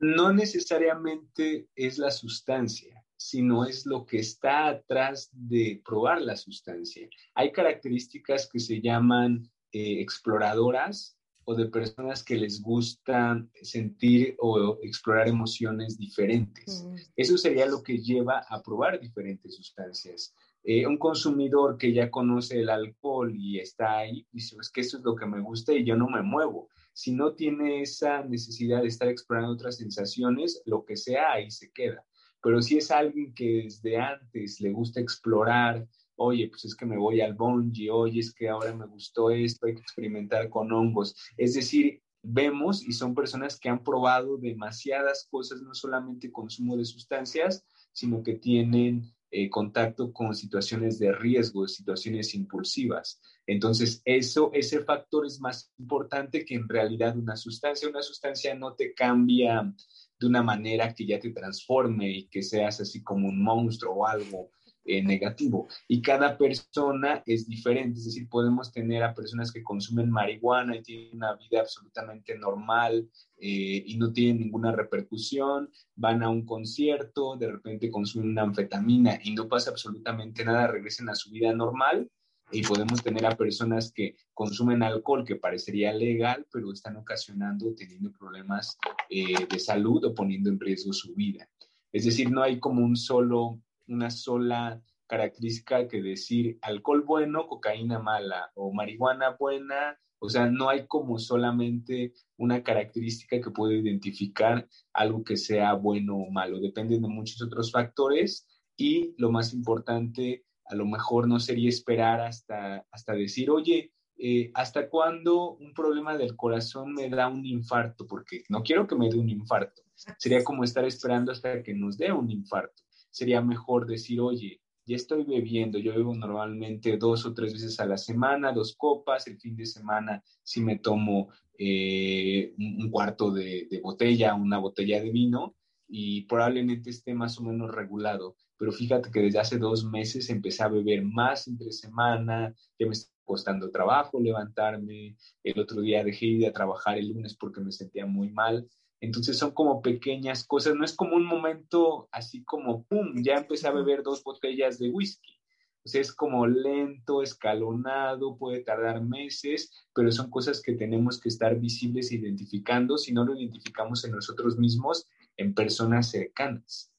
No 0.00 0.32
necesariamente 0.32 1.68
es 1.76 1.98
la 1.98 2.10
sustancia, 2.10 3.04
sino 3.16 3.64
es 3.64 3.86
lo 3.86 4.04
que 4.04 4.18
está 4.18 4.66
atrás 4.66 5.30
de 5.32 5.80
probar 5.84 6.20
la 6.20 6.36
sustancia. 6.36 7.08
Hay 7.34 7.52
características 7.52 8.48
que 8.48 8.58
se 8.58 8.80
llaman 8.80 9.48
eh, 9.72 10.00
exploradoras 10.00 11.16
o 11.44 11.54
de 11.54 11.66
personas 11.66 12.22
que 12.22 12.36
les 12.36 12.62
gusta 12.62 13.44
sentir 13.62 14.36
o 14.38 14.78
explorar 14.82 15.28
emociones 15.28 15.98
diferentes. 15.98 16.84
Mm. 16.84 16.94
Eso 17.16 17.36
sería 17.36 17.66
lo 17.66 17.82
que 17.82 17.98
lleva 17.98 18.44
a 18.48 18.62
probar 18.62 19.00
diferentes 19.00 19.56
sustancias. 19.56 20.34
Eh, 20.64 20.86
un 20.86 20.96
consumidor 20.96 21.76
que 21.76 21.92
ya 21.92 22.10
conoce 22.10 22.60
el 22.60 22.70
alcohol 22.70 23.34
y 23.34 23.58
está 23.58 23.98
ahí, 23.98 24.26
dice, 24.30 24.56
es 24.60 24.70
que 24.70 24.82
eso 24.82 24.98
es 24.98 25.02
lo 25.02 25.16
que 25.16 25.26
me 25.26 25.40
gusta 25.40 25.72
y 25.72 25.84
yo 25.84 25.96
no 25.96 26.08
me 26.08 26.22
muevo. 26.22 26.68
Si 26.92 27.10
no 27.10 27.34
tiene 27.34 27.82
esa 27.82 28.22
necesidad 28.22 28.82
de 28.82 28.88
estar 28.88 29.08
explorando 29.08 29.54
otras 29.54 29.76
sensaciones, 29.78 30.62
lo 30.66 30.84
que 30.84 30.96
sea, 30.96 31.32
ahí 31.32 31.50
se 31.50 31.72
queda. 31.72 32.04
Pero 32.40 32.60
si 32.62 32.78
es 32.78 32.90
alguien 32.90 33.34
que 33.34 33.62
desde 33.64 33.96
antes 33.96 34.60
le 34.60 34.70
gusta 34.70 35.00
explorar, 35.00 35.86
oye, 36.16 36.48
pues 36.48 36.64
es 36.64 36.74
que 36.74 36.86
me 36.86 36.98
voy 36.98 37.20
al 37.20 37.34
bungee, 37.34 37.90
oye, 37.90 38.20
es 38.20 38.34
que 38.34 38.48
ahora 38.48 38.74
me 38.74 38.86
gustó 38.86 39.30
esto, 39.30 39.66
hay 39.66 39.74
que 39.74 39.80
experimentar 39.80 40.48
con 40.48 40.72
hongos. 40.72 41.16
Es 41.36 41.54
decir, 41.54 42.02
vemos 42.22 42.86
y 42.86 42.92
son 42.92 43.14
personas 43.14 43.58
que 43.58 43.68
han 43.68 43.82
probado 43.82 44.36
demasiadas 44.36 45.26
cosas, 45.30 45.62
no 45.62 45.74
solamente 45.74 46.30
consumo 46.30 46.76
de 46.76 46.84
sustancias, 46.84 47.64
sino 47.92 48.22
que 48.22 48.34
tienen 48.34 49.12
eh, 49.30 49.48
contacto 49.48 50.12
con 50.12 50.34
situaciones 50.34 50.98
de 50.98 51.12
riesgo, 51.12 51.66
situaciones 51.66 52.34
impulsivas. 52.34 53.20
Entonces, 53.46 54.02
eso, 54.04 54.50
ese 54.52 54.80
factor 54.84 55.26
es 55.26 55.40
más 55.40 55.72
importante 55.78 56.44
que 56.44 56.54
en 56.54 56.68
realidad 56.68 57.16
una 57.16 57.36
sustancia. 57.36 57.88
Una 57.88 58.02
sustancia 58.02 58.54
no 58.54 58.74
te 58.74 58.92
cambia 58.94 59.74
de 60.20 60.26
una 60.26 60.42
manera 60.42 60.94
que 60.94 61.06
ya 61.06 61.18
te 61.18 61.30
transforme 61.30 62.10
y 62.10 62.28
que 62.28 62.42
seas 62.42 62.80
así 62.80 63.02
como 63.02 63.28
un 63.28 63.42
monstruo 63.42 63.94
o 63.94 64.06
algo 64.06 64.50
eh, 64.84 65.00
negativo. 65.00 65.68
Y 65.86 66.02
cada 66.02 66.36
persona 66.36 67.22
es 67.24 67.46
diferente, 67.46 68.00
es 68.00 68.06
decir, 68.06 68.28
podemos 68.28 68.72
tener 68.72 69.04
a 69.04 69.14
personas 69.14 69.52
que 69.52 69.62
consumen 69.62 70.10
marihuana 70.10 70.76
y 70.76 70.82
tienen 70.82 71.10
una 71.14 71.36
vida 71.36 71.60
absolutamente 71.60 72.36
normal 72.36 73.08
eh, 73.38 73.84
y 73.86 73.96
no 73.96 74.12
tienen 74.12 74.40
ninguna 74.40 74.72
repercusión, 74.72 75.70
van 75.94 76.24
a 76.24 76.28
un 76.28 76.44
concierto, 76.44 77.36
de 77.36 77.52
repente 77.52 77.92
consumen 77.92 78.30
una 78.30 78.42
anfetamina 78.42 79.20
y 79.22 79.32
no 79.34 79.46
pasa 79.46 79.70
absolutamente 79.70 80.44
nada, 80.44 80.66
regresen 80.66 81.08
a 81.08 81.14
su 81.14 81.30
vida 81.30 81.52
normal. 81.52 82.10
Y 82.50 82.62
podemos 82.62 83.02
tener 83.02 83.24
a 83.24 83.36
personas 83.36 83.92
que 83.92 84.16
consumen 84.34 84.82
alcohol, 84.82 85.24
que 85.24 85.36
parecería 85.36 85.92
legal, 85.92 86.44
pero 86.52 86.70
están 86.72 86.96
ocasionando, 86.96 87.72
teniendo 87.74 88.12
problemas 88.12 88.76
eh, 89.08 89.46
de 89.48 89.58
salud 89.58 90.04
o 90.04 90.14
poniendo 90.14 90.50
en 90.50 90.60
riesgo 90.60 90.92
su 90.92 91.14
vida. 91.14 91.48
Es 91.92 92.04
decir, 92.04 92.30
no 92.30 92.42
hay 92.42 92.58
como 92.58 92.84
un 92.84 92.96
solo 92.96 93.60
una 93.92 94.10
sola 94.10 94.82
característica 95.12 95.88
que 95.88 96.00
decir 96.00 96.58
alcohol 96.62 97.02
bueno, 97.02 97.46
cocaína 97.46 97.98
mala 97.98 98.50
o 98.54 98.72
marihuana 98.72 99.36
buena. 99.38 99.98
O 100.18 100.30
sea, 100.30 100.46
no 100.46 100.70
hay 100.70 100.86
como 100.86 101.18
solamente 101.18 102.14
una 102.38 102.62
característica 102.62 103.38
que 103.38 103.50
pueda 103.50 103.74
identificar 103.74 104.66
algo 104.94 105.22
que 105.22 105.36
sea 105.36 105.74
bueno 105.74 106.16
o 106.16 106.30
malo. 106.30 106.60
Dependen 106.60 107.02
de 107.02 107.08
muchos 107.08 107.42
otros 107.42 107.70
factores 107.70 108.46
y 108.76 109.14
lo 109.18 109.30
más 109.30 109.52
importante, 109.52 110.46
a 110.64 110.74
lo 110.74 110.86
mejor 110.86 111.28
no 111.28 111.40
sería 111.40 111.68
esperar 111.68 112.20
hasta, 112.20 112.86
hasta 112.90 113.12
decir, 113.12 113.50
oye, 113.50 113.92
eh, 114.16 114.50
¿hasta 114.54 114.88
cuándo 114.88 115.56
un 115.56 115.74
problema 115.74 116.16
del 116.16 116.36
corazón 116.36 116.94
me 116.94 117.10
da 117.10 117.28
un 117.28 117.44
infarto? 117.44 118.06
Porque 118.06 118.44
no 118.48 118.62
quiero 118.62 118.86
que 118.86 118.94
me 118.94 119.10
dé 119.10 119.18
un 119.18 119.28
infarto. 119.28 119.82
Sería 120.18 120.42
como 120.42 120.64
estar 120.64 120.86
esperando 120.86 121.32
hasta 121.32 121.62
que 121.62 121.74
nos 121.74 121.98
dé 121.98 122.12
un 122.12 122.30
infarto 122.30 122.82
sería 123.12 123.40
mejor 123.40 123.86
decir, 123.86 124.20
oye, 124.20 124.60
ya 124.84 124.96
estoy 124.96 125.24
bebiendo, 125.24 125.78
yo 125.78 125.94
bebo 125.94 126.14
normalmente 126.14 126.96
dos 126.96 127.24
o 127.24 127.32
tres 127.32 127.52
veces 127.52 127.78
a 127.78 127.86
la 127.86 127.96
semana, 127.96 128.52
dos 128.52 128.74
copas, 128.76 129.26
el 129.28 129.38
fin 129.38 129.54
de 129.54 129.66
semana 129.66 130.22
sí 130.42 130.60
me 130.60 130.78
tomo 130.78 131.28
eh, 131.56 132.52
un 132.58 132.90
cuarto 132.90 133.30
de, 133.30 133.68
botella, 133.82 134.34
una 134.34 134.58
botella 134.58 135.00
de 135.00 135.10
vino 135.10 135.54
y 135.86 136.22
probablemente 136.22 136.90
esté 136.90 137.14
más 137.14 137.38
o 137.38 137.44
menos 137.44 137.70
regulado. 137.70 138.36
Pero 138.56 138.72
fíjate 138.72 139.10
que 139.10 139.20
desde 139.20 139.38
hace 139.38 139.58
dos 139.58 139.84
meses 139.84 140.30
empecé 140.30 140.64
a 140.64 140.68
beber 140.68 141.04
más 141.04 141.46
entre 141.46 141.70
semana, 141.72 142.54
ya 142.78 142.86
me 142.86 142.92
está 142.92 143.12
costando 143.24 143.70
trabajo 143.70 144.20
levantarme, 144.20 145.16
el 145.44 145.60
otro 145.60 145.80
día 145.80 146.02
dejé 146.02 146.26
de 146.26 146.32
ir 146.32 146.46
a 146.46 146.52
trabajar 146.52 146.98
el 146.98 147.08
lunes 147.08 147.36
porque 147.36 147.60
me 147.60 147.72
sentía 147.72 148.06
muy 148.06 148.30
mal. 148.30 148.68
Entonces 149.02 149.36
son 149.36 149.50
como 149.50 149.82
pequeñas 149.82 150.44
cosas, 150.44 150.76
no 150.76 150.84
es 150.84 150.94
como 150.94 151.16
un 151.16 151.26
momento 151.26 152.08
así 152.12 152.44
como, 152.44 152.84
¡pum!, 152.84 153.20
ya 153.20 153.34
empecé 153.34 153.66
a 153.66 153.72
beber 153.72 154.04
dos 154.04 154.22
botellas 154.22 154.78
de 154.78 154.90
whisky. 154.90 155.40
O 155.84 155.88
sea, 155.88 156.00
es 156.00 156.12
como 156.12 156.46
lento, 156.46 157.20
escalonado, 157.20 158.38
puede 158.38 158.60
tardar 158.60 159.02
meses, 159.02 159.72
pero 159.92 160.12
son 160.12 160.30
cosas 160.30 160.62
que 160.62 160.74
tenemos 160.74 161.20
que 161.20 161.30
estar 161.30 161.58
visibles 161.58 162.12
e 162.12 162.14
identificando 162.14 162.96
si 162.96 163.12
no 163.12 163.24
lo 163.24 163.36
identificamos 163.36 164.04
en 164.04 164.12
nosotros 164.12 164.56
mismos, 164.56 165.08
en 165.36 165.52
personas 165.52 166.08
cercanas. 166.08 166.92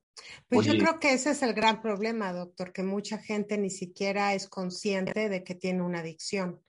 Pues 0.49 0.67
yo 0.67 0.73
creo 0.73 0.99
que 0.99 1.13
ese 1.13 1.31
es 1.31 1.41
el 1.41 1.53
gran 1.53 1.81
problema, 1.81 2.33
doctor, 2.33 2.73
que 2.73 2.83
mucha 2.83 3.17
gente 3.17 3.57
ni 3.57 3.69
siquiera 3.69 4.33
es 4.33 4.49
consciente 4.49 5.29
de 5.29 5.45
que 5.45 5.55
tiene 5.55 5.81
una 5.81 5.99
adicción 5.99 6.59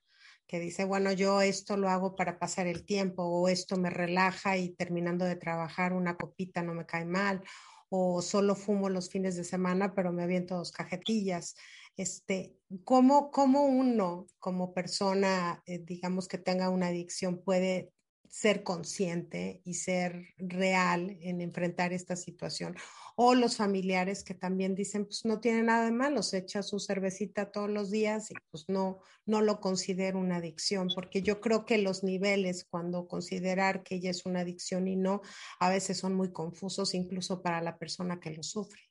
que 0.47 0.61
dice, 0.61 0.85
bueno, 0.85 1.13
yo 1.13 1.41
esto 1.41 1.77
lo 1.77 1.89
hago 1.89 2.17
para 2.17 2.39
pasar 2.39 2.67
el 2.67 2.85
tiempo 2.85 3.25
o 3.25 3.49
esto 3.49 3.77
me 3.77 3.91
relaja 3.91 4.57
y 4.57 4.71
terminando 4.71 5.25
de 5.25 5.37
trabajar 5.37 5.93
una 5.93 6.17
copita 6.17 6.63
no 6.63 6.75
me 6.75 6.87
cae 6.87 7.05
mal 7.05 7.43
o 7.89 8.23
solo 8.23 8.55
fumo 8.55 8.89
los 8.89 9.09
fines 9.09 9.37
de 9.37 9.45
semana 9.45 9.95
pero 9.95 10.13
me 10.13 10.23
aviento 10.23 10.57
dos 10.57 10.73
cajetillas. 10.73 11.55
Este, 11.97 12.57
¿cómo, 12.83 13.31
cómo 13.31 13.65
uno 13.65 14.27
como 14.39 14.75
persona, 14.75 15.63
eh, 15.67 15.79
digamos 15.79 16.27
que 16.27 16.39
tenga 16.39 16.69
una 16.69 16.89
adicción, 16.89 17.41
puede 17.43 17.93
ser 18.35 18.65
consciente 18.65 19.61
y 19.65 19.75
ser 19.75 20.35
real 20.39 21.17
en 21.21 21.41
enfrentar 21.41 21.93
esta 21.93 22.17
situación? 22.17 22.77
o 23.17 23.35
los 23.35 23.57
familiares 23.57 24.25
que 24.25 24.35
también 24.35 24.75
dicen, 24.75 25.05
pues 25.05 25.25
no 25.25 25.41
tiene 25.41 25.63
nada 25.63 25.85
de 25.85 25.93
malo, 25.93 26.23
se 26.23 26.39
echa 26.39 26.63
su 26.63 26.81
cervecita 26.81 27.53
todos 27.53 27.71
los 27.71 27.91
días 27.91 28.31
y 28.31 28.35
pues 28.51 28.65
no, 28.69 29.01
no 29.25 29.41
lo 29.41 29.61
considero 29.61 30.19
una 30.19 30.37
adicción, 30.37 30.89
porque 30.93 31.23
yo 31.23 31.41
creo 31.41 31.65
que 31.65 31.79
los 31.79 32.03
niveles 32.03 32.67
cuando 32.69 33.07
considerar 33.07 33.83
que 33.83 33.97
ella 33.97 34.11
es 34.11 34.27
una 34.27 34.41
adicción 34.41 34.89
y 34.89 34.97
no, 34.97 35.21
a 35.61 35.71
veces 35.71 35.99
son 35.99 36.15
muy 36.15 36.33
confusos 36.33 36.95
incluso 36.95 37.41
para 37.41 37.61
la 37.61 37.79
persona 37.79 38.19
que 38.19 38.31
lo 38.31 38.43
sufre. 38.43 38.83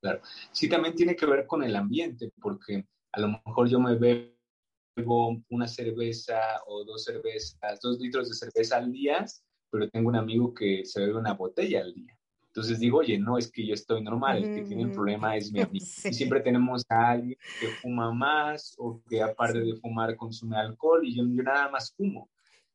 Claro, 0.00 0.20
sí 0.52 0.68
también 0.68 0.94
tiene 0.94 1.14
que 1.14 1.26
ver 1.26 1.46
con 1.46 1.62
el 1.62 1.76
ambiente, 1.76 2.32
porque 2.40 2.84
a 3.12 3.20
lo 3.20 3.28
mejor 3.28 3.68
yo 3.68 3.80
me 3.80 3.96
una 5.06 5.68
cerveza 5.68 6.38
o 6.66 6.84
dos 6.84 7.04
cervezas, 7.04 7.80
dos 7.80 7.98
litros 7.98 8.28
de 8.28 8.34
cerveza 8.34 8.76
al 8.76 8.92
día, 8.92 9.24
pero 9.70 9.88
tengo 9.88 10.08
un 10.08 10.16
amigo 10.16 10.54
que 10.54 10.84
se 10.84 11.00
bebe 11.00 11.16
una 11.16 11.34
botella 11.34 11.80
al 11.80 11.94
día. 11.94 12.18
Entonces 12.46 12.80
digo, 12.80 12.98
oye, 12.98 13.18
no, 13.18 13.38
es 13.38 13.52
que 13.52 13.64
yo 13.64 13.74
estoy 13.74 14.02
normal, 14.02 14.42
el 14.42 14.54
que 14.54 14.62
tiene 14.62 14.82
el 14.82 14.90
problema 14.90 15.36
es 15.36 15.52
mi 15.52 15.60
amigo. 15.62 15.84
Y 16.04 16.12
siempre 16.12 16.40
tenemos 16.40 16.82
a 16.88 17.10
alguien 17.10 17.38
que 17.60 17.68
fuma 17.68 18.12
más 18.12 18.74
o 18.78 19.00
que 19.08 19.22
aparte 19.22 19.60
de 19.60 19.76
fumar 19.76 20.16
consume 20.16 20.56
alcohol 20.56 21.06
y 21.06 21.14
yo, 21.14 21.24
yo 21.24 21.42
nada 21.42 21.68
más 21.70 21.92
fumo. 21.92 22.30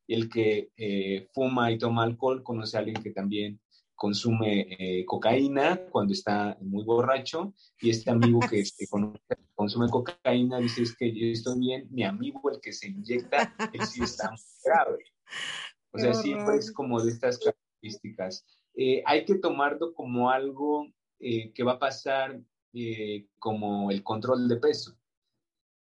Y 0.06 0.14
el 0.14 0.28
que 0.28 0.70
eh, 0.76 1.28
fuma 1.32 1.70
y 1.70 1.78
toma 1.78 2.04
alcohol 2.04 2.42
conoce 2.42 2.76
a 2.76 2.80
alguien 2.80 3.02
que 3.02 3.10
también 3.10 3.60
consume 3.94 4.66
eh, 4.78 5.04
cocaína 5.04 5.80
cuando 5.90 6.12
está 6.12 6.56
muy 6.60 6.84
borracho 6.84 7.54
y 7.80 7.90
este 7.90 8.10
amigo 8.10 8.40
que, 8.40 8.64
consume 9.54 9.88
cocaína 9.88 10.58
dice 10.58 10.82
es 10.82 10.96
que 10.96 11.12
yo 11.12 11.26
estoy 11.26 11.58
bien, 11.60 11.88
mi 11.90 12.04
amigo 12.04 12.50
el 12.50 12.60
que 12.60 12.72
se 12.72 12.88
inyecta, 12.88 13.54
él 13.72 13.86
sí 13.86 14.02
está 14.02 14.30
muy 14.30 14.40
grave. 14.64 15.04
O 15.92 15.98
sea, 15.98 16.12
siempre 16.12 16.56
es 16.56 16.72
como 16.72 17.00
de 17.00 17.12
estas 17.12 17.38
características. 17.38 18.44
Eh, 18.74 19.02
hay 19.06 19.24
que 19.24 19.36
tomarlo 19.36 19.94
como 19.94 20.30
algo 20.30 20.88
eh, 21.20 21.52
que 21.52 21.62
va 21.62 21.72
a 21.72 21.78
pasar 21.78 22.40
como 23.38 23.92
el 23.92 24.02
control 24.02 24.48
de 24.48 24.56
peso. 24.56 24.98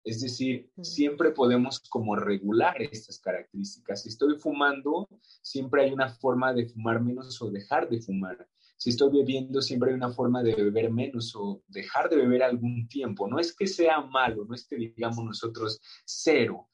Es 0.04 0.22
decir, 0.22 0.70
siempre 0.82 1.32
podemos 1.32 1.80
como 1.90 2.16
regular 2.16 2.82
estas 2.82 3.20
características. 3.20 4.04
Si 4.04 4.10
estoy 4.10 4.38
fumando, 4.38 5.08
siempre 5.42 5.84
hay 5.84 5.92
una 5.92 6.10
forma 6.10 6.54
de 6.54 6.66
fumar 6.68 7.02
menos 7.02 7.42
o 7.42 7.50
dejar 7.50 7.90
de 7.90 8.02
fumar. 8.02 8.48
Si 8.78 8.90
estoy 8.90 9.12
bebiendo, 9.12 9.62
siempre 9.62 9.92
hay 9.92 9.96
una 9.96 10.12
forma 10.12 10.44
de 10.44 10.56
beber 10.56 10.92
menos 10.92 11.34
o 11.36 11.64
dejar 11.68 12.10
de 12.10 12.18
beber 12.18 12.44
algún 12.44 12.86
tiempo. 12.90 13.30
No 13.30 13.40
es 13.40 13.56
que 13.56 13.66
sea 13.66 14.02
malo, 14.02 14.44
no 14.44 14.54
es 14.54 14.68
que 14.68 14.76
digamos 14.76 15.24
nosotros 15.24 15.80
cero, 16.04 16.68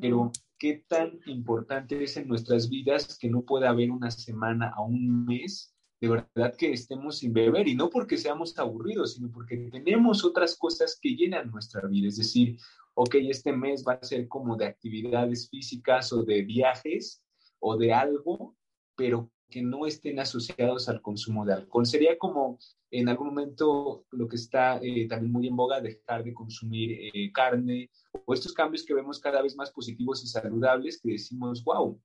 pero 0.00 0.30
qué 0.58 0.84
tan 0.86 1.18
importante 1.26 2.04
es 2.04 2.16
en 2.16 2.28
nuestras 2.28 2.68
vidas 2.68 3.18
que 3.18 3.28
no 3.28 3.42
pueda 3.42 3.70
haber 3.70 3.90
una 3.90 4.12
semana 4.12 4.72
a 4.76 4.82
un 4.82 5.24
mes 5.24 5.74
de 6.00 6.08
verdad 6.08 6.56
que 6.56 6.72
estemos 6.72 7.18
sin 7.18 7.32
beber 7.32 7.68
y 7.68 7.74
no 7.74 7.90
porque 7.90 8.16
seamos 8.16 8.58
aburridos, 8.58 9.14
sino 9.14 9.30
porque 9.30 9.56
tenemos 9.70 10.24
otras 10.24 10.56
cosas 10.56 10.98
que 11.00 11.14
llenan 11.14 11.50
nuestra 11.50 11.86
vida. 11.86 12.08
Es 12.08 12.16
decir, 12.16 12.56
ok, 12.94 13.16
este 13.28 13.52
mes 13.52 13.84
va 13.86 13.94
a 13.94 14.04
ser 14.04 14.26
como 14.26 14.56
de 14.56 14.66
actividades 14.66 15.48
físicas 15.50 16.12
o 16.12 16.22
de 16.22 16.42
viajes 16.42 17.22
o 17.58 17.76
de 17.76 17.92
algo, 17.92 18.56
pero 18.96 19.30
que 19.50 19.62
no 19.62 19.84
estén 19.86 20.20
asociados 20.20 20.88
al 20.88 21.02
consumo 21.02 21.44
de 21.44 21.54
alcohol. 21.54 21.84
Sería 21.84 22.16
como 22.16 22.58
en 22.90 23.08
algún 23.08 23.28
momento 23.28 24.06
lo 24.10 24.26
que 24.26 24.36
está 24.36 24.78
eh, 24.82 25.06
también 25.06 25.32
muy 25.32 25.48
en 25.48 25.56
boga, 25.56 25.80
dejar 25.80 26.24
de 26.24 26.32
consumir 26.32 27.10
eh, 27.12 27.30
carne 27.32 27.90
o 28.24 28.32
estos 28.32 28.54
cambios 28.54 28.84
que 28.84 28.94
vemos 28.94 29.20
cada 29.20 29.42
vez 29.42 29.54
más 29.56 29.70
positivos 29.70 30.24
y 30.24 30.28
saludables 30.28 31.00
que 31.00 31.12
decimos, 31.12 31.62
wow, 31.64 32.00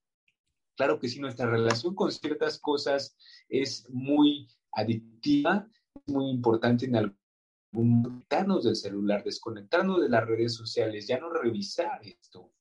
claro 0.76 1.00
que 1.00 1.10
sí, 1.10 1.20
nuestra 1.20 1.50
relación 1.50 1.96
con 1.96 2.12
ciertas 2.12 2.60
cosas 2.60 3.18
es 3.50 3.88
muy 3.90 4.48
adictiva, 4.72 5.70
es 5.96 6.14
muy 6.14 6.30
importante 6.30 6.86
en 6.86 6.96
algún 6.96 7.18
desconectarnos 7.76 8.64
del 8.64 8.76
celular, 8.76 9.24
desconectarnos 9.24 10.02
de 10.02 10.10
las 10.10 10.26
redes 10.26 10.54
sociales, 10.54 11.08
ya 11.08 11.20
no 11.20 11.30
revisar 11.30 12.00
esto. 12.04 12.52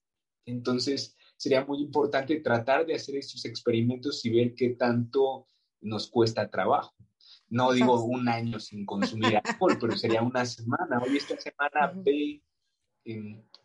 Entonces, 0.46 1.16
sería 1.36 1.64
muy 1.64 1.80
importante 1.80 2.40
tratar 2.40 2.86
de 2.86 2.94
hacer 2.94 3.16
estos 3.16 3.44
experimentos 3.44 4.24
y 4.24 4.30
ver 4.30 4.54
qué 4.54 4.70
tanto 4.70 5.46
nos 5.80 6.08
cuesta 6.08 6.50
trabajo. 6.50 6.94
No 7.48 7.72
digo 7.72 8.02
un 8.04 8.28
año 8.28 8.58
sin 8.58 8.84
consumir 8.84 9.36
alcohol, 9.44 9.76
pero 9.80 9.96
sería 9.96 10.22
una 10.22 10.44
semana. 10.44 11.00
Hoy 11.02 11.16
esta 11.16 11.38
semana 11.40 11.92
ve 11.94 12.42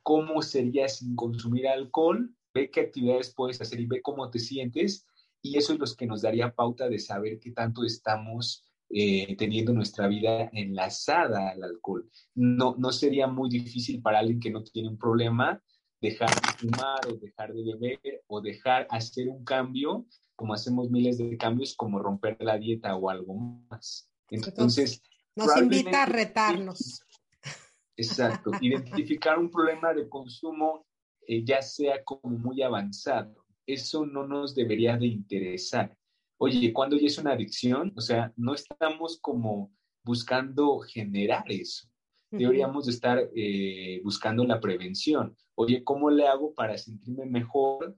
cómo 0.04 0.41
sería 0.41 0.88
sin 0.88 1.16
consumir 1.16 1.68
alcohol, 1.68 2.34
ve 2.54 2.70
qué 2.70 2.82
actividades 2.82 3.34
puedes 3.34 3.62
hacer 3.62 3.80
y 3.80 3.86
ve 3.86 4.02
cómo 4.02 4.30
te 4.30 4.39
sientes. 4.39 5.06
Y 5.41 5.58
eso 5.58 5.74
es 5.74 5.80
lo 5.80 5.86
que 5.97 6.06
nos 6.06 6.22
daría 6.22 6.54
pauta 6.54 6.89
de 6.89 7.00
saber 7.00 7.39
qué 7.39 7.52
tanto 7.52 7.84
estamos 7.84 8.66
eh, 8.89 9.36
teniendo 9.38 9.72
nuestra 9.72 10.08
vida 10.08 10.50
enlazada 10.52 11.50
al 11.50 11.64
alcohol. 11.64 12.10
No, 12.36 12.76
no 12.78 12.91
sería 12.91 13.28
muy 13.28 13.50
difícil 13.50 14.02
para 14.02 14.20
alguien 14.20 14.39
que 14.39 14.52
no 14.52 14.64
tiene 14.64 14.89
un 14.89 14.97
problema 14.97 15.62
dejar 16.02 16.30
de 16.30 16.52
fumar 16.58 17.08
o 17.08 17.14
dejar 17.18 17.54
de 17.54 17.64
beber 17.64 18.24
o 18.28 18.41
dejar 18.41 18.88
hacer 18.89 19.28
un 19.28 19.43
cambio, 19.43 20.06
como 20.36 20.54
hacemos 20.54 20.89
miles 20.89 21.18
de 21.18 21.38
cambios, 21.38 21.76
como 21.76 22.00
romper 22.00 22.38
la 22.39 22.58
dieta 22.58 22.95
o 22.95 23.10
algo 23.10 23.36
más. 23.70 24.10
Entonces, 24.30 25.02
nos 25.36 25.56
invita 25.58 26.04
a 26.04 26.06
retarnos. 26.06 27.04
Exacto, 27.97 28.52
identificar 28.62 29.38
un 29.38 29.52
problema 29.52 29.93
de 29.93 30.08
consumo 30.08 30.86
eh, 31.30 31.43
ya 31.45 31.61
sea 31.61 32.03
como 32.03 32.39
muy 32.39 32.63
avanzado, 32.63 33.45
eso 33.67 34.03
no 34.03 34.25
nos 34.25 34.55
debería 34.55 34.97
de 34.97 35.05
interesar. 35.05 35.95
Oye, 36.39 36.73
cuando 36.73 36.97
ya 36.97 37.05
es 37.05 37.19
una 37.19 37.34
adicción, 37.34 37.93
o 37.95 38.01
sea, 38.01 38.34
no 38.36 38.55
estamos 38.55 39.19
como 39.21 39.71
buscando 40.03 40.80
generar 40.80 41.43
eso. 41.51 41.88
Deberíamos 42.32 42.88
de 42.88 42.91
estar 42.91 43.30
eh, 43.36 44.01
buscando 44.03 44.43
la 44.43 44.59
prevención. 44.59 45.38
Oye, 45.53 45.84
¿cómo 45.84 46.09
le 46.09 46.27
hago 46.27 46.55
para 46.55 46.75
sentirme 46.80 47.27
mejor? 47.27 47.95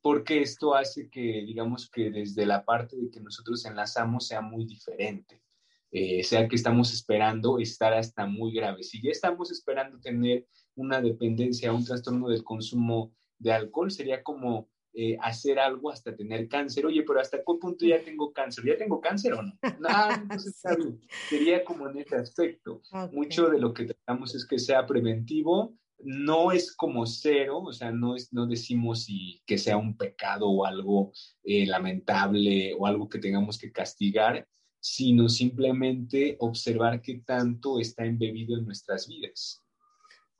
Porque 0.00 0.40
esto 0.40 0.76
hace 0.76 1.10
que, 1.10 1.42
digamos, 1.44 1.90
que 1.90 2.12
desde 2.12 2.46
la 2.46 2.64
parte 2.64 2.96
de 2.96 3.10
que 3.10 3.18
nosotros 3.18 3.64
enlazamos 3.64 4.28
sea 4.28 4.42
muy 4.42 4.64
diferente. 4.64 5.42
Eh, 5.90 6.22
sea 6.22 6.46
que 6.46 6.54
estamos 6.54 6.94
esperando 6.94 7.58
estar 7.58 7.92
hasta 7.94 8.26
muy 8.26 8.54
grave. 8.54 8.84
Si 8.84 9.02
ya 9.02 9.10
estamos 9.10 9.50
esperando 9.50 9.98
tener 9.98 10.46
una 10.76 11.00
dependencia, 11.00 11.72
un 11.72 11.84
trastorno 11.84 12.28
del 12.28 12.44
consumo 12.44 13.12
de 13.38 13.52
alcohol, 13.52 13.90
sería 13.90 14.22
como 14.22 14.68
eh, 14.92 15.16
hacer 15.20 15.58
algo 15.60 15.90
hasta 15.90 16.16
tener 16.16 16.48
cáncer. 16.48 16.84
Oye, 16.84 17.04
pero 17.04 17.20
¿hasta 17.20 17.38
qué 17.38 17.44
punto 17.60 17.86
ya 17.86 18.02
tengo 18.02 18.32
cáncer? 18.32 18.64
¿Ya 18.64 18.76
tengo 18.76 19.00
cáncer 19.00 19.34
o 19.34 19.42
no? 19.42 19.52
No, 19.78 20.14
entonces 20.14 20.56
está 20.56 20.74
bien. 20.74 21.00
Sería 21.28 21.64
como 21.64 21.88
en 21.88 21.98
ese 21.98 22.16
aspecto. 22.16 22.82
Mucho 23.12 23.48
de 23.48 23.60
lo 23.60 23.72
que 23.72 23.84
tratamos 23.84 24.34
es 24.34 24.44
que 24.46 24.58
sea 24.58 24.86
preventivo. 24.86 25.76
No 26.02 26.50
es 26.50 26.74
como 26.74 27.06
cero, 27.06 27.58
o 27.58 27.72
sea, 27.72 27.92
no, 27.92 28.16
es, 28.16 28.32
no 28.32 28.46
decimos 28.46 29.04
si, 29.04 29.42
que 29.46 29.58
sea 29.58 29.76
un 29.76 29.96
pecado 29.96 30.48
o 30.48 30.64
algo 30.64 31.12
eh, 31.44 31.66
lamentable 31.66 32.74
o 32.74 32.86
algo 32.86 33.08
que 33.08 33.18
tengamos 33.18 33.58
que 33.58 33.70
castigar, 33.70 34.48
sino 34.80 35.28
simplemente 35.28 36.36
observar 36.40 37.02
qué 37.02 37.22
tanto 37.24 37.78
está 37.78 38.06
embebido 38.06 38.58
en 38.58 38.64
nuestras 38.64 39.06
vidas. 39.06 39.62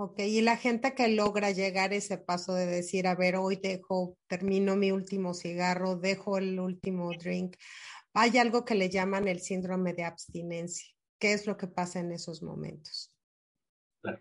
Ok, 0.02 0.20
y 0.20 0.40
la 0.40 0.56
gente 0.56 0.94
que 0.94 1.08
logra 1.08 1.50
llegar 1.50 1.92
ese 1.92 2.16
paso 2.16 2.54
de 2.54 2.64
decir, 2.64 3.06
a 3.06 3.14
ver, 3.14 3.36
hoy 3.36 3.56
dejo, 3.56 4.16
termino 4.28 4.74
mi 4.74 4.92
último 4.92 5.34
cigarro, 5.34 5.96
dejo 5.96 6.38
el 6.38 6.58
último 6.58 7.10
drink, 7.12 7.56
hay 8.14 8.38
algo 8.38 8.64
que 8.64 8.74
le 8.74 8.88
llaman 8.88 9.28
el 9.28 9.40
síndrome 9.40 9.92
de 9.92 10.04
abstinencia. 10.04 10.88
¿Qué 11.18 11.34
es 11.34 11.46
lo 11.46 11.58
que 11.58 11.66
pasa 11.66 12.00
en 12.00 12.12
esos 12.12 12.42
momentos? 12.42 13.12
Claro. 14.00 14.20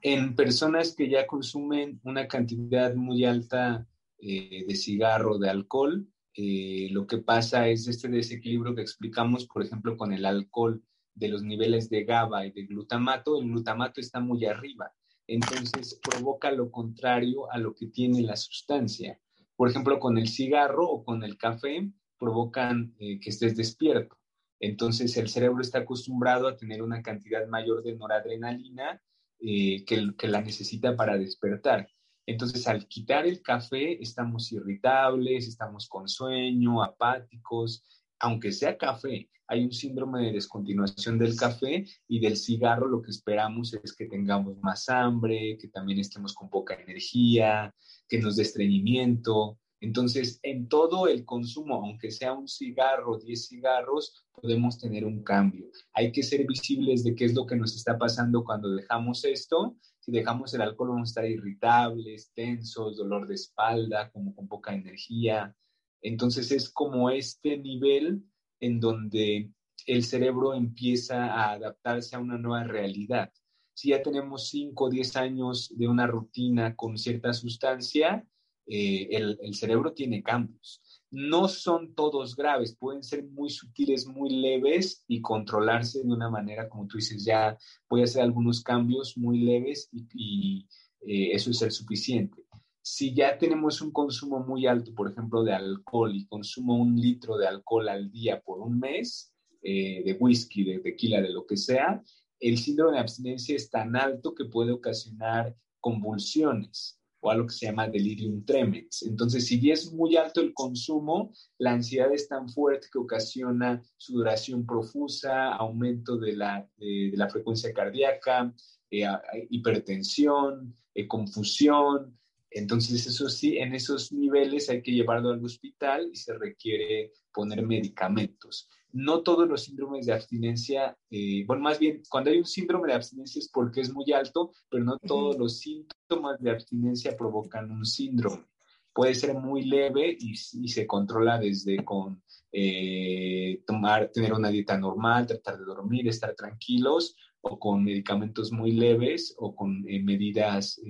En 0.00 0.36
personas 0.36 0.94
que 0.94 1.10
ya 1.10 1.26
consumen 1.26 2.00
una 2.04 2.28
cantidad 2.28 2.94
muy 2.94 3.24
alta 3.24 3.84
eh, 4.20 4.64
de 4.64 4.76
cigarro, 4.76 5.38
de 5.38 5.50
alcohol, 5.50 6.06
eh, 6.34 6.86
lo 6.92 7.04
que 7.08 7.18
pasa 7.18 7.68
es 7.68 7.88
este 7.88 8.06
desequilibrio 8.06 8.76
que 8.76 8.82
explicamos, 8.82 9.48
por 9.48 9.64
ejemplo, 9.64 9.96
con 9.96 10.12
el 10.12 10.24
alcohol 10.24 10.84
de 11.16 11.26
los 11.26 11.42
niveles 11.42 11.90
de 11.90 12.04
GABA 12.04 12.46
y 12.46 12.52
de 12.52 12.66
glutamato. 12.66 13.40
El 13.40 13.48
glutamato 13.48 14.00
está 14.00 14.20
muy 14.20 14.46
arriba 14.46 14.92
entonces 15.26 16.00
provoca 16.02 16.50
lo 16.50 16.70
contrario 16.70 17.50
a 17.50 17.58
lo 17.58 17.74
que 17.74 17.86
tiene 17.86 18.22
la 18.22 18.36
sustancia. 18.36 19.20
Por 19.56 19.70
ejemplo, 19.70 19.98
con 19.98 20.18
el 20.18 20.28
cigarro 20.28 20.88
o 20.88 21.04
con 21.04 21.24
el 21.24 21.36
café 21.36 21.90
provocan 22.18 22.94
eh, 22.98 23.18
que 23.20 23.30
estés 23.30 23.56
despierto. 23.56 24.16
Entonces 24.60 25.16
el 25.16 25.28
cerebro 25.28 25.60
está 25.60 25.78
acostumbrado 25.80 26.48
a 26.48 26.56
tener 26.56 26.82
una 26.82 27.02
cantidad 27.02 27.46
mayor 27.48 27.82
de 27.82 27.96
noradrenalina 27.96 29.02
eh, 29.38 29.84
que, 29.84 30.14
que 30.16 30.28
la 30.28 30.40
necesita 30.40 30.96
para 30.96 31.18
despertar. 31.18 31.88
Entonces, 32.26 32.66
al 32.66 32.88
quitar 32.88 33.24
el 33.24 33.40
café, 33.40 34.02
estamos 34.02 34.50
irritables, 34.50 35.46
estamos 35.46 35.88
con 35.88 36.08
sueño, 36.08 36.82
apáticos, 36.82 37.84
aunque 38.18 38.52
sea 38.52 38.76
café, 38.76 39.28
hay 39.48 39.64
un 39.64 39.72
síndrome 39.72 40.26
de 40.26 40.32
descontinuación 40.32 41.18
del 41.18 41.36
café 41.36 41.86
y 42.08 42.18
del 42.20 42.36
cigarro 42.36 42.88
lo 42.88 43.00
que 43.00 43.10
esperamos 43.10 43.74
es 43.74 43.94
que 43.94 44.06
tengamos 44.06 44.58
más 44.58 44.88
hambre, 44.88 45.56
que 45.60 45.68
también 45.68 46.00
estemos 46.00 46.34
con 46.34 46.50
poca 46.50 46.74
energía, 46.74 47.72
que 48.08 48.18
nos 48.18 48.36
dé 48.36 48.42
estreñimiento. 48.42 49.58
Entonces, 49.80 50.40
en 50.42 50.68
todo 50.68 51.06
el 51.06 51.24
consumo, 51.24 51.74
aunque 51.76 52.10
sea 52.10 52.32
un 52.32 52.48
cigarro, 52.48 53.18
10 53.18 53.46
cigarros, 53.46 54.24
podemos 54.32 54.78
tener 54.78 55.04
un 55.04 55.22
cambio. 55.22 55.66
Hay 55.92 56.12
que 56.12 56.22
ser 56.22 56.46
visibles 56.46 57.04
de 57.04 57.14
qué 57.14 57.26
es 57.26 57.34
lo 57.34 57.46
que 57.46 57.56
nos 57.56 57.76
está 57.76 57.98
pasando 57.98 58.42
cuando 58.42 58.74
dejamos 58.74 59.24
esto. 59.24 59.76
Si 60.00 60.10
dejamos 60.10 60.54
el 60.54 60.62
alcohol, 60.62 60.90
vamos 60.90 61.10
a 61.10 61.12
estar 61.20 61.30
irritables, 61.30 62.32
tensos, 62.34 62.96
dolor 62.96 63.28
de 63.28 63.34
espalda, 63.34 64.10
como 64.10 64.34
con 64.34 64.48
poca 64.48 64.74
energía. 64.74 65.54
Entonces 66.02 66.52
es 66.52 66.70
como 66.70 67.10
este 67.10 67.58
nivel 67.58 68.22
en 68.60 68.80
donde 68.80 69.50
el 69.86 70.04
cerebro 70.04 70.54
empieza 70.54 71.26
a 71.26 71.52
adaptarse 71.52 72.16
a 72.16 72.20
una 72.20 72.38
nueva 72.38 72.64
realidad. 72.64 73.32
Si 73.74 73.90
ya 73.90 74.02
tenemos 74.02 74.48
5 74.48 74.84
o 74.84 74.90
10 74.90 75.16
años 75.16 75.72
de 75.76 75.86
una 75.86 76.06
rutina 76.06 76.74
con 76.74 76.96
cierta 76.96 77.32
sustancia, 77.32 78.26
eh, 78.66 79.08
el, 79.10 79.54
cerebro 79.54 79.92
tiene 79.92 80.22
cambios. 80.22 80.82
No 81.10 81.46
son 81.46 81.94
todos 81.94 82.34
graves, 82.34 82.76
pueden 82.76 83.02
ser 83.02 83.24
muy 83.24 83.50
sutiles, 83.50 84.06
muy 84.06 84.30
leves 84.30 85.04
y 85.06 85.20
controlarse 85.20 86.02
de 86.02 86.12
una 86.12 86.28
manera, 86.30 86.68
como 86.68 86.86
tú 86.86 86.96
dices, 86.96 87.24
ya 87.24 87.56
voy 87.88 88.00
a 88.00 88.04
hacer 88.04 88.22
algunos 88.22 88.62
cambios 88.62 89.16
muy 89.16 89.38
leves 89.38 89.88
y, 89.92 90.06
y 90.14 90.68
eh, 91.06 91.32
eso 91.32 91.50
es 91.50 91.62
el 91.62 91.70
suficiente 91.70 92.45
si 92.88 93.12
ya 93.12 93.36
tenemos 93.36 93.80
un 93.80 93.90
consumo 93.90 94.38
muy 94.38 94.64
alto, 94.68 94.94
por 94.94 95.10
ejemplo, 95.10 95.42
de 95.42 95.52
alcohol 95.52 96.14
y 96.14 96.24
consumo 96.28 96.76
un 96.76 96.94
litro 96.94 97.36
de 97.36 97.48
alcohol 97.48 97.88
al 97.88 98.12
día 98.12 98.40
por 98.40 98.60
un 98.60 98.78
mes, 98.78 99.34
eh, 99.60 100.04
de 100.04 100.12
whisky, 100.12 100.62
de 100.62 100.78
tequila, 100.78 101.20
de 101.20 101.30
lo 101.30 101.44
que 101.44 101.56
sea, 101.56 102.00
el 102.38 102.58
síndrome 102.58 102.92
de 102.92 103.00
abstinencia 103.00 103.56
es 103.56 103.70
tan 103.70 103.96
alto 103.96 104.36
que 104.36 104.44
puede 104.44 104.70
ocasionar 104.70 105.52
convulsiones 105.80 107.00
o 107.18 107.28
algo 107.32 107.48
que 107.48 107.54
se 107.54 107.66
llama 107.66 107.88
delirium 107.88 108.44
tremens. 108.44 109.02
Entonces, 109.02 109.46
si 109.46 109.68
es 109.68 109.92
muy 109.92 110.16
alto 110.16 110.40
el 110.40 110.54
consumo, 110.54 111.32
la 111.58 111.72
ansiedad 111.72 112.12
es 112.12 112.28
tan 112.28 112.48
fuerte 112.48 112.86
que 112.92 113.00
ocasiona 113.00 113.82
sudoración 113.96 114.64
profusa, 114.64 115.52
aumento 115.54 116.16
de 116.18 116.36
la, 116.36 116.70
de, 116.76 117.10
la 117.14 117.28
frecuencia 117.28 117.74
cardíaca, 117.74 118.54
eh, 118.92 119.08
hipertensión, 119.50 120.76
eh, 120.94 121.08
confusión, 121.08 122.16
entonces, 122.58 123.06
eso 123.06 123.28
sí, 123.28 123.58
en 123.58 123.74
esos 123.74 124.12
niveles 124.12 124.70
hay 124.70 124.80
que 124.80 124.92
llevarlo 124.92 125.30
al 125.30 125.44
hospital 125.44 126.08
y 126.10 126.16
se 126.16 126.32
requiere 126.38 127.12
poner 127.32 127.66
medicamentos. 127.66 128.68
no 128.92 129.22
todos 129.22 129.46
los 129.46 129.64
síndromes 129.64 130.06
de 130.06 130.14
abstinencia, 130.14 130.96
eh, 131.10 131.44
bueno, 131.46 131.62
más 131.62 131.78
bien, 131.78 132.02
cuando 132.08 132.30
hay 132.30 132.38
un 132.38 132.46
síndrome 132.46 132.88
de 132.88 132.94
abstinencia 132.94 133.40
es 133.40 133.50
porque 133.50 133.82
es 133.82 133.92
muy 133.92 134.10
alto, 134.12 134.52
pero 134.70 134.84
no 134.84 134.98
todos 134.98 135.36
los 135.36 135.58
síntomas 135.58 136.40
de 136.40 136.50
abstinencia 136.50 137.14
provocan 137.14 137.70
un 137.70 137.84
síndrome. 137.84 138.46
Puede 138.94 139.14
ser 139.14 139.34
muy 139.34 139.64
leve 139.64 140.16
y, 140.18 140.34
se 140.36 140.86
controla 140.86 141.38
desde 141.38 141.84
con 141.84 142.22
eh, 142.50 143.62
tomar, 143.66 144.10
tener 144.10 144.32
una 144.32 144.48
dieta 144.48 144.78
normal, 144.78 145.26
tratar 145.26 145.58
de 145.58 145.66
dormir, 145.66 146.08
estar 146.08 146.34
tranquilos, 146.34 147.14
o 147.48 147.58
con 147.58 147.84
medicamentos 147.84 148.52
muy 148.52 148.72
leves 148.72 149.34
o 149.38 149.54
con 149.54 149.84
eh, 149.88 150.02
medidas 150.02 150.80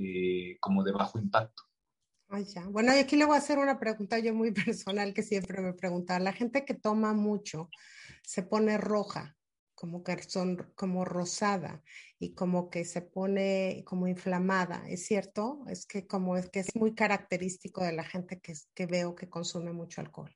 como 0.61 0.83
de 0.83 0.93
bajo 0.93 1.19
impacto. 1.19 1.63
Ay, 2.29 2.45
ya. 2.45 2.67
Bueno, 2.67 2.95
y 2.95 2.99
aquí 2.99 3.17
le 3.17 3.25
voy 3.25 3.37
a 3.37 3.39
hacer 3.39 3.59
una 3.59 3.79
pregunta 3.79 4.19
yo 4.19 4.35
muy 4.35 4.53
personal 4.75 5.15
que 5.15 5.23
siempre 5.23 5.61
me 5.61 5.73
preguntan. 5.73 6.25
La 6.25 6.33
gente 6.33 6.65
que 6.65 6.75
toma 6.75 7.13
mucho 7.13 7.71
se 8.23 8.43
pone 8.43 8.79
roja, 8.79 9.37
como 9.75 10.03
que 10.03 10.21
son 10.23 10.73
como 10.75 11.05
rosada 11.05 11.83
y 12.19 12.35
como 12.35 12.69
que 12.71 12.85
se 12.85 13.03
pone 13.03 13.85
como 13.87 14.09
inflamada. 14.09 14.83
¿Es 14.89 15.07
cierto? 15.07 15.65
Es 15.69 15.87
que 15.87 16.07
como 16.07 16.37
es 16.37 16.51
que 16.51 16.61
es 16.61 16.75
muy 16.75 16.95
característico 16.95 17.85
de 17.85 17.93
la 17.93 18.05
gente 18.05 18.41
que, 18.41 18.55
que 18.75 18.87
veo 18.87 19.15
que 19.15 19.29
consume 19.29 19.73
mucho 19.73 20.01
alcohol. 20.01 20.35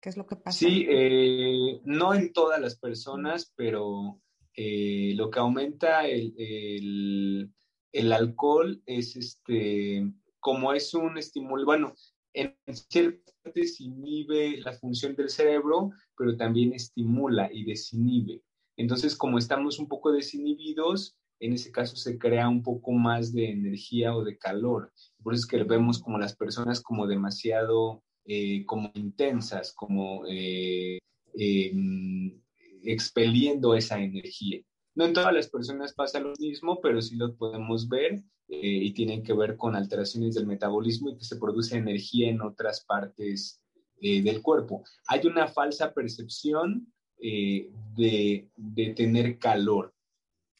¿Qué 0.00 0.10
es 0.10 0.16
lo 0.16 0.26
que 0.26 0.36
pasa? 0.36 0.58
Sí, 0.58 0.86
eh, 0.88 1.80
no 1.84 2.14
en 2.14 2.32
todas 2.32 2.60
las 2.60 2.78
personas, 2.78 3.52
pero 3.56 4.20
eh, 4.56 5.12
lo 5.14 5.30
que 5.30 5.38
aumenta 5.38 6.06
el, 6.08 6.34
el, 6.38 7.52
el 7.92 8.12
alcohol 8.12 8.82
es 8.86 9.16
este 9.16 10.04
como 10.40 10.72
es 10.72 10.94
un 10.94 11.18
estímulo, 11.18 11.64
bueno, 11.64 11.92
en 12.32 12.54
ciertas 12.68 13.34
partes 13.42 13.80
inhibe 13.80 14.58
la 14.58 14.72
función 14.74 15.16
del 15.16 15.28
cerebro, 15.28 15.90
pero 16.16 16.36
también 16.36 16.72
estimula 16.72 17.50
y 17.52 17.64
desinhibe. 17.64 18.42
Entonces, 18.76 19.16
como 19.16 19.38
estamos 19.38 19.80
un 19.80 19.88
poco 19.88 20.12
desinhibidos, 20.12 21.16
en 21.40 21.52
ese 21.52 21.72
caso 21.72 21.96
se 21.96 22.16
crea 22.16 22.48
un 22.48 22.62
poco 22.62 22.92
más 22.92 23.32
de 23.32 23.50
energía 23.50 24.14
o 24.14 24.22
de 24.22 24.38
calor. 24.38 24.92
Por 25.22 25.34
eso 25.34 25.40
es 25.40 25.46
que 25.46 25.64
vemos 25.64 25.98
como 25.98 26.16
las 26.16 26.36
personas 26.36 26.80
como 26.80 27.08
demasiado, 27.08 28.04
eh, 28.24 28.64
como 28.66 28.92
intensas, 28.94 29.72
como 29.72 30.24
eh, 30.28 30.98
em, 31.34 32.40
expeliendo 32.82 33.74
esa 33.74 33.98
energía. 33.98 34.60
No 34.94 35.04
en 35.04 35.12
todas 35.12 35.32
las 35.32 35.48
personas 35.48 35.92
pasa 35.92 36.20
lo 36.20 36.32
mismo, 36.38 36.80
pero 36.80 37.02
sí 37.02 37.16
lo 37.16 37.36
podemos 37.36 37.88
ver 37.88 38.22
eh, 38.48 38.58
y 38.60 38.92
tienen 38.92 39.22
que 39.22 39.34
ver 39.34 39.56
con 39.56 39.76
alteraciones 39.76 40.34
del 40.34 40.46
metabolismo 40.46 41.10
y 41.10 41.18
que 41.18 41.24
se 41.24 41.36
produce 41.36 41.76
energía 41.76 42.30
en 42.30 42.40
otras 42.40 42.84
partes 42.84 43.60
eh, 44.00 44.22
del 44.22 44.40
cuerpo. 44.40 44.84
Hay 45.08 45.26
una 45.26 45.48
falsa 45.48 45.92
percepción 45.92 46.90
eh, 47.18 47.70
de, 47.94 48.48
de, 48.56 48.94
tener 48.94 49.38
calor. 49.38 49.94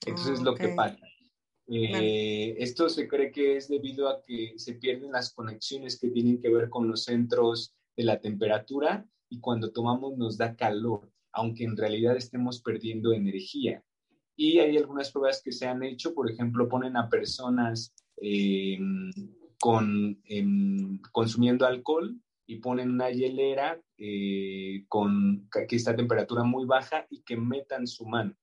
Entonces, 0.05 0.39
es 0.39 0.43
lo 0.43 0.55
que 0.55 0.69
pasa. 0.69 0.99
Esto 1.69 2.89
se 2.89 3.09
cree 3.09 3.33
que 3.33 3.57
es 3.57 3.69
debido 3.69 4.09
a 4.09 4.23
que 4.23 4.55
se 4.57 4.75
pierden 4.75 5.13
las 5.13 5.33
conexiones 5.33 5.99
que 5.99 6.11
tienen 6.11 6.41
que 6.41 6.51
ver 6.51 6.69
con 6.69 6.89
los 6.89 7.05
centros 7.05 7.75
de 7.97 8.05
la 8.05 8.21
temperatura 8.21 9.07
y 9.29 9.41
cuando 9.41 9.73
tomamos 9.73 10.17
nos 10.17 10.37
da 10.37 10.55
calor, 10.55 11.11
aunque 11.37 11.65
en 11.65 11.77
realidad 11.77 12.17
estemos 12.17 12.63
perdiendo 12.63 13.13
energía. 13.13 13.85
Y 14.37 14.59
hay 14.59 14.77
algunas 14.79 15.13
pruebas 15.13 15.43
que 15.45 15.53
se 15.53 15.67
han 15.67 15.83
hecho, 15.83 16.15
por 16.15 16.31
ejemplo, 16.31 16.67
ponen 16.67 16.97
a 16.97 17.11
personas 17.11 17.95
eh, 18.23 18.79
con, 19.61 20.19
em, 20.25 20.99
consumiendo 21.13 21.67
alcohol 21.67 22.19
y 22.47 22.57
ponen 22.57 22.91
una 22.91 23.11
hielera 23.11 23.79
eh, 23.99 24.87
con, 24.89 25.47
que 25.69 25.77
está 25.77 25.91
a 25.91 25.97
temperatura 25.97 26.43
muy 26.43 26.65
baja 26.65 27.07
y 27.11 27.23
que 27.23 27.37
metan 27.37 27.87
su 27.87 28.07
mano. 28.07 28.35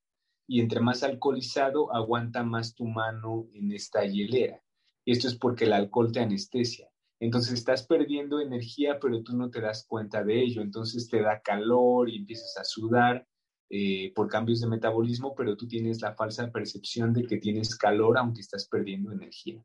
Y 0.48 0.60
entre 0.60 0.80
más 0.80 1.02
alcoholizado, 1.02 1.91
aguanta 1.96 2.44
más 2.44 2.76
tu 2.76 2.86
mano 2.86 3.48
en 3.54 3.72
esta 3.72 4.06
hielera. 4.06 4.62
Y 5.04 5.14
esto 5.14 5.28
es 5.28 5.36
porque 5.36 5.66
el 5.66 5.74
alcohol 5.74 6.12
te 6.12 6.20
anestesia. 6.20 6.93
Entonces 7.24 7.54
estás 7.54 7.88
perdiendo 7.88 8.42
energía, 8.42 9.00
pero 9.00 9.24
tú 9.24 9.38
no 9.38 9.50
te 9.50 9.62
das 9.62 9.86
cuenta 9.88 10.26
de 10.26 10.42
ello. 10.42 10.62
Entonces 10.62 11.08
te 11.08 11.22
da 11.22 11.42
calor 11.42 12.10
y 12.10 12.18
empiezas 12.18 12.58
a 12.58 12.66
sudar 12.66 13.26
eh, 13.70 14.12
por 14.14 14.28
cambios 14.28 14.60
de 14.60 14.68
metabolismo, 14.68 15.34
pero 15.34 15.56
tú 15.56 15.66
tienes 15.66 16.02
la 16.02 16.14
falsa 16.16 16.52
percepción 16.52 17.14
de 17.14 17.24
que 17.24 17.38
tienes 17.38 17.78
calor 17.78 18.18
aunque 18.18 18.42
estás 18.42 18.68
perdiendo 18.68 19.14
energía. 19.14 19.64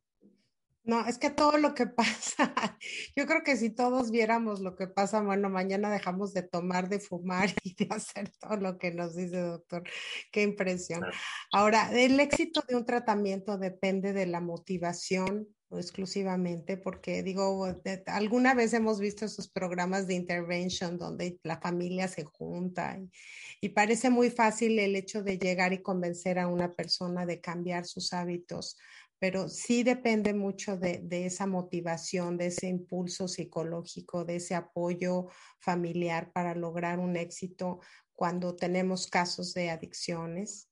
No, 0.84 1.04
es 1.04 1.18
que 1.18 1.30
todo 1.30 1.58
lo 1.58 1.74
que 1.74 1.86
pasa, 1.96 2.78
yo 3.16 3.26
creo 3.26 3.42
que 3.44 3.56
si 3.56 3.70
todos 3.70 4.12
viéramos 4.12 4.60
lo 4.60 4.76
que 4.76 4.86
pasa, 4.86 5.20
bueno, 5.20 5.50
mañana 5.50 5.90
dejamos 5.90 6.32
de 6.34 6.44
tomar, 6.44 6.88
de 6.88 7.00
fumar 7.00 7.50
y 7.64 7.74
de 7.74 7.88
hacer 7.92 8.30
todo 8.38 8.56
lo 8.56 8.78
que 8.78 8.92
nos 8.94 9.16
dice 9.16 9.40
doctor. 9.40 9.82
Qué 10.30 10.44
impresión. 10.44 11.02
Ahora, 11.52 11.90
el 11.90 12.20
éxito 12.20 12.62
de 12.68 12.76
un 12.76 12.86
tratamiento 12.86 13.58
depende 13.58 14.12
de 14.12 14.26
la 14.26 14.40
motivación 14.40 15.48
exclusivamente, 15.70 16.78
porque 16.78 17.22
digo, 17.22 17.66
alguna 18.06 18.54
vez 18.54 18.72
hemos 18.72 19.00
visto 19.00 19.26
esos 19.26 19.48
programas 19.48 20.06
de 20.06 20.14
intervention 20.14 20.96
donde 20.96 21.38
la 21.42 21.60
familia 21.60 22.08
se 22.08 22.24
junta 22.24 22.98
y, 23.60 23.68
parece 23.70 24.08
muy 24.08 24.30
fácil 24.30 24.78
el 24.78 24.96
hecho 24.96 25.22
de 25.22 25.38
llegar 25.38 25.72
y 25.72 25.82
convencer 25.82 26.38
a 26.38 26.48
una 26.48 26.72
persona 26.72 27.26
de 27.26 27.40
cambiar 27.40 27.84
sus 27.84 28.12
hábitos, 28.12 28.78
pero 29.18 29.48
sí 29.48 29.82
depende 29.82 30.32
mucho 30.32 30.78
de, 30.78 31.06
esa 31.10 31.46
motivación, 31.46 32.38
de 32.38 32.46
ese 32.46 32.68
impulso 32.68 33.28
psicológico, 33.28 34.24
de 34.24 34.36
ese 34.36 34.54
apoyo 34.54 35.26
familiar 35.60 36.32
para 36.32 36.54
lograr 36.54 36.98
un 36.98 37.16
éxito 37.16 37.80
cuando 38.14 38.56
tenemos 38.56 39.06
casos 39.06 39.52
de 39.54 39.70
adicciones. 39.70 40.68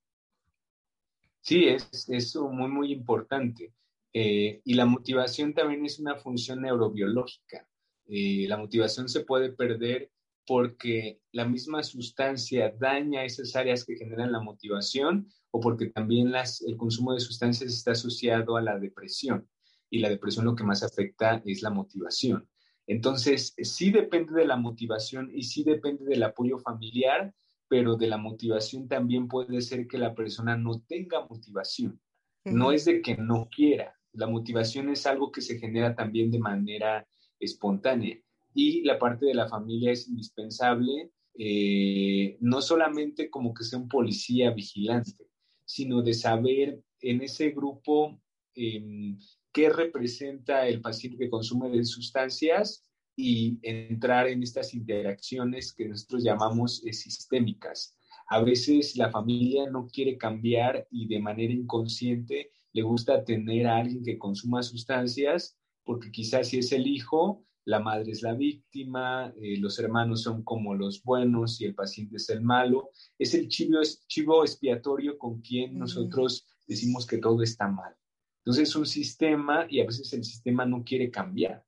Sí, 1.43 1.69
es, 1.69 2.09
es 2.09 2.35
muy, 2.37 2.69
muy 2.69 2.93
importante. 2.93 3.73
Eh, 4.19 4.63
y 4.65 4.73
la 4.73 4.87
motivación 4.87 5.53
también 5.53 5.85
es 5.85 5.99
una 5.99 6.17
función 6.17 6.63
neurobiológica. 6.63 7.69
Eh, 8.07 8.47
la 8.49 8.57
motivación 8.57 9.11
se 9.11 9.27
puede 9.27 9.53
perder 9.53 10.11
porque 10.47 11.21
la 11.33 11.45
misma 11.45 11.83
sustancia 11.83 12.75
daña 12.79 13.25
esas 13.25 13.55
áreas 13.55 13.85
que 13.85 13.97
generan 13.97 14.33
la 14.33 14.41
motivación 14.41 15.29
o 15.51 15.61
porque 15.61 15.91
también 15.91 16.33
las, 16.33 16.63
el 16.63 16.79
consumo 16.79 17.13
de 17.13 17.21
sustancias 17.21 17.71
está 17.71 17.91
asociado 17.91 18.57
a 18.57 18.63
la 18.63 18.79
depresión 18.79 19.47
y 19.91 19.99
la 19.99 20.09
depresión 20.09 20.47
lo 20.47 20.57
que 20.57 20.65
más 20.65 20.83
afecta 20.83 21.43
es 21.45 21.61
la 21.61 21.69
motivación. 21.69 22.49
Entonces, 22.87 23.55
sí 23.59 23.91
depende 23.91 24.33
de 24.33 24.47
la 24.47 24.57
motivación 24.57 25.31
y 25.31 25.43
sí 25.43 25.63
depende 25.63 26.07
del 26.07 26.23
apoyo 26.23 26.59
familiar, 26.59 27.35
pero 27.69 27.97
de 27.97 28.07
la 28.07 28.17
motivación 28.17 28.89
también 28.89 29.29
puede 29.29 29.61
ser 29.61 29.87
que 29.87 29.99
la 29.99 30.15
persona 30.15 30.57
no 30.57 30.81
tenga 30.89 31.27
motivación. 31.27 32.01
No 32.47 32.73
es 32.73 32.87
de 32.87 33.03
que 33.03 33.17
no 33.17 33.49
quiera, 33.51 33.96
la 34.17 34.27
motivación 34.27 34.89
es 34.91 35.07
algo 35.07 35.31
que 35.31 35.41
se 35.41 35.59
genera 35.59 35.95
también 35.95 36.31
de 36.31 36.39
manera 36.39 37.07
espontánea 37.39 38.19
y 38.57 38.81
la 38.85 38.99
parte 38.99 39.27
de 39.27 39.35
la 39.35 39.49
familia 39.49 39.93
es 39.93 40.09
indispensable, 40.09 41.11
eh, 41.39 42.39
no 42.41 42.63
solamente 42.63 43.29
como 43.29 43.53
que 43.53 43.65
sea 43.65 43.79
un 43.79 43.87
policía 43.87 44.51
vigilante, 44.51 45.29
sino 45.67 46.01
de 46.01 46.15
saber 46.15 46.81
en 47.03 47.21
ese 47.21 47.51
grupo 47.51 48.19
em, 48.55 49.19
qué 49.53 49.69
representa 49.69 50.67
el 50.67 50.81
paciente 50.81 51.19
que 51.19 51.29
consume 51.29 51.69
de 51.69 51.85
sustancias 51.85 52.83
y 53.15 53.59
entrar 53.61 54.27
en 54.27 54.43
estas 54.43 54.73
interacciones 54.73 55.75
que 55.75 55.89
nosotros 55.89 56.25
llamamos 56.25 56.83
eh, 56.87 56.95
sistémicas. 56.95 57.95
A 58.29 58.41
veces 58.43 58.97
la 58.97 59.11
familia 59.11 59.69
no 59.69 59.87
quiere 59.87 60.17
cambiar 60.17 60.89
y 60.91 61.07
de 61.09 61.21
manera 61.21 61.53
inconsciente 61.53 62.53
le 62.77 62.83
gusta 62.83 63.25
tener 63.25 63.67
a 63.67 63.79
alguien 63.79 64.05
que 64.05 64.19
consuma 64.19 64.63
sustancias, 64.63 65.59
porque 65.83 66.11
quizás 66.11 66.49
si 66.49 66.59
es 66.59 66.73
el 66.73 66.87
hijo, 66.87 67.43
la 67.65 67.81
madre 67.81 68.13
es 68.13 68.21
la 68.21 68.35
víctima, 68.35 69.33
eh, 69.41 69.57
los 69.57 69.79
hermanos 69.79 70.21
son 70.23 70.43
como 70.43 70.75
los 70.75 71.03
buenos 71.03 71.59
y 71.59 71.65
el 71.65 71.75
paciente 71.75 72.17
es 72.17 72.29
el 72.29 72.43
malo. 72.43 72.91
Es 73.19 73.33
el 73.33 73.49
chivo, 73.49 73.79
chivo 74.07 74.45
expiatorio 74.45 75.17
con 75.17 75.41
quien 75.41 75.79
nosotros 75.79 76.47
decimos 76.69 77.07
que 77.07 77.17
todo 77.17 77.43
está 77.43 77.67
mal. 77.67 77.97
Entonces 78.41 78.69
es 78.69 78.77
un 78.77 78.85
sistema 78.85 79.67
y 79.71 79.81
a 79.81 79.87
veces 79.87 80.13
el 80.13 80.23
sistema 80.23 80.67
no 80.67 80.85
quiere 80.85 81.11
cambiar. 81.11 81.65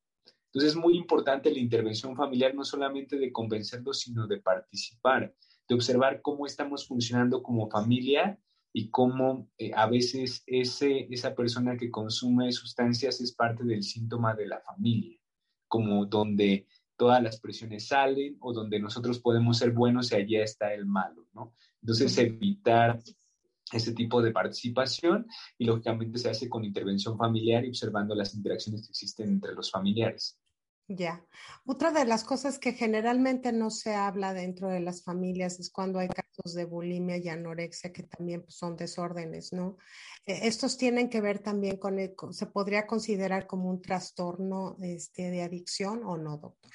Entonces 0.48 0.72
es 0.72 0.76
muy 0.76 0.94
importante 0.94 1.50
la 1.50 1.58
intervención 1.58 2.14
familiar, 2.14 2.54
no 2.54 2.64
solamente 2.64 3.16
de 3.16 3.32
convencerlos, 3.32 4.00
sino 4.00 4.26
de 4.26 4.42
participar, 4.42 5.34
de 5.66 5.74
observar 5.74 6.20
cómo 6.20 6.44
estamos 6.44 6.86
funcionando 6.86 7.42
como 7.42 7.70
familia 7.70 8.38
y 8.72 8.90
cómo 8.90 9.48
eh, 9.58 9.72
a 9.74 9.86
veces 9.86 10.42
ese, 10.46 11.06
esa 11.10 11.34
persona 11.34 11.76
que 11.76 11.90
consume 11.90 12.52
sustancias 12.52 13.20
es 13.20 13.32
parte 13.32 13.64
del 13.64 13.82
síntoma 13.82 14.34
de 14.34 14.46
la 14.46 14.60
familia, 14.60 15.18
como 15.66 16.06
donde 16.06 16.66
todas 16.96 17.22
las 17.22 17.40
presiones 17.40 17.86
salen 17.86 18.36
o 18.40 18.52
donde 18.52 18.80
nosotros 18.80 19.20
podemos 19.20 19.58
ser 19.58 19.72
buenos 19.72 20.12
y 20.12 20.16
allá 20.16 20.42
está 20.42 20.74
el 20.74 20.84
malo, 20.84 21.26
¿no? 21.32 21.54
Entonces, 21.80 22.18
evitar 22.18 23.00
ese 23.72 23.92
tipo 23.92 24.20
de 24.22 24.32
participación 24.32 25.26
y 25.56 25.64
lógicamente 25.64 26.18
se 26.18 26.30
hace 26.30 26.48
con 26.48 26.64
intervención 26.64 27.16
familiar 27.16 27.64
y 27.64 27.68
observando 27.68 28.14
las 28.14 28.34
interacciones 28.34 28.82
que 28.82 28.90
existen 28.90 29.28
entre 29.28 29.54
los 29.54 29.70
familiares. 29.70 30.38
Ya. 30.90 31.22
Otra 31.66 31.92
de 31.92 32.06
las 32.06 32.24
cosas 32.24 32.58
que 32.58 32.72
generalmente 32.72 33.52
no 33.52 33.68
se 33.68 33.94
habla 33.94 34.32
dentro 34.32 34.68
de 34.68 34.80
las 34.80 35.04
familias 35.04 35.60
es 35.60 35.68
cuando 35.68 35.98
hay 35.98 36.08
casos 36.08 36.54
de 36.54 36.64
bulimia 36.64 37.18
y 37.18 37.28
anorexia, 37.28 37.92
que 37.92 38.04
también 38.04 38.40
pues, 38.40 38.54
son 38.54 38.74
desórdenes, 38.74 39.52
¿no? 39.52 39.76
Eh, 40.24 40.40
estos 40.44 40.78
tienen 40.78 41.10
que 41.10 41.20
ver 41.20 41.40
también 41.40 41.76
con, 41.76 41.98
el, 41.98 42.14
¿se 42.30 42.46
podría 42.46 42.86
considerar 42.86 43.46
como 43.46 43.68
un 43.68 43.82
trastorno 43.82 44.76
este, 44.80 45.30
de 45.30 45.42
adicción 45.42 46.04
o 46.04 46.16
no, 46.16 46.38
doctor? 46.38 46.72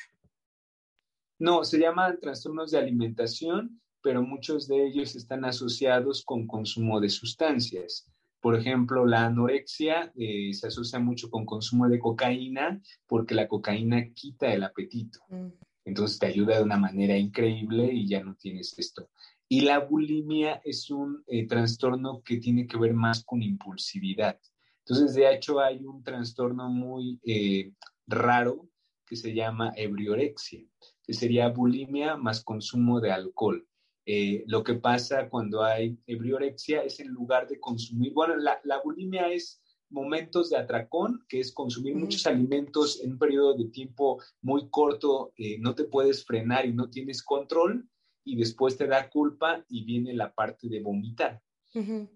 No, 1.39 1.64
se 1.64 1.80
llaman 1.80 2.20
trastornos 2.20 2.70
de 2.70 2.78
alimentación, 2.78 3.82
pero 4.03 4.22
muchos 4.22 4.68
de 4.68 4.86
ellos 4.86 5.16
están 5.16 5.43
asociados 5.43 6.24
con 6.24 6.45
consumo 6.45 7.01
de 7.01 7.09
sustancias. 7.09 8.12
Por 8.44 8.58
ejemplo, 8.58 9.06
la 9.06 9.28
anorexia 9.28 10.12
eh, 10.18 10.54
se 10.54 10.68
asocia 10.68 11.00
mucho 11.00 11.30
con 11.30 11.46
consumo 11.46 11.88
de 11.88 11.98
cocaína 11.98 12.82
porque 13.08 13.36
la 13.36 13.48
cocaína 13.48 14.12
quita 14.14 14.54
el 14.54 14.64
apetito. 14.64 15.20
Mm. 15.30 15.48
Entonces 15.86 16.20
te 16.20 16.26
ayuda 16.26 16.58
de 16.58 16.64
una 16.64 16.76
manera 16.76 17.18
increíble 17.18 17.89
y 17.94 18.06
ya 18.06 18.22
no 18.22 18.36
tienes 18.36 18.78
esto. 18.78 19.10
Y 19.48 19.62
la 19.62 19.80
bulimia 19.80 20.62
es 20.66 20.91
un 20.91 21.24
eh, 21.26 21.48
trastorno 21.48 22.22
que 22.22 22.36
tiene 22.36 22.68
que 22.68 22.78
ver 22.78 22.94
más 22.94 23.24
con 23.24 23.41
impulsividad. 23.41 24.38
Entonces, 24.80 25.16
de 25.16 25.34
hecho, 25.34 25.62
hay 25.62 25.86
un 25.86 26.04
trastorno 26.04 26.68
muy 26.68 27.22
eh, 27.24 27.72
raro 28.08 28.68
que 29.06 29.16
se 29.16 29.34
llama 29.34 29.72
ebriorexia, 29.78 30.66
que 31.02 31.14
sería 31.14 31.48
bulimia 31.48 32.18
más 32.18 32.44
consumo 32.44 33.00
de 33.00 33.14
alcohol. 33.14 33.66
Eh, 34.06 34.43
lo 34.47 34.64
que 34.64 34.76
pasa 34.76 35.30
cuando 35.30 35.64
hay 35.64 35.97
ebriorexia 36.08 36.84
es 36.84 36.99
en 36.99 37.08
lugar 37.08 37.47
de 37.47 37.60
consumir, 37.60 38.12
bueno, 38.14 38.36
la, 38.36 38.82
bulimia 38.84 39.32
es 39.32 39.62
momentos 39.89 40.49
de 40.49 40.58
atracón, 40.58 41.24
que 41.30 41.39
es 41.39 41.54
consumir 41.54 41.95
muchos 41.95 42.28
alimentos 42.28 43.01
en 43.01 43.14
un 43.14 43.20
periodo 43.20 43.54
de 43.54 43.66
tiempo 43.66 44.22
muy 44.41 44.70
corto, 44.70 45.32
eh, 45.38 45.58
no 45.60 45.74
te 45.76 45.86
puedes 45.86 46.26
frenar 46.26 46.66
y 46.66 46.74
no 46.74 46.89
tienes 46.89 47.24
control, 47.24 47.88
y 48.26 48.36
después 48.36 48.78
te 48.78 48.88
da 48.88 49.10
culpa 49.10 49.64
y 49.70 49.86
viene 49.86 50.14
la 50.14 50.34
parte 50.34 50.68
de 50.68 50.82
vomitar. 50.82 51.41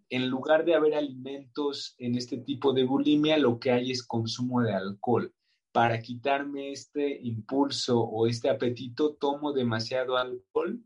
En 0.10 0.30
lugar 0.30 0.66
de 0.66 0.76
haber 0.76 0.94
alimentos 0.94 1.96
en 1.98 2.16
este 2.16 2.38
tipo 2.38 2.74
de 2.74 2.84
bulimia, 2.84 3.40
lo 3.40 3.60
que 3.60 3.72
hay 3.72 3.90
es 3.90 4.06
consumo 4.06 4.62
de 4.62 4.72
alcohol. 4.72 5.34
Para 5.72 6.00
quitarme 6.00 6.72
este 6.72 7.20
impulso 7.24 8.00
o 8.00 8.28
este 8.28 8.52
apetito, 8.52 9.16
tomo 9.16 9.54
demasiado 9.54 10.16
alcohol 10.16 10.80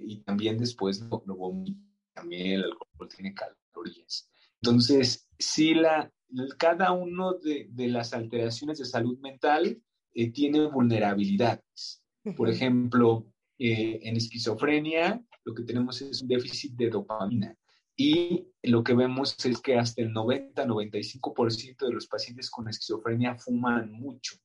y 0.00 0.22
también 0.22 0.58
después 0.58 1.00
lo, 1.00 1.20
vomito. 1.36 1.80
También 2.12 2.52
el 2.52 2.64
alcohol 2.64 3.08
tiene 3.08 3.34
calorías. 3.34 4.28
Entonces, 4.62 5.28
si 5.38 5.74
la, 5.74 6.12
cada 6.58 6.92
uno 6.92 7.34
de, 7.34 7.68
de 7.70 7.88
las 7.88 8.12
alteraciones 8.12 8.78
de 8.78 8.84
salud 8.84 9.18
mental 9.20 9.80
eh, 10.12 10.32
tiene 10.32 10.66
vulnerabilidades. 10.66 12.02
Por 12.36 12.50
ejemplo, 12.50 13.26
eh, 13.58 14.00
en 14.02 14.16
esquizofrenia 14.16 15.24
lo 15.44 15.54
que 15.54 15.62
tenemos 15.62 16.02
es 16.02 16.20
un 16.20 16.28
déficit 16.28 16.74
de 16.74 16.90
dopamina 16.90 17.56
y 17.96 18.46
lo 18.62 18.82
que 18.82 18.94
vemos 18.94 19.36
es 19.44 19.60
que 19.60 19.78
hasta 19.78 20.02
el 20.02 20.12
90-95% 20.12 21.86
de 21.86 21.92
los 21.92 22.06
pacientes 22.06 22.50
con 22.50 22.68
esquizofrenia 22.68 23.36
fuman 23.36 23.92
mucho 23.92 24.36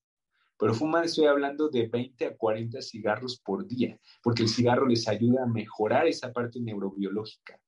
pero 0.58 0.74
fuman, 0.74 1.04
estoy 1.04 1.26
hablando 1.26 1.70
de 1.70 1.88
20 1.88 2.26
a 2.26 2.38
40 2.38 2.82
cigarros 2.82 3.40
por 3.40 3.68
día, 3.68 4.00
porque 4.24 4.44
el 4.44 4.50
cigarro 4.50 4.88
les 4.88 5.08
ayuda 5.08 5.44
a 5.44 5.48
mejorar 5.48 6.08
esa 6.08 6.32
parte 6.32 6.60
neurobiológica. 6.60 7.60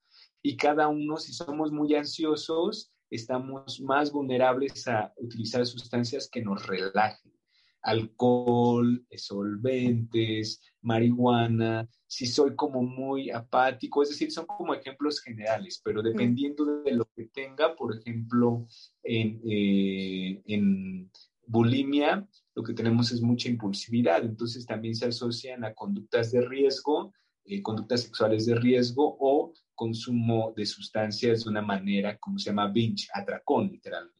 Y 0.42 0.56
cada 0.56 0.88
uno, 0.88 1.18
si 1.18 1.34
somos 1.34 1.72
muy 1.72 1.94
ansiosos, 1.96 2.94
estamos 3.10 3.82
más 3.82 4.12
vulnerables 4.12 4.88
a 4.88 5.14
utilizar 5.18 5.66
sustancias 5.66 6.30
que 6.32 6.42
nos 6.42 6.66
relajen. 6.66 7.34
Alcohol, 7.82 9.06
solventes, 9.16 10.62
marihuana, 10.82 11.88
si 12.06 12.26
soy 12.26 12.56
como 12.56 12.82
muy 12.82 13.30
apático, 13.30 14.02
es 14.04 14.10
decir, 14.10 14.32
son 14.32 14.46
como 14.46 14.74
ejemplos 14.74 15.22
generales, 15.22 15.82
pero 15.84 16.02
dependiendo 16.02 16.82
de 16.84 16.92
lo 16.92 17.06
que 17.16 17.26
tenga, 17.26 17.76
por 17.76 17.96
ejemplo, 17.96 18.66
en, 19.04 19.42
eh, 19.46 20.42
en 20.48 21.12
bulimia, 21.48 22.28
lo 22.54 22.64
que 22.64 22.74
tenemos 22.74 23.12
es 23.12 23.22
mucha 23.22 23.50
impulsividad, 23.50 24.24
entonces 24.24 24.66
también 24.66 24.96
se 24.96 25.08
asocian 25.08 25.64
a 25.64 25.74
conductas 25.74 26.32
de 26.32 26.42
riesgo, 26.42 27.14
eh, 27.46 27.62
conductas 27.62 28.02
sexuales 28.02 28.46
de 28.46 28.56
riesgo 28.56 29.18
o 29.20 29.54
consumo 29.74 30.54
de 30.56 30.66
sustancias 30.66 31.44
de 31.44 31.50
una 31.50 31.62
manera, 31.62 32.18
como 32.18 32.38
se 32.38 32.50
llama 32.50 32.68
binge, 32.68 33.08
atracón 33.14 33.70
literalmente. 33.72 34.18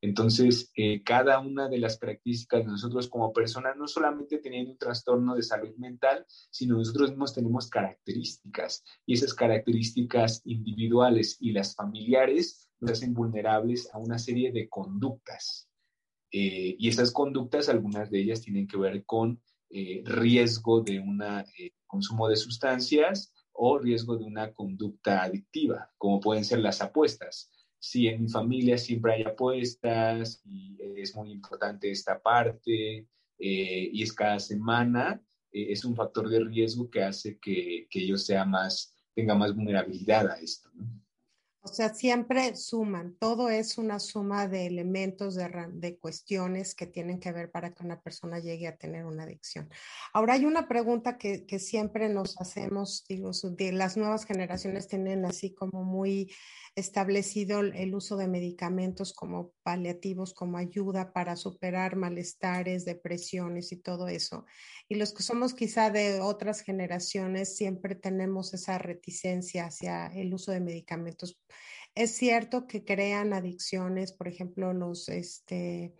Entonces, 0.00 0.70
eh, 0.76 1.02
cada 1.02 1.40
una 1.40 1.68
de 1.68 1.78
las 1.78 1.98
características 1.98 2.64
de 2.64 2.70
nosotros 2.70 3.08
como 3.08 3.32
personas, 3.32 3.76
no 3.76 3.88
solamente 3.88 4.38
teniendo 4.38 4.72
un 4.72 4.78
trastorno 4.78 5.34
de 5.34 5.42
salud 5.42 5.74
mental, 5.76 6.24
sino 6.50 6.76
nosotros 6.76 7.10
mismos 7.10 7.34
tenemos 7.34 7.68
características 7.68 8.84
y 9.06 9.14
esas 9.14 9.34
características 9.34 10.42
individuales 10.44 11.36
y 11.40 11.52
las 11.52 11.74
familiares 11.74 12.68
nos 12.78 12.92
hacen 12.92 13.14
vulnerables 13.14 13.92
a 13.92 13.98
una 13.98 14.18
serie 14.18 14.52
de 14.52 14.68
conductas. 14.68 15.68
Eh, 16.30 16.76
y 16.78 16.88
esas 16.88 17.12
conductas, 17.12 17.68
algunas 17.68 18.10
de 18.10 18.20
ellas 18.20 18.42
tienen 18.42 18.66
que 18.66 18.76
ver 18.76 19.04
con 19.04 19.40
eh, 19.70 20.02
riesgo 20.04 20.80
de 20.80 21.00
un 21.00 21.22
eh, 21.22 21.72
consumo 21.86 22.28
de 22.28 22.36
sustancias 22.36 23.32
o 23.52 23.78
riesgo 23.78 24.16
de 24.16 24.24
una 24.24 24.52
conducta 24.52 25.22
adictiva, 25.22 25.90
como 25.98 26.20
pueden 26.20 26.44
ser 26.44 26.58
las 26.58 26.80
apuestas. 26.80 27.50
Si 27.78 28.08
en 28.08 28.22
mi 28.22 28.28
familia 28.28 28.76
siempre 28.78 29.14
hay 29.14 29.22
apuestas 29.22 30.42
y 30.44 30.76
es 30.96 31.14
muy 31.14 31.30
importante 31.30 31.90
esta 31.90 32.20
parte 32.20 33.06
y 33.38 34.02
es 34.02 34.12
cada 34.12 34.38
semana, 34.40 35.22
es 35.52 35.84
un 35.84 35.94
factor 35.94 36.28
de 36.28 36.40
riesgo 36.40 36.90
que 36.90 37.02
hace 37.02 37.38
que, 37.38 37.86
que 37.88 38.06
yo 38.06 38.16
sea 38.16 38.44
más, 38.44 38.94
tenga 39.14 39.34
más 39.34 39.54
vulnerabilidad 39.54 40.28
a 40.30 40.40
esto. 40.40 40.70
O 41.68 41.68
sea, 41.68 41.92
siempre 41.92 42.54
suman, 42.54 43.16
todo 43.18 43.50
es 43.50 43.76
una 43.76 43.98
suma 43.98 44.46
de 44.46 44.66
elementos, 44.66 45.34
de, 45.34 45.98
cuestiones 45.98 46.76
que 46.76 46.86
tienen 46.86 47.18
que 47.18 47.32
ver 47.32 47.50
para 47.50 47.74
que 47.74 47.82
una 47.82 48.00
persona 48.00 48.38
llegue 48.38 48.68
a 48.68 48.76
tener 48.76 49.04
una 49.04 49.24
adicción. 49.24 49.68
Ahora 50.12 50.34
hay 50.34 50.44
una 50.44 50.68
pregunta 50.68 51.18
que, 51.18 51.44
que 51.44 51.58
siempre 51.58 52.08
nos 52.08 52.40
hacemos, 52.40 53.04
digo, 53.08 53.32
de 53.32 53.72
las 53.72 53.96
nuevas 53.96 54.26
generaciones 54.26 54.86
tienen 54.86 55.24
así 55.24 55.54
como 55.54 55.82
muy 55.82 56.32
establecido 56.76 57.58
el 57.58 57.94
uso 57.96 58.16
de 58.16 58.28
medicamentos 58.28 59.12
como 59.12 59.55
paliativos, 59.66 60.32
como 60.32 60.58
ayuda 60.58 61.12
para 61.12 61.34
superar 61.34 61.96
malestares, 61.96 62.84
depresiones 62.84 63.72
y 63.72 63.78
todo 63.78 64.06
eso. 64.06 64.46
Y 64.88 64.94
los 64.94 65.12
que 65.12 65.24
somos 65.24 65.54
quizá 65.54 65.90
de 65.90 66.20
otras 66.20 66.60
generaciones 66.60 67.56
siempre 67.56 67.96
tenemos 67.96 68.54
esa 68.54 68.78
reticencia 68.78 69.66
hacia 69.66 70.06
el 70.06 70.32
uso 70.32 70.52
de 70.52 70.60
medicamentos. 70.60 71.36
Es 71.96 72.12
cierto 72.12 72.68
que 72.68 72.84
crean 72.84 73.32
adicciones, 73.32 74.12
por 74.12 74.28
ejemplo, 74.28 74.72
los, 74.72 75.08
este, 75.08 75.92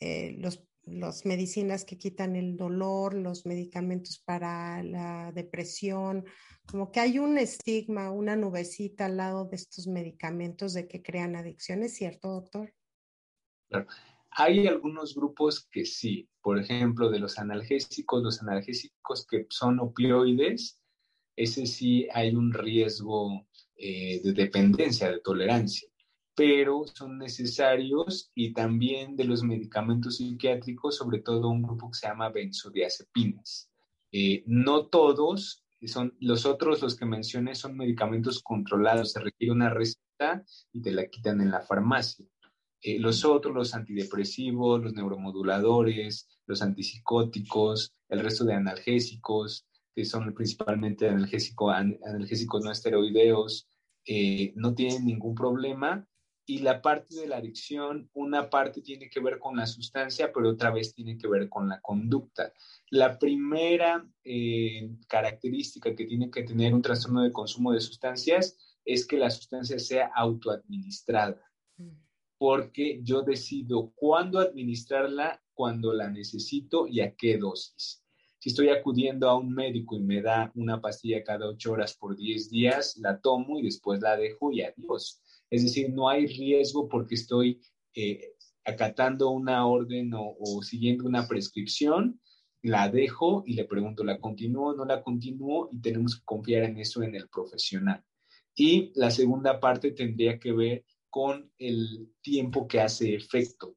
eh, 0.00 0.36
los 0.38 0.68
las 0.90 1.26
medicinas 1.26 1.84
que 1.84 1.98
quitan 1.98 2.34
el 2.34 2.56
dolor, 2.56 3.12
los 3.12 3.44
medicamentos 3.44 4.22
para 4.24 4.82
la 4.82 5.32
depresión, 5.32 6.24
como 6.66 6.90
que 6.90 7.00
hay 7.00 7.18
un 7.18 7.36
estigma, 7.36 8.10
una 8.10 8.36
nubecita 8.36 9.04
al 9.06 9.18
lado 9.18 9.44
de 9.44 9.56
estos 9.56 9.86
medicamentos 9.86 10.72
de 10.72 10.88
que 10.88 11.02
crean 11.02 11.36
adicciones, 11.36 11.94
¿cierto, 11.94 12.28
doctor? 12.28 12.72
Claro. 13.68 13.86
Hay 14.30 14.66
algunos 14.66 15.14
grupos 15.14 15.66
que 15.70 15.84
sí, 15.84 16.28
por 16.40 16.58
ejemplo, 16.58 17.10
de 17.10 17.18
los 17.18 17.38
analgésicos, 17.38 18.22
los 18.22 18.40
analgésicos 18.42 19.26
que 19.26 19.46
son 19.48 19.80
opioides, 19.80 20.80
ese 21.34 21.66
sí 21.66 22.06
hay 22.12 22.34
un 22.34 22.52
riesgo 22.52 23.46
eh, 23.76 24.20
de 24.22 24.32
dependencia, 24.32 25.10
de 25.10 25.20
tolerancia 25.20 25.88
pero 26.38 26.84
son 26.94 27.18
necesarios 27.18 28.30
y 28.32 28.52
también 28.52 29.16
de 29.16 29.24
los 29.24 29.42
medicamentos 29.42 30.18
psiquiátricos, 30.18 30.94
sobre 30.94 31.18
todo 31.18 31.48
un 31.48 31.62
grupo 31.62 31.90
que 31.90 31.98
se 31.98 32.06
llama 32.06 32.28
benzodiazepinas. 32.28 33.68
Eh, 34.12 34.44
no 34.46 34.86
todos, 34.86 35.64
son 35.86 36.16
los 36.20 36.46
otros, 36.46 36.80
los 36.80 36.94
que 36.94 37.06
mencioné, 37.06 37.56
son 37.56 37.76
medicamentos 37.76 38.40
controlados, 38.40 39.10
se 39.10 39.18
requiere 39.18 39.52
una 39.52 39.68
receta 39.68 40.44
y 40.72 40.80
te 40.80 40.92
la 40.92 41.08
quitan 41.08 41.40
en 41.40 41.50
la 41.50 41.60
farmacia. 41.60 42.24
Eh, 42.80 42.98
los 42.98 43.24
otros, 43.24 43.54
los 43.54 43.74
antidepresivos, 43.74 44.82
los 44.82 44.94
neuromoduladores, 44.94 46.28
los 46.46 46.62
antipsicóticos, 46.62 47.92
el 48.08 48.20
resto 48.20 48.44
de 48.44 48.54
analgésicos, 48.54 49.66
que 49.94 50.04
son 50.04 50.32
principalmente 50.34 51.08
analgésicos 51.08 52.64
no 52.64 52.70
esteroideos, 52.70 53.68
eh, 54.04 54.52
no 54.56 54.74
tienen 54.74 55.04
ningún 55.04 55.34
problema 55.34 56.06
y 56.48 56.60
la 56.60 56.80
parte 56.80 57.14
de 57.14 57.26
la 57.26 57.36
adicción, 57.36 58.08
una 58.14 58.48
parte 58.48 58.80
tiene 58.80 59.10
que 59.10 59.20
ver 59.20 59.38
con 59.38 59.56
la 59.58 59.66
sustancia, 59.66 60.32
pero 60.32 60.48
otra 60.48 60.70
vez 60.70 60.94
tiene 60.94 61.18
que 61.18 61.28
ver 61.28 61.50
con 61.50 61.68
la 61.68 61.78
conducta. 61.82 62.54
La 62.88 63.18
primera 63.18 64.08
eh, 64.24 64.88
característica 65.06 65.94
que 65.94 66.06
tiene 66.06 66.30
que 66.30 66.44
tener 66.44 66.72
un 66.72 66.80
trastorno 66.80 67.22
de 67.22 67.32
consumo 67.32 67.72
de 67.72 67.82
sustancias 67.82 68.56
es 68.82 69.06
que 69.06 69.18
la 69.18 69.28
sustancia 69.28 69.78
sea 69.78 70.10
autoadministrada, 70.14 71.42
mm. 71.76 72.07
Porque 72.38 73.00
yo 73.02 73.22
decido 73.22 73.92
cuándo 73.96 74.38
administrarla, 74.38 75.42
cuando 75.54 75.92
la 75.92 76.08
necesito 76.08 76.86
y 76.86 77.00
a 77.00 77.14
qué 77.14 77.36
dosis. 77.36 78.04
Si 78.38 78.50
estoy 78.50 78.68
acudiendo 78.68 79.28
a 79.28 79.36
un 79.36 79.52
médico 79.52 79.96
y 79.96 80.00
me 80.00 80.22
da 80.22 80.52
una 80.54 80.80
pastilla 80.80 81.24
cada 81.24 81.48
ocho 81.48 81.72
horas 81.72 81.96
por 81.96 82.16
10 82.16 82.50
días, 82.50 82.96
la 82.98 83.20
tomo 83.20 83.58
y 83.58 83.62
después 83.62 84.00
la 84.00 84.16
dejo 84.16 84.52
y 84.52 84.62
adiós. 84.62 85.20
Es 85.50 85.64
decir, 85.64 85.90
no 85.92 86.08
hay 86.08 86.26
riesgo 86.26 86.88
porque 86.88 87.16
estoy 87.16 87.60
eh, 87.94 88.34
acatando 88.64 89.30
una 89.30 89.66
orden 89.66 90.12
o, 90.14 90.62
siguiendo 90.62 91.04
una 91.06 91.26
prescripción, 91.26 92.20
la 92.62 92.88
dejo 92.88 93.42
y 93.46 93.54
le 93.54 93.64
pregunto, 93.64 94.04
¿la 94.04 94.20
continúo 94.20 94.68
o 94.68 94.76
no 94.76 94.84
la 94.84 95.02
continúo? 95.02 95.68
Y 95.72 95.80
tenemos 95.80 96.16
que 96.16 96.24
confiar 96.24 96.64
en 96.64 96.78
eso 96.78 97.02
en 97.02 97.16
el 97.16 97.28
profesional. 97.28 98.04
Y 98.54 98.92
la 98.94 99.10
segunda 99.10 99.58
parte 99.58 99.92
tendría 99.92 100.38
que 100.38 100.52
ver 100.52 100.84
con 101.10 101.50
el 101.58 102.12
tiempo 102.20 102.66
que 102.66 102.80
hace 102.80 103.14
efecto. 103.14 103.76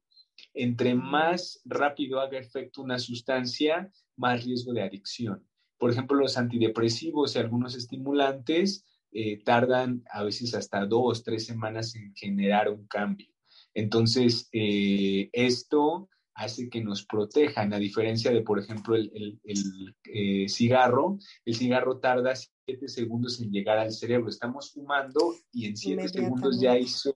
Entre 0.54 0.94
más 0.94 1.60
rápido 1.64 2.20
haga 2.20 2.38
efecto 2.38 2.82
una 2.82 2.98
sustancia, 2.98 3.90
más 4.16 4.44
riesgo 4.44 4.72
de 4.72 4.82
adicción. 4.82 5.46
Por 5.78 5.90
ejemplo, 5.90 6.16
los 6.16 6.36
antidepresivos 6.36 7.34
y 7.34 7.38
algunos 7.38 7.74
estimulantes 7.74 8.86
eh, 9.10 9.42
tardan 9.42 10.02
a 10.10 10.22
veces 10.24 10.54
hasta 10.54 10.86
dos, 10.86 11.24
tres 11.24 11.46
semanas 11.46 11.94
en 11.94 12.14
generar 12.14 12.70
un 12.70 12.86
cambio. 12.86 13.28
Entonces, 13.74 14.48
eh, 14.52 15.28
esto 15.32 16.08
hace 16.34 16.68
que 16.70 16.82
nos 16.82 17.04
protejan, 17.04 17.72
a 17.72 17.78
diferencia 17.78 18.30
de, 18.30 18.42
por 18.42 18.58
ejemplo, 18.58 18.96
el, 18.96 19.40
eh, 20.04 20.48
cigarro. 20.48 21.18
El 21.44 21.54
cigarro 21.54 21.98
tarda 21.98 22.34
siete 22.34 22.88
segundos 22.88 23.40
en 23.40 23.50
llegar 23.50 23.78
al 23.78 23.92
cerebro. 23.92 24.28
Estamos 24.28 24.72
fumando 24.72 25.34
y 25.52 25.66
en 25.66 25.76
siete 25.76 26.08
segundos 26.08 26.60
ya 26.60 26.78
hizo 26.78 27.14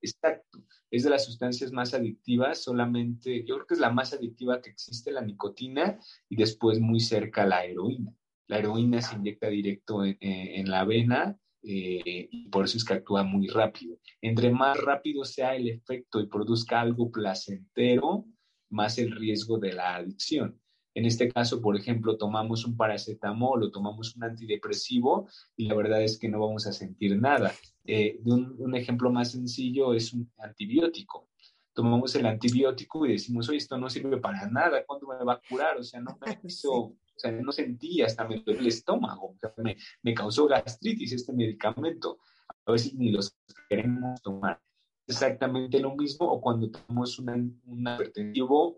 Exacto. 0.00 0.64
Es 0.90 1.02
de 1.02 1.10
las 1.10 1.24
sustancias 1.24 1.72
más 1.72 1.94
adictivas, 1.94 2.62
solamente, 2.62 3.44
yo 3.44 3.56
creo 3.56 3.66
que 3.66 3.74
es 3.74 3.80
la 3.80 3.90
más 3.90 4.12
adictiva 4.12 4.60
que 4.60 4.70
existe, 4.70 5.12
la 5.12 5.20
nicotina, 5.20 5.98
y 6.28 6.36
después 6.36 6.80
muy 6.80 7.00
cerca 7.00 7.46
la 7.46 7.64
heroína. 7.64 8.12
La 8.46 8.58
heroína 8.58 9.02
se 9.02 9.16
inyecta 9.16 9.48
directo 9.48 10.02
en, 10.04 10.70
la 10.70 10.84
vena 10.84 11.38
eh, 11.62 12.28
y 12.30 12.48
por 12.48 12.64
eso 12.64 12.78
es 12.78 12.84
que 12.84 12.94
actúa 12.94 13.22
muy 13.22 13.46
rápido. 13.48 13.98
Entre 14.22 14.50
más 14.50 14.78
rápido 14.80 15.24
sea 15.24 15.54
el 15.54 15.68
efecto 15.68 16.20
y 16.20 16.28
produzca 16.28 16.80
algo 16.80 17.10
placentero, 17.10 18.24
más 18.70 18.98
el 18.98 19.12
riesgo 19.12 19.58
de 19.58 19.74
la 19.74 19.96
adicción. 19.96 20.58
En 20.98 21.06
este 21.06 21.28
caso, 21.28 21.60
por 21.62 21.76
ejemplo, 21.76 22.16
tomamos 22.16 22.66
un 22.66 22.76
paracetamol 22.76 23.62
o 23.62 23.70
tomamos 23.70 24.16
un 24.16 24.24
antidepresivo 24.24 25.28
y 25.56 25.68
la 25.68 25.76
verdad 25.76 26.02
es 26.02 26.18
que 26.18 26.28
no 26.28 26.40
vamos 26.40 26.66
a 26.66 26.72
sentir 26.72 27.16
nada. 27.16 27.54
Eh, 27.84 28.18
un, 28.24 28.74
ejemplo 28.74 29.08
más 29.12 29.30
sencillo 29.30 29.94
es 29.94 30.12
un 30.12 30.28
antibiótico. 30.38 31.28
Tomamos 31.72 32.16
el 32.16 32.26
antibiótico 32.26 33.06
y 33.06 33.12
decimos, 33.12 33.48
oye, 33.48 33.58
esto 33.58 33.78
no 33.78 33.88
sirve 33.88 34.16
para 34.16 34.50
nada, 34.50 34.84
¿cuándo 34.84 35.06
me 35.06 35.24
va 35.24 35.34
a 35.34 35.40
curar? 35.48 35.76
O 35.76 35.84
sea, 35.84 36.00
no 36.00 36.18
me 36.20 36.36
hizo, 36.42 36.72
o 36.72 36.96
sea, 37.14 37.30
no 37.30 37.52
sentí, 37.52 38.02
hasta 38.02 38.26
me 38.26 38.40
duele 38.40 38.58
el 38.58 38.66
estómago, 38.66 39.36
me, 39.58 39.76
me 40.02 40.14
causó 40.14 40.48
gastritis 40.48 41.12
este 41.12 41.32
medicamento. 41.32 42.18
A 42.66 42.72
veces 42.72 42.94
ni 42.94 43.12
los 43.12 43.38
queremos 43.68 44.20
tomar 44.20 44.60
exactamente 45.06 45.80
lo 45.80 45.94
mismo 45.96 46.26
o 46.26 46.40
cuando 46.40 46.70
tomamos 46.70 47.18
un, 47.18 47.60
un 47.64 47.86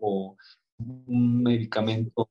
o 0.01 0.37
un 1.07 1.43
medicamento, 1.43 2.29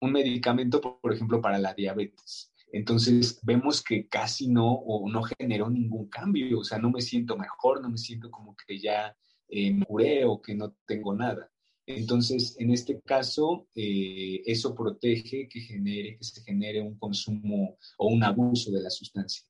un 0.00 0.12
medicamento, 0.12 0.80
por 0.80 1.12
ejemplo, 1.12 1.40
para 1.40 1.58
la 1.58 1.74
diabetes. 1.74 2.52
Entonces 2.72 3.38
vemos 3.42 3.82
que 3.82 4.08
casi 4.08 4.48
no 4.48 4.72
o 4.72 5.08
no 5.08 5.22
generó 5.22 5.68
ningún 5.68 6.08
cambio, 6.08 6.60
o 6.60 6.64
sea, 6.64 6.78
no 6.78 6.90
me 6.90 7.02
siento 7.02 7.36
mejor, 7.36 7.82
no 7.82 7.90
me 7.90 7.98
siento 7.98 8.30
como 8.30 8.56
que 8.56 8.80
ya 8.80 9.14
eh, 9.48 9.78
curé 9.86 10.24
o 10.24 10.40
que 10.40 10.54
no 10.54 10.74
tengo 10.86 11.14
nada. 11.14 11.50
Entonces, 11.84 12.56
en 12.58 12.70
este 12.70 13.00
caso, 13.02 13.68
eh, 13.74 14.40
eso 14.46 14.74
protege 14.74 15.48
que 15.48 15.60
genere, 15.60 16.16
que 16.16 16.24
se 16.24 16.42
genere 16.42 16.80
un 16.80 16.96
consumo 16.96 17.76
o 17.98 18.08
un 18.08 18.24
abuso 18.24 18.70
de 18.70 18.82
la 18.82 18.90
sustancia. 18.90 19.44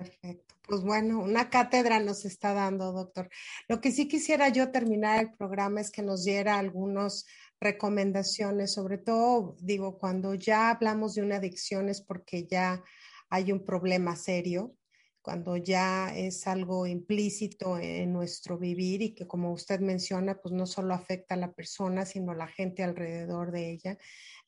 Perfecto. 0.00 0.54
Pues 0.66 0.80
bueno, 0.80 1.20
una 1.20 1.50
cátedra 1.50 2.00
nos 2.00 2.24
está 2.24 2.54
dando, 2.54 2.90
doctor. 2.90 3.28
Lo 3.68 3.82
que 3.82 3.92
sí 3.92 4.08
quisiera 4.08 4.48
yo 4.48 4.70
terminar 4.70 5.20
el 5.20 5.34
programa 5.34 5.82
es 5.82 5.90
que 5.90 6.00
nos 6.00 6.24
diera 6.24 6.58
algunas 6.58 7.26
recomendaciones, 7.60 8.72
sobre 8.72 8.96
todo, 8.96 9.56
digo, 9.60 9.98
cuando 9.98 10.32
ya 10.32 10.70
hablamos 10.70 11.14
de 11.14 11.22
una 11.22 11.36
adicción 11.36 11.90
es 11.90 12.00
porque 12.00 12.46
ya 12.46 12.82
hay 13.28 13.52
un 13.52 13.62
problema 13.62 14.16
serio 14.16 14.74
cuando 15.22 15.56
ya 15.56 16.14
es 16.16 16.46
algo 16.46 16.86
implícito 16.86 17.78
en 17.78 18.12
nuestro 18.12 18.58
vivir 18.58 19.02
y 19.02 19.14
que 19.14 19.26
como 19.26 19.52
usted 19.52 19.80
menciona, 19.80 20.40
pues 20.40 20.52
no 20.52 20.66
solo 20.66 20.94
afecta 20.94 21.34
a 21.34 21.38
la 21.38 21.52
persona, 21.52 22.06
sino 22.06 22.32
a 22.32 22.36
la 22.36 22.46
gente 22.46 22.82
alrededor 22.82 23.52
de 23.52 23.70
ella. 23.70 23.98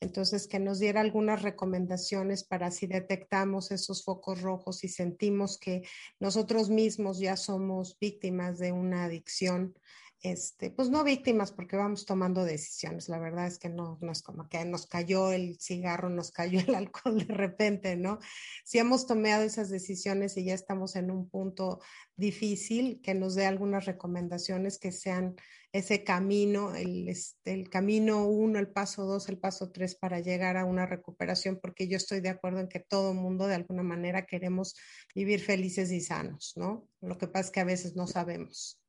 Entonces, 0.00 0.48
que 0.48 0.58
nos 0.58 0.78
diera 0.78 1.00
algunas 1.00 1.42
recomendaciones 1.42 2.42
para 2.42 2.70
si 2.70 2.86
detectamos 2.86 3.70
esos 3.70 4.02
focos 4.04 4.40
rojos 4.40 4.82
y 4.82 4.88
sentimos 4.88 5.58
que 5.58 5.82
nosotros 6.18 6.70
mismos 6.70 7.18
ya 7.18 7.36
somos 7.36 7.98
víctimas 8.00 8.58
de 8.58 8.72
una 8.72 9.04
adicción 9.04 9.74
este, 10.22 10.70
pues 10.70 10.88
no 10.88 11.02
víctimas 11.02 11.50
porque 11.50 11.76
vamos 11.76 12.06
tomando 12.06 12.44
decisiones. 12.44 13.08
La 13.08 13.18
verdad 13.18 13.46
es 13.46 13.58
que 13.58 13.68
no, 13.68 13.98
no 14.00 14.12
es 14.12 14.22
como 14.22 14.48
que 14.48 14.64
nos 14.64 14.86
cayó 14.86 15.32
el 15.32 15.58
cigarro, 15.60 16.10
nos 16.10 16.30
cayó 16.30 16.60
el 16.60 16.74
alcohol 16.76 17.26
de 17.26 17.34
repente, 17.34 17.96
¿no? 17.96 18.18
Si 18.64 18.78
hemos 18.78 19.06
tomado 19.06 19.42
esas 19.42 19.68
decisiones 19.68 20.36
y 20.36 20.44
ya 20.44 20.54
estamos 20.54 20.94
en 20.94 21.10
un 21.10 21.28
punto 21.28 21.80
difícil, 22.16 23.00
que 23.02 23.14
nos 23.14 23.34
dé 23.34 23.46
algunas 23.46 23.84
recomendaciones 23.84 24.78
que 24.78 24.92
sean 24.92 25.34
ese 25.72 26.04
camino, 26.04 26.74
el, 26.74 27.08
este, 27.08 27.54
el 27.54 27.70
camino 27.70 28.26
uno, 28.26 28.58
el 28.58 28.68
paso 28.68 29.04
dos, 29.06 29.28
el 29.28 29.38
paso 29.38 29.70
tres 29.70 29.94
para 29.96 30.20
llegar 30.20 30.56
a 30.56 30.66
una 30.66 30.86
recuperación, 30.86 31.58
porque 31.60 31.88
yo 31.88 31.96
estoy 31.96 32.20
de 32.20 32.28
acuerdo 32.28 32.60
en 32.60 32.68
que 32.68 32.78
todo 32.80 33.14
mundo 33.14 33.46
de 33.46 33.54
alguna 33.54 33.82
manera 33.82 34.26
queremos 34.26 34.76
vivir 35.14 35.40
felices 35.40 35.90
y 35.90 36.00
sanos, 36.00 36.52
¿no? 36.56 36.86
Lo 37.00 37.18
que 37.18 37.26
pasa 37.26 37.46
es 37.46 37.50
que 37.50 37.60
a 37.60 37.64
veces 37.64 37.96
no 37.96 38.06
sabemos. 38.06 38.81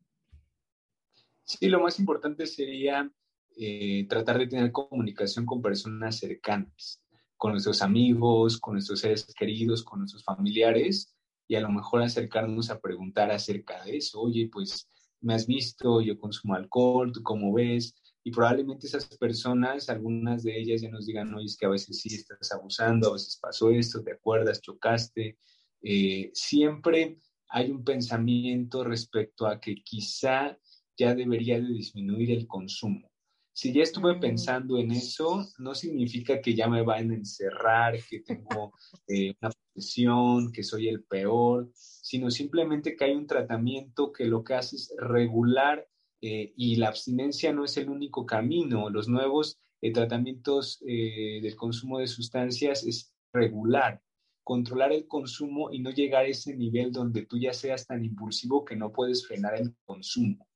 Sí, 1.46 1.68
lo 1.68 1.82
más 1.82 2.00
importante 2.00 2.46
sería 2.48 3.12
eh, 3.58 4.06
tratar 4.08 4.40
de 4.40 4.48
tener 4.48 4.72
comunicación 4.72 5.46
con 5.46 5.62
personas 5.62 6.18
cercanas, 6.18 7.04
con 7.38 7.52
nuestros 7.52 7.82
amigos, 7.82 8.60
con 8.60 8.74
nuestros 8.74 9.02
seres 9.02 9.26
queridos, 9.38 9.84
con 9.84 10.00
nuestros 10.00 10.24
familiares, 10.24 11.16
y 11.48 11.56
a 11.56 11.62
lo 11.62 11.70
mejor 11.70 12.02
acercarnos 12.02 12.70
a 12.70 12.80
preguntar 12.80 13.30
acerca 13.32 13.84
de 13.84 13.98
eso. 13.98 14.22
Oye, 14.22 14.50
pues 14.52 14.88
me 15.22 15.34
has 15.34 15.46
visto, 15.46 16.02
yo 16.02 16.18
consumo 16.18 16.56
alcohol, 16.56 17.12
¿tú 17.12 17.22
cómo 17.22 17.54
ves? 17.54 17.96
Y 18.24 18.32
probablemente 18.32 18.88
esas 18.88 19.06
personas, 19.18 19.90
algunas 19.90 20.44
de 20.44 20.58
ellas 20.58 20.82
ya 20.82 20.90
nos 20.90 21.06
digan, 21.06 21.34
oye, 21.34 21.46
es 21.46 21.58
que 21.58 21.66
a 21.66 21.70
veces 21.70 22.00
sí 22.00 22.16
estás 22.16 22.52
abusando, 22.54 23.10
a 23.10 23.14
veces 23.14 23.38
pasó 23.42 23.70
esto, 23.70 24.02
te 24.02 24.14
acuerdas, 24.14 24.62
chocaste. 24.62 25.38
Eh, 25.82 26.32
siempre 26.34 27.20
hay 27.50 27.70
un 27.70 27.84
pensamiento 27.84 28.84
respecto 28.86 29.46
a 29.46 29.60
que 29.60 29.76
quizá 29.76 30.58
ya 30.98 31.16
debería 31.16 31.60
de 31.60 31.68
disminuir 31.68 32.32
el 32.32 32.48
consumo. 32.48 33.10
Si 33.56 33.72
ya 33.72 33.84
estuve 33.84 34.16
pensando 34.16 34.80
en 34.80 34.90
eso, 34.92 35.46
no 35.60 35.76
significa 35.76 36.42
que 36.42 36.56
ya 36.56 36.68
me 36.68 36.82
van 36.82 37.12
a 37.12 37.16
encerrar, 37.16 37.96
que 38.10 38.22
tengo 38.22 38.74
eh, 39.08 39.36
una 39.40 39.52
presión, 39.72 40.52
que 40.52 40.64
soy 40.64 40.88
el 40.88 41.04
peor, 41.04 41.70
sino 41.76 42.32
simplemente 42.32 42.96
que 42.96 43.06
hay 43.06 43.16
un 43.16 43.28
tratamiento 43.28 44.12
que 44.12 44.26
lo 44.26 44.44
que 44.44 44.56
hace 44.56 44.78
es 44.78 44.96
regular 44.98 45.88
eh, 46.22 46.52
y 46.58 46.78
la 46.78 46.88
abstinencia 46.88 47.54
no 47.54 47.64
es 47.64 47.78
el 47.78 47.90
único 47.90 48.26
camino. 48.26 48.90
Los 48.90 49.08
nuevos 49.08 49.60
eh, 49.82 49.94
tratamientos 49.94 50.80
del 50.80 51.56
consumo 51.56 52.00
de 52.00 52.08
sustancias 52.08 52.84
es 52.84 53.14
regular, 53.34 54.02
controlar 54.44 54.94
el 54.94 55.08
consumo 55.08 55.72
y 55.72 55.80
no 55.80 55.92
llegar 55.92 56.26
a 56.26 56.28
ese 56.28 56.56
nivel 56.56 56.92
donde 56.92 57.28
tú 57.28 57.38
ya 57.38 57.54
seas 57.54 57.86
tan 57.86 58.04
impulsivo 58.04 58.66
que 58.66 58.76
no 58.76 58.92
puedes 58.92 59.28
frenar 59.28 59.62
el 59.62 59.76
consumo 59.86 60.48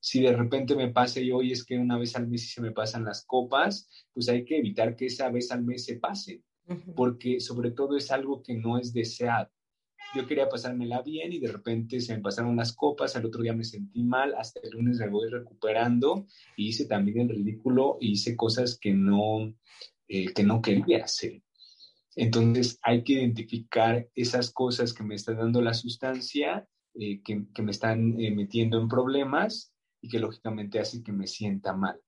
si 0.00 0.20
de 0.20 0.32
repente 0.36 0.76
me 0.76 0.90
pasa 0.90 1.20
y 1.20 1.32
hoy 1.32 1.52
es 1.52 1.64
que 1.64 1.78
una 1.78 1.98
vez 1.98 2.14
al 2.16 2.28
mes 2.28 2.52
se 2.52 2.60
me 2.60 2.72
pasan 2.72 3.04
las 3.04 3.24
copas, 3.24 3.88
pues 4.12 4.28
hay 4.28 4.44
que 4.44 4.58
evitar 4.58 4.96
que 4.96 5.06
esa 5.06 5.28
vez 5.30 5.50
al 5.50 5.64
mes 5.64 5.84
se 5.84 5.96
pase, 5.96 6.42
porque 6.94 7.40
sobre 7.40 7.72
todo 7.72 7.96
es 7.96 8.10
algo 8.10 8.42
que 8.42 8.54
no 8.54 8.78
es 8.78 8.92
deseado. 8.92 9.50
Yo 10.14 10.26
quería 10.26 10.48
pasármela 10.48 11.02
bien 11.02 11.32
y 11.32 11.38
de 11.38 11.52
repente 11.52 12.00
se 12.00 12.16
me 12.16 12.22
pasaron 12.22 12.56
las 12.56 12.72
copas, 12.72 13.14
al 13.16 13.26
otro 13.26 13.42
día 13.42 13.52
me 13.52 13.64
sentí 13.64 14.02
mal, 14.02 14.34
hasta 14.38 14.60
el 14.62 14.70
lunes 14.70 14.98
me 14.98 15.08
voy 15.08 15.28
recuperando 15.28 16.26
y 16.56 16.68
hice 16.68 16.86
también 16.86 17.20
el 17.20 17.28
ridículo 17.28 17.98
y 18.00 18.12
hice 18.12 18.34
cosas 18.34 18.78
que 18.78 18.94
no, 18.94 19.54
eh, 20.06 20.32
que 20.32 20.44
no 20.44 20.62
quería 20.62 21.04
hacer. 21.04 21.42
Entonces 22.16 22.78
hay 22.82 23.04
que 23.04 23.14
identificar 23.14 24.08
esas 24.14 24.50
cosas 24.50 24.94
que 24.94 25.04
me 25.04 25.14
están 25.14 25.36
dando 25.36 25.60
la 25.60 25.74
sustancia, 25.74 26.66
eh, 26.94 27.20
que, 27.22 27.44
que, 27.54 27.62
me 27.62 27.70
están 27.70 28.18
eh, 28.18 28.30
metiendo 28.30 28.80
en 28.80 28.88
problemas 28.88 29.72
y 30.00 30.08
que 30.08 30.18
lógicamente 30.18 30.78
hace 30.80 31.02
que 31.02 31.12
me 31.12 31.26
sienta 31.26 31.74
mal. 31.74 32.00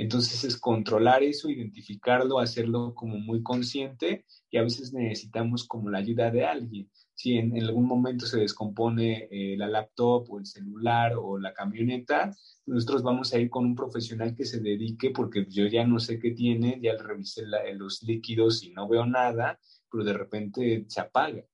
Entonces 0.00 0.44
es 0.44 0.58
controlar 0.58 1.22
eso, 1.22 1.50
identificarlo, 1.50 2.38
hacerlo 2.38 2.94
como 2.94 3.18
muy 3.18 3.42
consciente 3.42 4.24
y 4.50 4.56
a 4.56 4.62
veces 4.62 4.94
necesitamos 4.94 5.66
como 5.66 5.90
la 5.90 5.98
ayuda 5.98 6.30
de 6.30 6.46
alguien. 6.46 6.90
si 7.14 7.36
en, 7.36 7.54
algún 7.62 7.84
momento 7.84 8.24
se 8.24 8.40
descompone 8.40 9.28
eh, 9.30 9.56
la 9.58 9.68
laptop 9.68 10.24
o 10.30 10.38
el 10.38 10.46
celular 10.46 11.12
o 11.18 11.38
la 11.38 11.52
camioneta, 11.52 12.34
nosotros 12.64 13.02
vamos 13.02 13.34
a 13.34 13.38
ir 13.38 13.50
con 13.50 13.66
un 13.66 13.74
profesional 13.74 14.34
que 14.34 14.46
se 14.46 14.60
dedique 14.60 15.10
porque 15.10 15.44
yo 15.50 15.66
ya 15.66 15.86
no 15.86 15.98
sé 15.98 16.18
qué 16.18 16.30
tiene, 16.30 16.80
ya 16.82 16.96
revisé 16.96 17.42
los 17.74 18.02
líquidos 18.02 18.62
y 18.62 18.70
no 18.72 18.88
veo 18.88 19.04
nada, 19.04 19.60
pero 19.90 20.02
de 20.02 20.14
repente 20.14 20.86
se 20.88 21.00
apaga. 21.02 21.44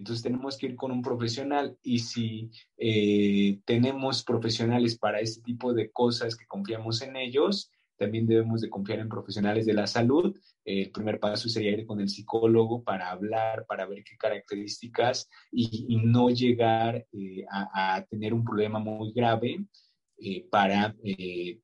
Entonces 0.00 0.22
tenemos 0.22 0.56
que 0.56 0.64
ir 0.64 0.76
con 0.76 0.92
un 0.92 1.02
profesional 1.02 1.76
y 1.82 1.98
si 1.98 2.50
eh, 2.78 3.60
tenemos 3.66 4.24
profesionales 4.24 4.96
para 4.96 5.20
este 5.20 5.42
tipo 5.42 5.74
de 5.74 5.90
cosas 5.90 6.36
que 6.36 6.46
confiamos 6.46 7.02
en 7.02 7.16
ellos, 7.16 7.70
también 7.98 8.26
debemos 8.26 8.62
de 8.62 8.70
confiar 8.70 9.00
en 9.00 9.10
profesionales 9.10 9.66
de 9.66 9.74
la 9.74 9.86
salud. 9.86 10.34
el 10.64 10.90
primer 10.90 11.20
paso 11.20 11.50
sería 11.50 11.72
ir 11.72 11.84
con 11.84 12.00
el 12.00 12.08
psicólogo 12.08 12.82
para 12.82 13.10
hablar, 13.10 13.66
para 13.66 13.84
ver 13.84 14.02
qué 14.02 14.16
características 14.16 15.28
y, 15.52 15.98
no 16.02 16.30
llegar 16.30 17.06
eh, 17.12 17.44
a, 17.50 18.02
tener 18.08 18.32
un 18.32 18.42
problema 18.42 18.78
muy 18.78 19.12
grave 19.12 19.66
eh, 20.16 20.46
para 20.50 20.96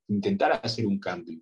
intentar 0.07 0.59
hacer 0.63 0.85
un 0.85 0.99
cambio. 0.99 1.41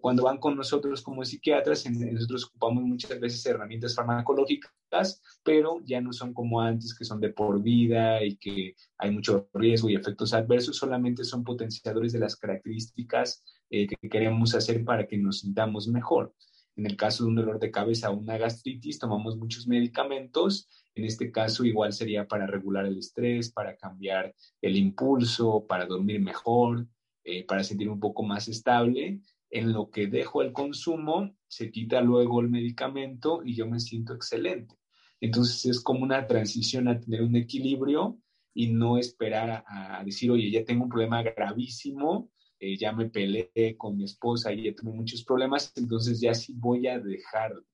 Cuando 0.00 0.24
van 0.24 0.38
con 0.38 0.56
nosotros 0.56 1.02
como 1.02 1.24
psiquiatras, 1.24 1.88
nosotros 1.90 2.46
ocupamos 2.46 2.84
muchas 2.84 3.18
veces 3.20 3.44
herramientas 3.46 3.94
farmacológicas, 3.94 5.22
pero 5.42 5.80
ya 5.84 6.00
no 6.00 6.12
son 6.12 6.32
como 6.32 6.60
antes, 6.60 6.96
que 6.96 7.04
son 7.04 7.20
de 7.20 7.30
por 7.30 7.62
vida 7.62 8.24
y 8.24 8.36
que 8.36 8.74
hay 8.98 9.10
mucho 9.10 9.48
riesgo 9.54 9.88
y 9.88 9.94
efectos 9.94 10.32
adversos, 10.34 10.76
solamente 10.76 11.24
son 11.24 11.44
potenciadores 11.44 12.12
de 12.12 12.20
las 12.20 12.36
características 12.36 13.42
eh, 13.70 13.86
que 13.86 14.08
queremos 14.08 14.54
hacer 14.54 14.84
para 14.84 15.06
que 15.06 15.18
nos 15.18 15.40
sintamos 15.40 15.88
mejor. 15.88 16.34
En 16.76 16.86
el 16.86 16.96
caso 16.96 17.24
de 17.24 17.30
un 17.30 17.36
dolor 17.36 17.58
de 17.58 17.70
cabeza 17.70 18.10
o 18.10 18.16
una 18.16 18.36
gastritis, 18.36 18.98
tomamos 18.98 19.36
muchos 19.36 19.66
medicamentos. 19.66 20.68
En 20.94 21.04
este 21.04 21.32
caso, 21.32 21.64
igual 21.64 21.92
sería 21.92 22.28
para 22.28 22.46
regular 22.46 22.84
el 22.84 22.98
estrés, 22.98 23.50
para 23.50 23.76
cambiar 23.76 24.34
el 24.60 24.76
impulso, 24.76 25.66
para 25.66 25.86
dormir 25.86 26.20
mejor, 26.20 26.86
eh, 27.24 27.44
para 27.44 27.64
sentir 27.64 27.88
un 27.88 27.98
poco 27.98 28.22
más 28.22 28.46
estable 28.48 29.20
en 29.58 29.72
lo 29.72 29.90
que 29.90 30.06
dejo 30.06 30.42
el 30.42 30.52
consumo, 30.52 31.34
se 31.48 31.70
quita 31.70 32.02
luego 32.02 32.40
el 32.40 32.50
medicamento 32.50 33.40
y 33.42 33.54
yo 33.54 33.66
me 33.66 33.80
siento 33.80 34.12
excelente. 34.12 34.76
Entonces 35.18 35.64
es 35.64 35.80
como 35.80 36.02
una 36.02 36.26
transición 36.26 36.88
a 36.88 37.00
tener 37.00 37.22
un 37.22 37.36
equilibrio 37.36 38.20
y 38.52 38.68
no 38.68 38.98
esperar 38.98 39.64
a, 39.66 40.04
decir, 40.04 40.30
oye, 40.30 40.50
ya 40.50 40.62
tengo 40.62 40.84
un 40.84 40.90
problema 40.90 41.22
gravísimo, 41.22 42.30
eh, 42.58 42.76
ya 42.76 42.92
me 42.92 43.08
peleé 43.08 43.76
con 43.78 43.96
mi 43.96 44.04
esposa 44.04 44.52
y 44.52 44.64
ya 44.64 44.74
tuve 44.74 44.92
muchos 44.92 45.24
problemas, 45.24 45.72
entonces 45.76 46.20
ya 46.20 46.34
sí 46.34 46.52
voy 46.54 46.86
a 46.86 46.98
dejarlo. 46.98 47.64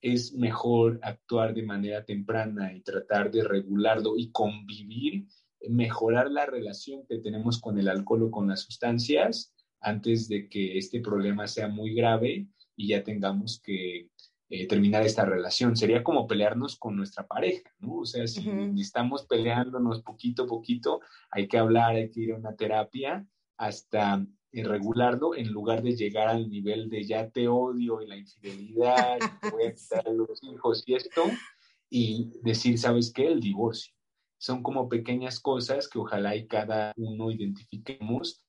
Es 0.00 0.34
mejor 0.34 0.98
actuar 1.02 1.54
de 1.54 1.62
manera 1.62 2.04
temprana 2.04 2.72
y 2.72 2.80
tratar 2.80 3.30
de 3.30 3.44
regularlo 3.44 4.14
y 4.16 4.32
convivir, 4.32 5.26
mejorar 5.68 6.32
la 6.32 6.46
relación 6.46 7.06
que 7.08 7.18
tenemos 7.18 7.60
con 7.60 7.78
el 7.78 7.88
alcohol 7.88 8.24
o 8.24 8.30
con 8.30 8.48
las 8.48 8.62
sustancias 8.62 9.52
antes 9.86 10.28
de 10.28 10.48
que 10.48 10.76
este 10.78 11.00
problema 11.00 11.46
sea 11.46 11.68
muy 11.68 11.94
grave 11.94 12.48
y 12.74 12.88
ya 12.88 13.04
tengamos 13.04 13.60
que 13.62 14.08
eh, 14.48 14.66
terminar 14.66 15.06
esta 15.06 15.24
relación. 15.24 15.76
Sería 15.76 16.02
como 16.02 16.26
pelearnos 16.26 16.76
con 16.76 16.96
nuestra 16.96 17.24
pareja, 17.26 17.70
¿no? 17.78 17.98
O 17.98 18.04
sea, 18.04 18.26
si 18.26 18.48
estamos 18.80 19.26
peleándonos 19.26 20.02
poquito 20.02 20.42
a 20.42 20.46
poquito, 20.46 21.00
hay 21.30 21.46
que 21.46 21.58
hablar, 21.58 21.94
hay 21.94 22.10
que 22.10 22.20
ir 22.20 22.32
a 22.32 22.36
una 22.36 22.56
terapia 22.56 23.24
hasta 23.56 24.26
regularlo 24.52 25.34
en 25.34 25.52
lugar 25.52 25.82
de 25.82 25.94
llegar 25.94 26.28
al 26.28 26.48
nivel 26.48 26.88
de 26.88 27.04
ya 27.04 27.28
te 27.28 27.46
odio 27.46 28.00
y 28.00 28.06
la 28.06 28.16
infidelidad, 28.16 29.18
y 29.42 29.50
voy 29.50 29.64
a 29.64 29.74
quitar 29.74 30.04
los 30.12 30.42
hijos 30.42 30.82
y 30.86 30.94
esto, 30.94 31.22
y 31.90 32.32
decir, 32.42 32.78
¿sabes 32.78 33.12
qué? 33.12 33.28
El 33.28 33.40
divorcio. 33.40 33.92
Son 34.38 34.62
como 34.62 34.88
pequeñas 34.88 35.38
cosas 35.38 35.88
que 35.88 35.98
ojalá 35.98 36.34
y 36.34 36.46
cada 36.46 36.92
uno 36.96 37.30
identifiquemos 37.30 38.44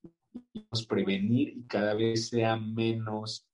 prevenir 0.88 1.50
y 1.50 1.64
cada 1.66 1.94
vez 1.94 2.30
sea 2.30 2.56
menos 2.56 3.48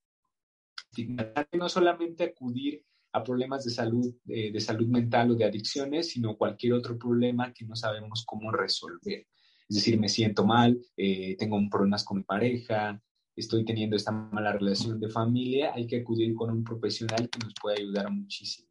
no 1.54 1.70
solamente 1.70 2.24
acudir 2.24 2.84
a 3.14 3.24
problemas 3.24 3.64
de 3.64 3.72
salud, 3.72 4.16
de, 4.24 4.60
salud 4.60 4.88
mental 4.88 5.32
o 5.32 5.36
de 5.36 5.46
adicciones, 5.46 6.10
sino 6.10 6.38
cualquier 6.38 6.74
otro 6.74 6.98
problema 6.98 7.54
que 7.54 7.66
no 7.66 7.76
sabemos 7.76 8.24
cómo 8.26 8.52
resolver. 8.52 9.28
Es 9.70 9.76
decir, 9.78 10.00
me 10.00 10.10
siento 10.10 10.46
mal, 10.46 10.80
eh, 10.98 11.36
tengo 11.38 11.60
problemas 11.70 12.04
con 12.04 12.18
mi 12.18 12.24
pareja, 12.24 13.02
estoy 13.36 13.66
teniendo 13.66 13.96
esta 13.96 14.12
mala 14.12 14.54
relación 14.54 15.00
de 15.00 15.10
familia, 15.10 15.74
hay 15.74 15.88
que 15.88 16.02
acudir 16.02 16.34
con 16.36 16.50
un 16.52 16.64
profesional 16.64 17.30
que 17.30 17.40
nos 17.40 17.54
puede 17.62 17.82
ayudar 17.82 18.12
muchísimo. 18.12 18.68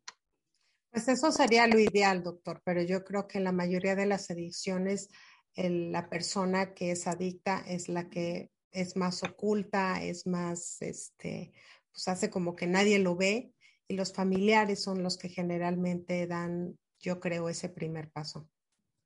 Pues 0.91 1.09
eso 1.09 1.33
sería 1.33 1.67
lo 1.67 1.79
ideal, 1.79 2.23
doctor, 2.23 2.61
pero 2.65 2.83
yo 2.83 3.03
creo 3.03 3.27
que 3.27 3.41
la 3.41 3.53
mayoría 3.53 3.95
de 3.95 4.07
las 4.07 4.31
adicciones 4.31 5.09
la 5.57 6.09
persona 6.09 6.75
que 6.75 6.93
es 6.93 7.07
adicta 7.07 7.63
es 7.67 7.89
la 7.89 8.09
que 8.09 8.51
es 8.71 8.97
más 8.97 9.23
oculta, 9.23 10.03
es 10.03 10.27
más, 10.27 10.81
este, 10.81 11.53
pues 11.93 12.09
hace 12.09 12.31
como 12.31 12.57
que 12.57 12.67
nadie 12.67 12.99
lo 12.99 13.17
ve 13.17 13.53
y 13.87 13.95
los 13.95 14.13
familiares 14.13 14.83
son 14.83 15.03
los 15.03 15.19
que 15.19 15.29
generalmente 15.29 16.27
dan, 16.27 16.79
yo 16.99 17.21
creo, 17.21 17.49
ese 17.49 17.69
primer 17.69 18.11
paso, 18.11 18.49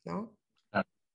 ¿no? 0.04 0.36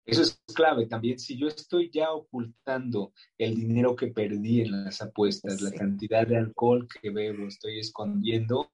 Eso 0.03 0.23
es 0.23 0.41
clave 0.53 0.88
también. 0.88 1.19
Si 1.19 1.38
yo 1.38 1.47
estoy 1.47 1.91
ya 1.93 2.11
ocultando 2.11 3.13
el 3.38 3.55
dinero 3.55 3.95
que 3.95 4.07
perdí 4.07 4.61
en 4.61 4.84
las 4.84 5.01
apuestas, 5.01 5.61
la 5.61 5.71
cantidad 5.71 6.25
de 6.25 6.38
alcohol 6.38 6.88
que 7.01 7.11
bebo, 7.11 7.47
estoy 7.47 7.79
escondiendo, 7.79 8.71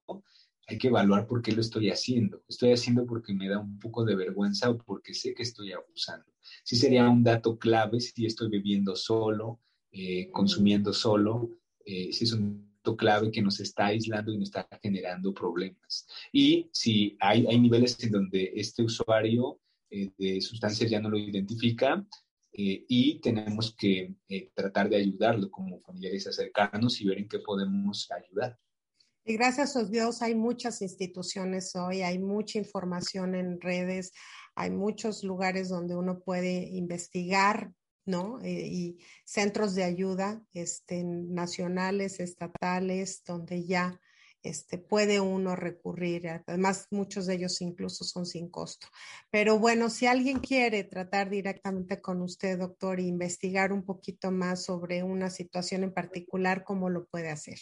hay 0.68 0.78
que 0.78 0.88
evaluar 0.88 1.26
por 1.26 1.42
qué 1.42 1.52
lo 1.52 1.62
estoy 1.62 1.90
haciendo. 1.90 2.44
Estoy 2.48 2.72
haciendo 2.72 3.06
porque 3.06 3.34
me 3.34 3.48
da 3.48 3.58
un 3.58 3.78
poco 3.78 4.04
de 4.04 4.14
vergüenza 4.14 4.70
o 4.70 4.78
porque 4.78 5.14
sé 5.14 5.34
que 5.34 5.42
estoy 5.42 5.72
abusando 5.72 6.28
sí 6.62 6.76
sería 6.76 7.08
un 7.08 7.22
dato 7.22 7.58
clave 7.58 8.00
si 8.00 8.26
estoy 8.26 8.48
bebiendo 8.48 8.96
solo, 8.96 9.60
eh, 9.92 10.30
consumiendo 10.30 10.92
solo, 10.92 11.50
eh, 11.84 12.12
si 12.12 12.24
es 12.24 12.32
un 12.32 12.74
dato 12.76 12.96
clave 12.96 13.30
que 13.30 13.42
nos 13.42 13.60
está 13.60 13.86
aislando 13.86 14.32
y 14.32 14.38
nos 14.38 14.48
está 14.48 14.68
generando 14.82 15.32
problemas. 15.34 16.06
Y 16.32 16.68
si 16.72 17.16
hay, 17.20 17.46
hay 17.46 17.58
niveles 17.58 18.02
en 18.02 18.12
donde 18.12 18.52
este 18.54 18.82
usuario 18.82 19.60
eh, 19.90 20.10
de 20.18 20.40
sustancias 20.40 20.90
ya 20.90 21.00
no 21.00 21.10
lo 21.10 21.18
identifica, 21.18 22.04
y 22.60 23.20
tenemos 23.20 23.72
que 23.76 24.16
tratar 24.52 24.88
de 24.88 24.96
ayudarlo 24.96 25.48
como 25.48 25.80
familiares 25.80 26.28
cercanos 26.34 27.00
y 27.00 27.06
ver 27.06 27.18
en 27.18 27.28
qué 27.28 27.38
podemos 27.38 28.10
ayudar. 28.10 28.58
Y 29.28 29.36
gracias 29.36 29.76
a 29.76 29.84
Dios 29.84 30.22
hay 30.22 30.34
muchas 30.34 30.80
instituciones 30.80 31.76
hoy, 31.76 32.00
hay 32.00 32.18
mucha 32.18 32.56
información 32.56 33.34
en 33.34 33.60
redes, 33.60 34.12
hay 34.54 34.70
muchos 34.70 35.22
lugares 35.22 35.68
donde 35.68 35.94
uno 35.94 36.20
puede 36.20 36.66
investigar, 36.70 37.70
¿no? 38.06 38.40
Eh, 38.40 38.66
y 38.66 38.98
centros 39.26 39.74
de 39.74 39.84
ayuda 39.84 40.42
este, 40.54 41.04
nacionales, 41.04 42.20
estatales, 42.20 43.22
donde 43.26 43.66
ya 43.66 44.00
este, 44.42 44.78
puede 44.78 45.20
uno 45.20 45.54
recurrir. 45.56 46.26
Además, 46.46 46.86
muchos 46.90 47.26
de 47.26 47.34
ellos 47.34 47.60
incluso 47.60 48.04
son 48.04 48.24
sin 48.24 48.48
costo. 48.48 48.86
Pero 49.30 49.58
bueno, 49.58 49.90
si 49.90 50.06
alguien 50.06 50.38
quiere 50.38 50.84
tratar 50.84 51.28
directamente 51.28 52.00
con 52.00 52.22
usted, 52.22 52.58
doctor, 52.58 52.98
e 52.98 53.02
investigar 53.02 53.74
un 53.74 53.84
poquito 53.84 54.30
más 54.30 54.64
sobre 54.64 55.02
una 55.02 55.28
situación 55.28 55.82
en 55.82 55.92
particular, 55.92 56.64
¿cómo 56.64 56.88
lo 56.88 57.04
puede 57.04 57.28
hacer? 57.28 57.58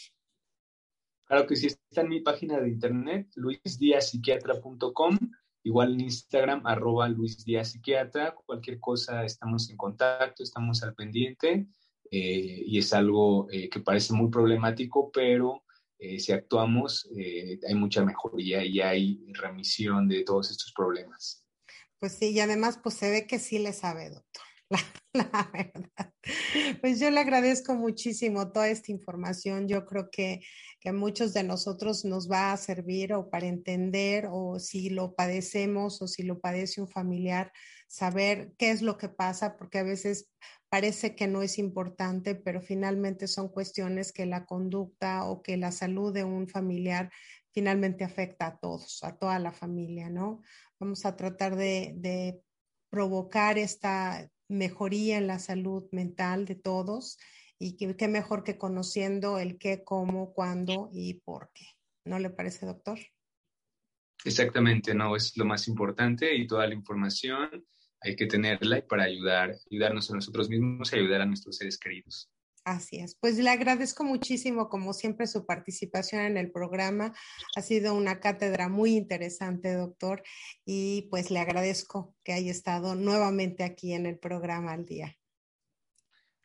Claro 1.27 1.47
que 1.47 1.57
sí, 1.57 1.67
está 1.67 2.01
en 2.03 2.09
mi 2.09 2.21
página 2.21 2.61
de 2.61 2.69
internet, 2.69 3.29
luisdiaspsiquiatra.com 3.35 5.19
Igual 5.67 5.95
en 5.95 6.03
Instagram, 6.03 6.65
arroba 6.65 7.09
Luis 7.09 7.45
Díaz 7.45 7.73
Psiquiatra, 7.73 8.37
cualquier 8.47 8.79
cosa 8.79 9.25
estamos 9.25 9.69
en 9.69 9.77
contacto, 9.77 10.45
estamos 10.45 10.81
al 10.85 10.95
pendiente 10.95 11.67
eh, 12.09 12.63
y 12.65 12.79
es 12.79 12.93
algo 12.93 13.49
eh, 13.51 13.69
que 13.69 13.81
parece 13.81 14.13
muy 14.13 14.31
problemático, 14.31 15.11
pero 15.11 15.65
eh, 15.99 16.21
si 16.21 16.31
actuamos 16.31 17.11
hay 17.17 17.75
mucha 17.75 18.05
mejoría 18.05 18.65
y 18.65 18.81
hay 18.81 19.25
remisión 19.33 20.07
de 20.07 20.23
todos 20.23 20.53
estos 20.53 20.73
problemas. 20.73 21.45
Pues 21.99 22.13
sí, 22.13 22.31
y 22.31 22.39
además 22.39 22.79
pues 22.81 22.95
se 22.95 23.11
ve 23.11 23.27
que 23.27 23.41
sí 23.41 23.59
le 23.59 23.73
sabe, 23.73 24.11
doctor. 24.11 24.46
La, 25.13 25.51
verdad. 25.53 26.13
Pues 26.81 27.01
yo 27.01 27.11
le 27.11 27.21
agradezco 27.21 27.75
muchísimo 27.75 28.53
toda 28.53 28.69
esta 28.69 28.93
información. 28.93 29.69
Yo 29.69 29.87
creo 29.87 30.11
que, 30.11 30.41
que, 30.81 30.91
a 30.91 30.93
muchos 30.93 31.33
de 31.33 31.43
nosotros 31.43 32.05
nos 32.05 32.31
va 32.31 32.53
a 32.53 32.57
servir 32.57 33.15
o 33.15 33.31
para 33.31 33.47
entender 33.47 34.29
o 34.31 34.59
si 34.59 34.91
lo 34.91 35.15
padecemos 35.15 36.03
o 36.03 36.09
si 36.09 36.23
lo 36.23 36.41
padece 36.41 36.81
un 36.81 36.89
familiar, 36.89 37.53
saber 37.89 38.53
qué 38.59 38.71
es 38.71 38.83
lo 38.83 38.99
que 38.99 39.09
pasa, 39.09 39.57
porque 39.57 39.79
a 39.79 39.85
veces 39.85 40.29
parece 40.69 41.15
que 41.15 41.29
no 41.29 41.43
es 41.43 41.59
importante, 41.59 42.35
pero 42.35 42.61
finalmente 42.61 43.29
son 43.29 43.49
cuestiones 43.49 44.13
que 44.13 44.27
la 44.27 44.45
conducta 44.45 45.25
o 45.25 45.43
que 45.43 45.57
la 45.57 45.73
salud 45.73 46.13
de 46.13 46.25
un 46.25 46.49
familiar 46.49 47.11
finalmente 47.53 48.05
afecta 48.05 48.49
a 48.49 48.59
todos, 48.59 49.03
a 49.03 49.17
toda 49.17 49.39
la 49.39 49.53
familia, 49.53 50.11
¿no? 50.11 50.43
Vamos 50.79 51.07
a 51.07 51.17
tratar 51.17 51.57
de, 51.57 51.95
de 51.97 52.43
provocar 52.91 53.57
esta 53.57 54.29
mejoría 54.49 55.19
en 55.19 55.27
la 55.27 55.39
salud 55.39 55.85
mental 55.93 56.45
de 56.45 56.55
todos 56.55 57.19
y 57.59 57.77
qué 57.77 58.09
mejor 58.09 58.45
que 58.45 58.59
conociendo 58.59 59.39
el 59.39 59.59
qué, 59.59 59.83
cómo, 59.85 60.33
cuándo 60.33 60.91
y 60.93 61.15
por 61.15 61.51
qué. 61.55 61.67
¿No 62.05 62.19
le 62.19 62.31
parece, 62.31 62.67
doctor? 62.67 62.99
Exactamente, 64.25 64.95
no, 64.95 65.17
es 65.17 65.37
lo 65.37 65.45
más 65.45 65.69
importante 65.69 66.35
y 66.35 66.47
toda 66.47 66.67
la 66.67 66.75
información 66.75 67.67
hay 68.01 68.17
que 68.17 68.27
tenerla 68.27 68.87
para 68.87 69.05
ayudar, 69.05 69.55
ayudarnos 69.71 70.11
a 70.11 70.15
nosotros 70.15 70.49
mismos 70.49 70.93
y 70.93 70.97
ayudar 70.97 71.23
a 71.23 71.27
nuestros 71.27 71.57
seres 71.57 71.79
queridos. 71.79 72.31
Así 72.67 72.97
es. 72.97 73.15
Pues 73.15 73.39
le 73.39 73.49
agradezco 73.49 74.03
muchísimo, 74.03 74.69
como 74.69 74.93
siempre, 74.93 75.29
su 75.29 75.47
participación 75.47 76.23
en 76.23 76.37
el 76.37 76.51
programa. 76.51 77.15
Ha 77.55 77.63
sido 77.63 77.95
una 77.95 78.19
cátedra 78.19 78.69
muy 78.69 78.97
interesante, 78.97 79.73
doctor, 79.73 80.25
y 80.65 81.03
pues 81.09 81.31
le 81.31 81.39
agradezco 81.39 82.17
que 82.25 82.33
haya 82.33 82.51
estado 82.51 82.97
nuevamente 82.97 83.63
aquí 83.63 83.93
en 83.93 84.07
el 84.07 84.19
programa 84.19 84.73
al 84.73 84.85
día. 84.85 85.17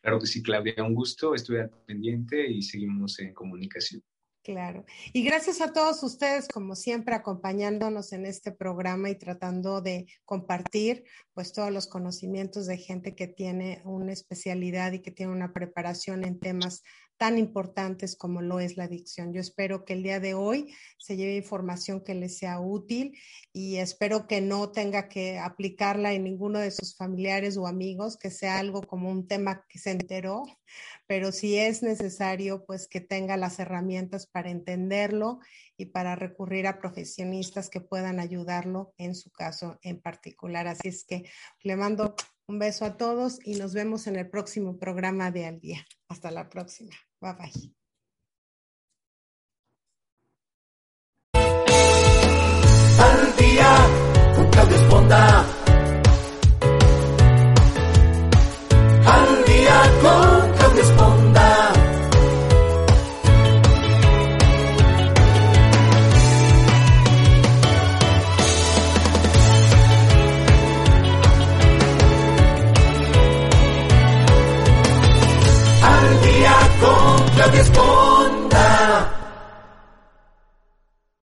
Claro 0.00 0.20
que 0.20 0.26
sí, 0.26 0.44
Claudia, 0.44 0.84
un 0.84 0.94
gusto. 0.94 1.34
Estoy 1.34 1.58
al 1.58 1.70
pendiente 1.70 2.48
y 2.48 2.62
seguimos 2.62 3.18
en 3.18 3.34
comunicación. 3.34 4.00
Claro. 4.42 4.84
Y 5.12 5.22
gracias 5.22 5.60
a 5.60 5.72
todos 5.72 6.02
ustedes, 6.02 6.48
como 6.48 6.74
siempre, 6.74 7.14
acompañándonos 7.14 8.12
en 8.12 8.26
este 8.26 8.50
programa 8.50 9.08
y 9.08 9.14
tratando 9.14 9.80
de 9.80 10.06
compartir 10.24 11.04
pues 11.32 11.52
todos 11.52 11.70
los 11.70 11.86
conocimientos 11.86 12.66
de 12.66 12.76
gente 12.76 13.14
que 13.14 13.28
tiene 13.28 13.82
una 13.84 14.12
especialidad 14.12 14.92
y 14.92 15.00
que 15.00 15.12
tiene 15.12 15.30
una 15.30 15.52
preparación 15.52 16.24
en 16.24 16.40
temas 16.40 16.82
tan 17.22 17.38
importantes 17.38 18.16
como 18.16 18.42
lo 18.42 18.58
es 18.58 18.76
la 18.76 18.82
adicción. 18.82 19.32
Yo 19.32 19.40
espero 19.40 19.84
que 19.84 19.92
el 19.92 20.02
día 20.02 20.18
de 20.18 20.34
hoy 20.34 20.74
se 20.98 21.16
lleve 21.16 21.36
información 21.36 22.00
que 22.00 22.16
les 22.16 22.36
sea 22.36 22.58
útil 22.58 23.16
y 23.52 23.76
espero 23.76 24.26
que 24.26 24.40
no 24.40 24.72
tenga 24.72 25.08
que 25.08 25.38
aplicarla 25.38 26.14
en 26.14 26.24
ninguno 26.24 26.58
de 26.58 26.72
sus 26.72 26.96
familiares 26.96 27.56
o 27.56 27.68
amigos, 27.68 28.16
que 28.16 28.32
sea 28.32 28.58
algo 28.58 28.82
como 28.82 29.08
un 29.08 29.28
tema 29.28 29.64
que 29.68 29.78
se 29.78 29.92
enteró, 29.92 30.42
pero 31.06 31.30
si 31.30 31.56
es 31.56 31.84
necesario, 31.84 32.64
pues 32.64 32.88
que 32.88 33.00
tenga 33.00 33.36
las 33.36 33.60
herramientas 33.60 34.26
para 34.26 34.50
entenderlo 34.50 35.38
y 35.76 35.86
para 35.86 36.16
recurrir 36.16 36.66
a 36.66 36.80
profesionistas 36.80 37.70
que 37.70 37.80
puedan 37.80 38.18
ayudarlo 38.18 38.94
en 38.98 39.14
su 39.14 39.30
caso 39.30 39.78
en 39.82 40.00
particular. 40.00 40.66
Así 40.66 40.88
es 40.88 41.04
que 41.04 41.22
le 41.62 41.76
mando 41.76 42.16
un 42.48 42.58
beso 42.58 42.84
a 42.84 42.96
todos 42.96 43.38
y 43.44 43.54
nos 43.54 43.74
vemos 43.74 44.08
en 44.08 44.16
el 44.16 44.28
próximo 44.28 44.76
programa 44.76 45.30
de 45.30 45.46
Al 45.46 45.60
Día. 45.60 45.86
Hasta 46.08 46.32
la 46.32 46.48
próxima. 46.48 46.90
Bye 47.22 47.32
bye. 47.38 47.52
Al 52.98 53.36
día, 53.36 53.76
con 54.34 54.50
Claudio 54.50 54.76
Esponda. 54.76 55.51